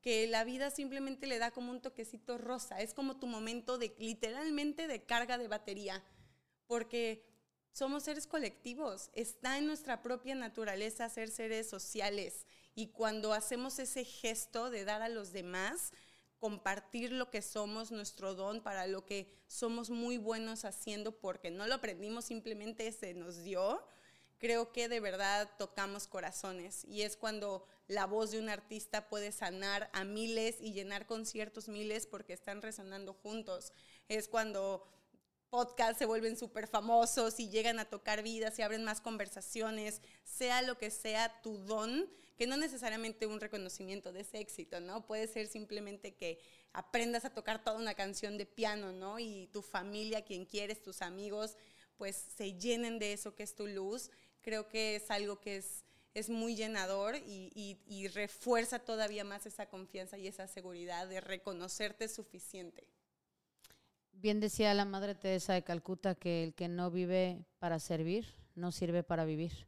que 0.00 0.28
la 0.28 0.44
vida 0.44 0.70
simplemente 0.70 1.26
le 1.26 1.40
da 1.40 1.50
como 1.50 1.72
un 1.72 1.82
toquecito 1.82 2.38
rosa. 2.38 2.80
Es 2.80 2.94
como 2.94 3.16
tu 3.16 3.26
momento 3.26 3.78
de 3.78 3.92
literalmente 3.98 4.86
de 4.86 5.02
carga 5.02 5.36
de 5.36 5.48
batería. 5.48 6.00
Porque 6.68 7.26
somos 7.72 8.04
seres 8.04 8.28
colectivos. 8.28 9.10
Está 9.14 9.58
en 9.58 9.66
nuestra 9.66 10.00
propia 10.00 10.36
naturaleza 10.36 11.08
ser 11.08 11.28
seres 11.28 11.68
sociales. 11.68 12.46
Y 12.76 12.92
cuando 12.92 13.32
hacemos 13.32 13.80
ese 13.80 14.04
gesto 14.04 14.70
de 14.70 14.84
dar 14.84 15.02
a 15.02 15.08
los 15.08 15.32
demás, 15.32 15.92
compartir 16.42 17.12
lo 17.12 17.30
que 17.30 17.40
somos, 17.40 17.92
nuestro 17.92 18.34
don, 18.34 18.64
para 18.64 18.88
lo 18.88 19.06
que 19.06 19.32
somos 19.46 19.90
muy 19.90 20.18
buenos 20.18 20.64
haciendo, 20.64 21.12
porque 21.12 21.52
no 21.52 21.68
lo 21.68 21.76
aprendimos, 21.76 22.24
simplemente 22.24 22.90
se 22.90 23.14
nos 23.14 23.44
dio, 23.44 23.80
creo 24.38 24.72
que 24.72 24.88
de 24.88 24.98
verdad 24.98 25.48
tocamos 25.56 26.08
corazones 26.08 26.84
y 26.84 27.02
es 27.02 27.16
cuando 27.16 27.64
la 27.86 28.06
voz 28.06 28.32
de 28.32 28.40
un 28.40 28.48
artista 28.48 29.08
puede 29.08 29.30
sanar 29.30 29.88
a 29.92 30.02
miles 30.02 30.56
y 30.60 30.72
llenar 30.72 31.06
conciertos 31.06 31.68
miles 31.68 32.08
porque 32.08 32.32
están 32.32 32.60
resonando 32.60 33.12
juntos. 33.12 33.72
Es 34.08 34.26
cuando 34.26 34.84
podcasts 35.48 35.98
se 35.98 36.06
vuelven 36.06 36.36
súper 36.36 36.66
famosos 36.66 37.38
y 37.38 37.50
llegan 37.50 37.78
a 37.78 37.84
tocar 37.84 38.24
vidas 38.24 38.58
y 38.58 38.62
abren 38.62 38.82
más 38.82 39.00
conversaciones, 39.00 40.00
sea 40.24 40.60
lo 40.62 40.76
que 40.76 40.90
sea 40.90 41.40
tu 41.40 41.58
don, 41.58 42.10
que 42.36 42.46
no 42.46 42.56
necesariamente 42.56 43.26
un 43.26 43.40
reconocimiento 43.40 44.12
de 44.12 44.20
ese 44.20 44.38
éxito, 44.40 44.80
¿no? 44.80 45.06
Puede 45.06 45.26
ser 45.26 45.46
simplemente 45.46 46.14
que 46.14 46.40
aprendas 46.72 47.24
a 47.24 47.34
tocar 47.34 47.62
toda 47.62 47.78
una 47.78 47.94
canción 47.94 48.38
de 48.38 48.46
piano, 48.46 48.92
¿no? 48.92 49.18
Y 49.18 49.48
tu 49.52 49.62
familia, 49.62 50.24
quien 50.24 50.46
quieres, 50.46 50.82
tus 50.82 51.02
amigos, 51.02 51.56
pues 51.96 52.16
se 52.16 52.54
llenen 52.54 52.98
de 52.98 53.12
eso 53.12 53.34
que 53.34 53.42
es 53.42 53.54
tu 53.54 53.66
luz 53.66 54.10
creo 54.42 54.68
que 54.68 54.96
es 54.96 55.10
algo 55.10 55.40
que 55.40 55.56
es, 55.56 55.84
es 56.12 56.28
muy 56.28 56.54
llenador 56.54 57.16
y, 57.16 57.78
y, 57.86 58.08
refuerza 58.08 58.80
todavía 58.80 59.24
más 59.24 59.46
esa 59.46 59.66
confianza 59.66 60.18
y 60.18 60.26
esa 60.26 60.46
seguridad 60.46 61.08
de 61.08 61.20
reconocerte 61.20 62.08
suficiente. 62.08 62.86
Bien 64.12 64.40
decía 64.40 64.74
la 64.74 64.84
Madre 64.84 65.14
Teresa 65.14 65.54
de 65.54 65.64
Calcuta 65.64 66.14
que 66.14 66.44
el 66.44 66.54
que 66.54 66.68
no 66.68 66.90
vive 66.90 67.46
para 67.58 67.78
servir, 67.78 68.34
no 68.54 68.70
sirve 68.70 69.02
para 69.02 69.24
vivir. 69.24 69.66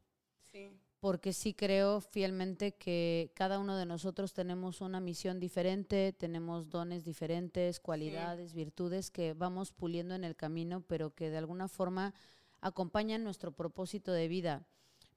Sí. 0.52 0.70
Porque 1.04 1.34
sí 1.34 1.52
creo 1.52 2.00
fielmente 2.00 2.76
que 2.76 3.30
cada 3.34 3.58
uno 3.58 3.76
de 3.76 3.84
nosotros 3.84 4.32
tenemos 4.32 4.80
una 4.80 5.00
misión 5.00 5.38
diferente, 5.38 6.14
tenemos 6.14 6.70
dones 6.70 7.04
diferentes, 7.04 7.78
cualidades, 7.78 8.54
virtudes 8.54 9.10
que 9.10 9.34
vamos 9.34 9.70
puliendo 9.70 10.14
en 10.14 10.24
el 10.24 10.34
camino, 10.34 10.80
pero 10.80 11.14
que 11.14 11.28
de 11.28 11.36
alguna 11.36 11.68
forma 11.68 12.14
acompañan 12.62 13.22
nuestro 13.22 13.52
propósito 13.52 14.12
de 14.12 14.28
vida, 14.28 14.66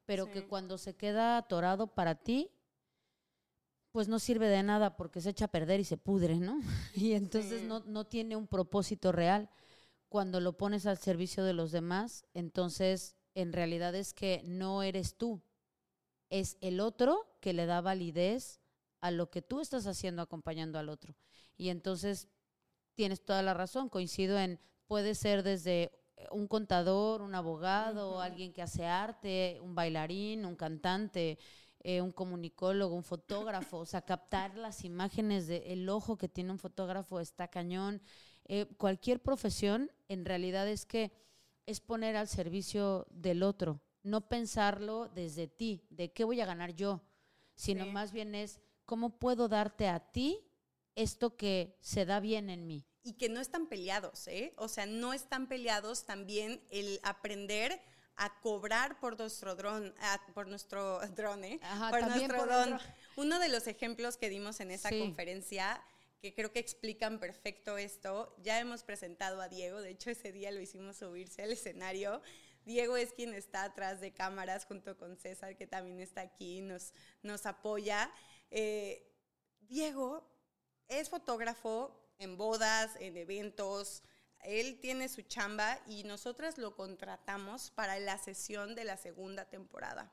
pero 0.06 0.30
que 0.30 0.46
cuando 0.46 0.78
se 0.78 0.94
queda 0.94 1.38
atorado 1.38 1.88
para 1.88 2.16
ti, 2.16 2.52
pues 3.94 4.10
no 4.10 4.20
sirve 4.20 4.50
de 4.50 4.64
nada 4.64 4.98
porque 4.98 5.22
se 5.22 5.30
echa 5.30 5.46
a 5.46 5.52
perder 5.52 5.80
y 5.80 5.86
se 5.86 5.96
pudre, 5.96 6.36
¿no? 6.36 6.60
Y 6.96 7.14
entonces 7.14 7.64
no, 7.64 7.80
no 7.86 8.04
tiene 8.04 8.36
un 8.36 8.48
propósito 8.48 9.14
real. 9.14 9.50
Cuando 10.10 10.42
lo 10.42 10.58
pones 10.58 10.86
al 10.86 10.98
servicio 10.98 11.46
de 11.46 11.54
los 11.54 11.72
demás, 11.72 12.26
entonces 12.34 13.16
en 13.36 13.54
realidad 13.54 13.96
es 13.96 14.14
que 14.14 14.44
no 14.46 14.84
eres 14.84 15.16
tú, 15.16 15.42
es 16.30 16.58
el 16.62 16.80
otro 16.80 17.28
que 17.40 17.54
le 17.54 17.66
da 17.66 17.82
validez 17.82 18.60
a 19.02 19.12
lo 19.12 19.30
que 19.30 19.42
tú 19.42 19.62
estás 19.62 19.88
haciendo 19.88 20.22
acompañando 20.22 20.80
al 20.80 20.90
otro. 20.90 21.16
Y 21.58 21.70
entonces 21.70 22.28
tienes 22.96 23.24
toda 23.24 23.42
la 23.44 23.54
razón, 23.54 23.90
coincido 23.90 24.40
en, 24.40 24.60
puede 24.88 25.16
ser 25.16 25.44
desde 25.44 25.92
un 26.32 26.48
contador, 26.48 27.22
un 27.22 27.36
abogado, 27.36 28.22
alguien 28.22 28.54
que 28.54 28.62
hace 28.62 28.86
arte, 28.86 29.60
un 29.62 29.76
bailarín, 29.76 30.46
un 30.46 30.56
cantante, 30.56 31.38
eh, 31.82 32.02
un 32.02 32.12
comunicólogo, 32.12 32.96
un 32.96 33.04
fotógrafo, 33.04 33.78
o 33.78 33.86
sea, 33.86 34.02
captar 34.02 34.58
las 34.58 34.84
imágenes 34.84 35.48
del 35.48 35.88
ojo 35.90 36.18
que 36.18 36.28
tiene 36.28 36.52
un 36.52 36.60
fotógrafo 36.60 37.20
está 37.20 37.48
cañón. 37.48 38.02
Eh, 38.46 38.66
cualquier 38.78 39.22
profesión 39.22 39.92
en 40.08 40.26
realidad 40.26 40.68
es 40.68 40.86
que 40.86 41.12
es 41.66 41.82
poner 41.82 42.16
al 42.16 42.28
servicio 42.28 43.06
del 43.12 43.44
otro, 43.44 43.82
no 44.04 44.28
pensarlo 44.30 45.10
desde 45.10 45.48
ti, 45.48 45.86
de 45.90 46.12
qué 46.12 46.24
voy 46.24 46.42
a 46.42 46.46
ganar 46.46 46.74
yo, 46.74 47.02
sino 47.56 47.86
más 47.86 48.12
bien 48.12 48.36
es 48.36 48.60
cómo 48.86 49.18
puedo 49.18 49.48
darte 49.48 49.88
a 49.88 50.00
ti 50.00 50.40
esto 50.96 51.36
que 51.36 51.78
se 51.82 52.06
da 52.06 52.20
bien 52.20 52.50
en 52.50 52.68
mí 52.68 52.86
y 53.08 53.14
que 53.14 53.30
no 53.30 53.40
están 53.40 53.68
peleados, 53.68 54.28
¿eh? 54.28 54.54
O 54.58 54.68
sea, 54.68 54.86
no 54.86 55.14
están 55.14 55.48
peleados 55.48 56.04
también 56.04 56.62
el 56.70 57.00
aprender 57.04 57.82
a 58.18 58.38
cobrar 58.42 59.00
por 59.00 59.18
nuestro 59.18 59.56
dron, 59.56 59.96
por 60.34 60.48
nuestro 60.48 61.00
drone, 61.16 61.62
por 61.90 62.06
nuestro 62.06 62.46
dron. 62.46 62.80
Uno 63.16 63.40
de 63.40 63.48
los 63.48 63.68
ejemplos 63.68 64.18
que 64.18 64.30
dimos 64.30 64.60
en 64.60 64.72
esa 64.72 64.90
conferencia 64.90 65.82
que 66.20 66.34
creo 66.34 66.52
que 66.52 66.60
explican 66.60 67.20
perfecto 67.20 67.78
esto. 67.78 68.36
Ya 68.44 68.60
hemos 68.60 68.84
presentado 68.84 69.40
a 69.40 69.48
Diego, 69.48 69.82
de 69.82 69.92
hecho 69.92 70.10
ese 70.10 70.34
día 70.34 70.52
lo 70.52 70.60
hicimos 70.60 70.98
subirse 70.98 71.44
al 71.44 71.54
escenario. 71.54 72.22
Diego 72.68 72.98
es 72.98 73.14
quien 73.14 73.34
está 73.34 73.64
atrás 73.64 74.02
de 74.02 74.12
cámaras 74.12 74.66
junto 74.66 74.98
con 74.98 75.16
César, 75.16 75.56
que 75.56 75.66
también 75.66 76.02
está 76.02 76.20
aquí, 76.20 76.60
nos, 76.60 76.92
nos 77.24 77.46
apoya. 77.46 78.12
Eh, 78.52 79.10
Diego 79.62 80.30
es 80.90 81.10
fotógrafo, 81.10 81.98
en 82.20 82.36
bodas, 82.36 82.92
en 83.00 83.16
eventos. 83.16 84.04
Él 84.44 84.82
tiene 84.82 85.08
su 85.08 85.22
chamba 85.22 85.80
y 85.88 86.04
nosotras 86.04 86.58
lo 86.58 86.76
contratamos 86.76 87.72
para 87.72 87.98
la 88.00 88.18
sesión 88.18 88.76
de 88.76 88.84
la 88.84 88.98
segunda 88.98 89.46
temporada. 89.46 90.12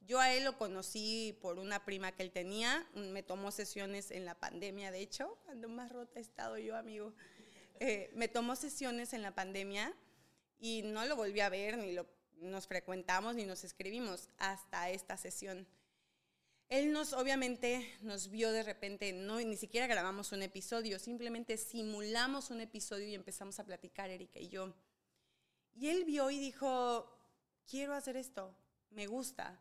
Yo 0.00 0.18
a 0.18 0.34
él 0.34 0.42
lo 0.42 0.58
conocí 0.58 1.38
por 1.40 1.60
una 1.60 1.84
prima 1.84 2.10
que 2.10 2.24
él 2.24 2.32
tenía, 2.32 2.88
me 2.94 3.22
tomó 3.22 3.52
sesiones 3.52 4.10
en 4.10 4.24
la 4.24 4.34
pandemia, 4.34 4.90
de 4.90 4.98
hecho, 4.98 5.38
cuando 5.44 5.68
más 5.68 5.92
rota 5.92 6.18
he 6.18 6.22
estado 6.22 6.58
yo, 6.58 6.76
amigo. 6.76 7.14
Eh, 7.78 8.10
me 8.16 8.26
tomó 8.26 8.56
sesiones 8.56 9.12
en 9.12 9.22
la 9.22 9.36
pandemia 9.36 9.94
y 10.58 10.82
no 10.82 11.04
lo 11.06 11.16
volví 11.16 11.40
a 11.40 11.48
ver, 11.48 11.78
ni 11.78 11.92
lo, 11.92 12.06
nos 12.40 12.66
frecuentamos, 12.66 13.34
ni 13.34 13.44
nos 13.44 13.64
escribimos 13.64 14.28
hasta 14.38 14.90
esta 14.90 15.16
sesión. 15.16 15.66
Él 16.68 16.92
nos, 16.92 17.14
obviamente, 17.14 17.90
nos 18.02 18.28
vio 18.28 18.52
de 18.52 18.62
repente, 18.62 19.12
no, 19.12 19.40
ni 19.40 19.56
siquiera 19.56 19.86
grabamos 19.86 20.32
un 20.32 20.42
episodio, 20.42 20.98
simplemente 20.98 21.56
simulamos 21.56 22.50
un 22.50 22.60
episodio 22.60 23.08
y 23.08 23.14
empezamos 23.14 23.58
a 23.58 23.64
platicar, 23.64 24.10
Erika 24.10 24.38
y 24.38 24.48
yo. 24.48 24.74
Y 25.74 25.88
él 25.88 26.04
vio 26.04 26.30
y 26.30 26.38
dijo, 26.38 27.08
quiero 27.66 27.94
hacer 27.94 28.16
esto, 28.16 28.54
me 28.90 29.06
gusta. 29.06 29.58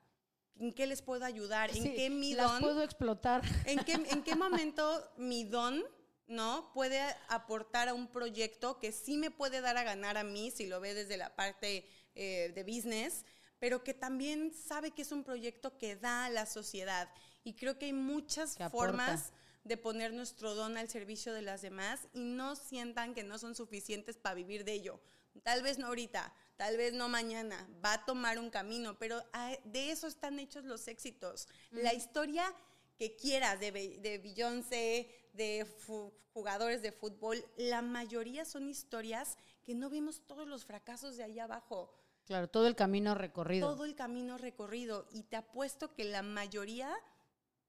¿En 0.59 0.73
qué 0.73 0.87
les 0.87 1.01
puedo 1.01 1.23
ayudar? 1.23 1.69
¿En 1.75 1.95
qué 1.95 2.09
mi 2.09 2.33
don... 2.33 2.59
puedo 2.59 2.81
explotar. 2.81 3.41
¿En 3.65 3.79
qué, 3.85 3.93
¿En 3.93 4.23
qué 4.23 4.35
momento 4.35 5.11
mi 5.17 5.43
don 5.43 5.85
¿no? 6.28 6.71
Puede 6.73 7.01
aportar 7.30 7.88
a 7.88 7.93
un 7.93 8.07
proyecto 8.07 8.80
que 8.80 8.91
sí 8.91 9.17
me 9.17 9.32
puede 9.32 9.61
dar 9.61 9.78
a 9.78 9.84
ganar 9.84 10.17
a 10.17 10.23
mí, 10.23 10.51
si 10.51 10.67
lo 10.67 10.80
ve 10.80 10.93
desde 10.93 11.17
la 11.17 11.36
parte 11.36 11.88
eh, 12.15 12.51
de 12.53 12.63
business, 12.63 13.25
pero 13.59 13.84
que 13.84 13.93
también 13.93 14.53
sabe 14.53 14.91
que 14.91 15.01
es 15.01 15.11
un 15.11 15.23
proyecto 15.23 15.78
que 15.78 15.95
da 15.95 16.25
a 16.25 16.30
la 16.30 16.45
sociedad. 16.45 17.09
Y 17.43 17.53
creo 17.53 17.80
que 17.80 17.86
hay 17.86 17.93
muchas 17.93 18.57
formas 18.71 19.32
de 19.63 19.78
poner 19.78 20.13
nuestro 20.13 20.55
don 20.55 20.78
al 20.78 20.89
servicio 20.89 21.34
de 21.34 21.41
las 21.41 21.61
demás 21.61 22.07
y 22.13 22.23
no 22.23 22.55
sientan 22.55 23.13
que 23.13 23.23
no 23.23 23.38
son 23.38 23.55
suficientes 23.55 24.17
para 24.17 24.36
vivir 24.36 24.63
de 24.63 24.73
ello. 24.73 25.01
Tal 25.43 25.61
vez 25.61 25.78
no 25.78 25.88
ahorita, 25.88 26.34
tal 26.55 26.78
vez 26.78 26.93
no 26.93 27.09
mañana, 27.09 27.69
va 27.84 27.93
a 27.93 28.05
tomar 28.05 28.39
un 28.39 28.49
camino, 28.49 28.97
pero 28.97 29.21
de 29.65 29.91
eso 29.91 30.07
están 30.07 30.39
hechos 30.39 30.63
los 30.63 30.88
éxitos. 30.88 31.47
La 31.71 31.93
historia 31.93 32.53
que 32.97 33.15
quieras 33.15 33.59
de, 33.59 33.71
de 33.71 34.17
Beyoncé, 34.17 35.26
de 35.38 35.65
jugadores 36.33 36.81
de 36.81 36.91
fútbol, 36.91 37.45
la 37.55 37.81
mayoría 37.81 38.45
son 38.45 38.67
historias 38.69 39.38
que 39.63 39.75
no 39.75 39.89
vemos 39.89 40.21
todos 40.27 40.47
los 40.47 40.65
fracasos 40.65 41.17
de 41.17 41.23
allá 41.23 41.45
abajo. 41.45 41.93
Claro, 42.25 42.49
todo 42.49 42.67
el 42.67 42.75
camino 42.75 43.15
recorrido. 43.15 43.69
Todo 43.69 43.85
el 43.85 43.95
camino 43.95 44.38
recorrido. 44.38 45.07
Y 45.11 45.23
te 45.23 45.38
apuesto 45.38 45.93
que 45.93 46.03
la 46.03 46.23
mayoría 46.23 46.93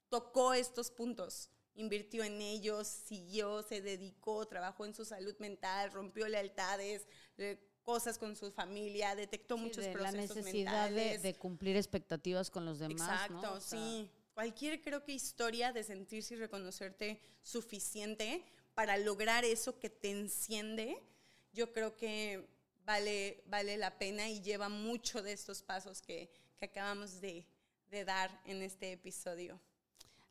tocó 0.09 0.53
estos 0.53 0.91
puntos. 0.91 1.51
Invirtió 1.75 2.25
en 2.25 2.41
ellos, 2.41 2.89
siguió, 2.89 3.63
se 3.63 3.81
dedicó, 3.81 4.47
trabajó 4.49 4.85
en 4.85 4.95
su 4.95 5.05
salud 5.05 5.37
mental, 5.39 5.93
rompió 5.93 6.27
lealtades, 6.27 7.07
cosas 7.85 8.19
con 8.19 8.35
su 8.35 8.51
familia, 8.51 9.15
detectó 9.15 9.57
muchos 9.57 9.85
de 9.85 9.93
procesos 9.93 10.15
La 10.15 10.21
necesidad 10.21 10.91
de, 10.91 11.35
cumplir 11.39 11.77
expectativas 11.77 12.51
con 12.51 12.65
los 12.65 12.81
demás. 12.81 13.31
Exacto, 13.31 13.61
sí. 13.61 14.11
Cualquier 14.39 14.81
creo 14.81 15.03
que 15.03 15.11
historia 15.11 15.73
de 15.73 15.83
sentirse 15.83 16.35
y 16.35 16.37
reconocerte 16.37 17.21
suficiente 17.43 18.45
para 18.73 18.97
lograr 18.97 19.45
eso 19.45 19.81
que 19.81 19.91
te 19.91 20.13
enciende, 20.13 21.03
yo 21.53 21.73
creo 21.73 21.97
que 21.97 22.49
vale, 22.87 23.43
vale 23.47 23.77
la 23.77 23.99
pena 23.99 24.29
y 24.29 24.41
lleva 24.41 24.69
mucho 24.69 25.23
de 25.25 25.33
estos 25.33 25.61
pasos 25.61 26.01
que, 26.01 26.31
acabamos 26.63 27.21
de, 27.21 27.49
de 27.91 28.05
dar 28.05 28.31
en 28.45 28.63
este 28.63 28.93
episodio. 28.93 29.61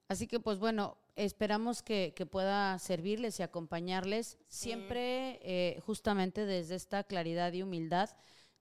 Así 0.08 0.26
que 0.26 0.40
pues 0.40 0.58
bueno, 0.58 0.98
esperamos 1.18 1.84
que, 1.84 2.14
pueda 2.32 2.80
servirles 2.80 3.42
y 3.42 3.44
acompañarles 3.44 4.38
siempre 4.48 5.42
eh, 5.44 5.82
justamente 5.82 6.46
desde 6.46 6.76
esta 6.76 7.04
claridad 7.04 7.52
y 7.52 7.62
humildad 7.62 8.10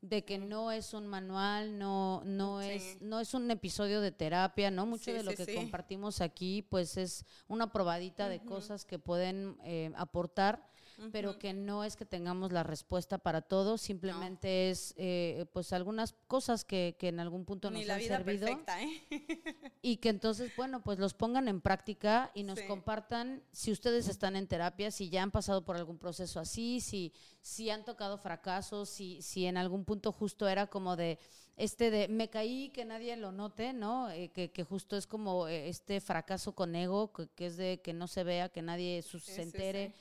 de 0.01 0.25
que 0.25 0.39
no 0.39 0.73
es 0.73 0.93
un 0.93 1.07
manual, 1.07 1.79
no, 1.79 2.23
no, 2.25 2.61
es, 2.77 3.03
no 3.03 3.21
es 3.21 3.35
un 3.35 3.51
episodio 3.51 4.01
de 4.01 4.13
terapia, 4.13 4.71
¿no? 4.71 4.87
Mucho 4.87 5.13
de 5.13 5.23
lo 5.23 5.35
que 5.35 5.55
compartimos 5.55 6.21
aquí, 6.21 6.63
pues 6.63 6.97
es 6.97 7.25
una 7.49 7.73
probadita 7.73 8.29
de 8.29 8.41
cosas 8.41 8.85
que 8.85 8.99
pueden 8.99 9.57
eh, 9.65 9.93
aportar 9.97 10.67
pero 11.13 11.39
que 11.39 11.53
no 11.53 11.85
es 11.85 11.97
que 11.97 12.05
tengamos 12.05 12.53
la 12.53 12.63
respuesta 12.63 13.19
para 13.19 13.43
todo, 13.43 13.79
simplemente 13.79 14.71
es 14.71 14.95
eh, 14.97 15.47
pues 15.53 15.73
algunas 15.73 16.15
cosas 16.27 16.65
que, 16.65 16.97
que, 16.99 17.09
en 17.09 17.21
algún 17.21 17.45
punto 17.45 17.71
nos 17.71 17.89
han 17.89 18.01
servido. 18.01 18.47
Perfecta, 18.47 18.83
¿eh? 18.83 19.03
y 19.83 19.99
que 19.99 20.09
entonces, 20.09 20.55
bueno, 20.57 20.83
pues 20.83 20.99
los 20.99 21.15
pongan 21.15 21.49
en 21.49 21.61
práctica 21.61 22.31
y 22.35 22.45
nos 22.45 22.61
compartan 22.63 23.43
si 23.53 23.73
ustedes 23.73 24.09
están 24.09 24.37
en 24.37 24.47
terapia, 24.47 24.91
si 24.91 25.11
ya 25.11 25.23
han 25.23 25.31
pasado 25.31 25.65
por 25.65 25.77
algún 25.77 25.99
proceso 25.99 26.41
así, 26.41 26.81
si, 26.81 27.13
si 27.43 27.71
han 27.71 27.85
tocado 27.85 28.19
fracasos, 28.19 28.89
si, 28.89 29.21
si 29.23 29.47
en 29.47 29.57
algún 29.57 29.85
punto 29.85 30.13
justo 30.13 30.49
era 30.49 30.67
como 30.67 30.97
de 30.97 31.19
este 31.57 31.91
de 31.91 32.09
me 32.09 32.29
caí, 32.29 32.69
que 32.69 32.85
nadie 32.85 33.17
lo 33.17 33.33
note, 33.33 33.73
¿no? 33.73 34.11
Eh, 34.11 34.29
que, 34.29 34.51
que, 34.51 34.63
justo 34.63 34.97
es 34.97 35.07
como 35.07 35.49
eh, 35.49 35.69
este 35.69 36.01
fracaso 36.01 36.55
con 36.55 36.75
ego, 36.75 37.13
que, 37.13 37.47
es 37.47 37.57
de 37.57 37.81
que 37.81 37.95
no 37.95 38.09
se 38.09 38.25
vea, 38.25 38.51
que 38.51 38.61
nadie 38.61 39.03
se 39.03 39.43
entere 39.43 39.95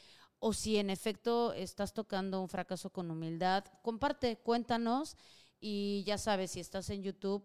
o 0.48 0.54
si 0.54 0.78
en 0.78 0.91
efecto 0.91 1.54
estás 1.54 1.91
tocando 1.91 2.39
un 2.39 2.50
fracaso 2.50 2.91
con 2.91 3.10
humildad, 3.10 3.66
comparte, 3.82 4.38
cuéntanos 4.38 5.18
y 5.60 6.04
ya 6.06 6.20
sabes, 6.20 6.52
si 6.52 6.60
estás 6.60 6.91
en 6.91 7.02
YouTube, 7.02 7.43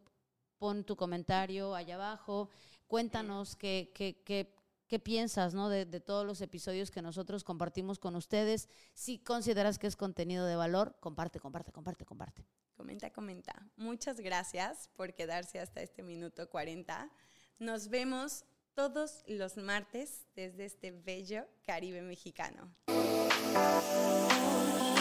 pon 0.59 0.85
tu 0.85 0.97
comentario 0.97 1.75
allá 1.75 1.95
abajo, 1.95 2.51
cuéntanos 2.89 3.57
qué, 3.57 3.91
qué, 3.95 4.21
qué, 4.23 4.55
qué 4.87 4.99
piensas 4.99 5.55
¿no? 5.55 5.71
de, 5.71 5.87
de, 5.87 6.01
todos 6.01 6.27
los 6.27 6.43
episodios 6.43 6.91
que 6.91 7.01
nosotros 7.01 7.43
compartimos 7.43 7.99
con 7.99 8.17
ustedes. 8.17 8.69
Si 8.93 9.19
consideras 9.19 9.79
que 9.79 9.87
es 9.87 9.97
contenido 9.97 10.45
de 10.45 10.57
valor, 10.57 10.95
comparte, 11.01 11.41
comparte, 11.41 11.73
comparte, 11.73 12.05
comparte. 12.05 12.45
Comenta, 12.77 13.11
comenta. 13.11 13.67
Muchas 13.79 14.21
gracias 14.21 14.91
por 14.95 15.15
quedarse 15.15 15.59
hasta 15.59 15.81
este 15.81 16.03
minuto 16.03 16.51
40. 16.51 17.11
Nos 17.61 17.89
vemos 17.89 18.45
todos 18.75 19.23
los 19.27 19.57
martes 19.57 20.27
desde 20.35 20.65
este 20.65 20.91
bello 20.91 21.47
Caribe 21.65 22.03
mexicano. 22.03 22.75
Thank 23.43 24.99
you. 24.99 25.00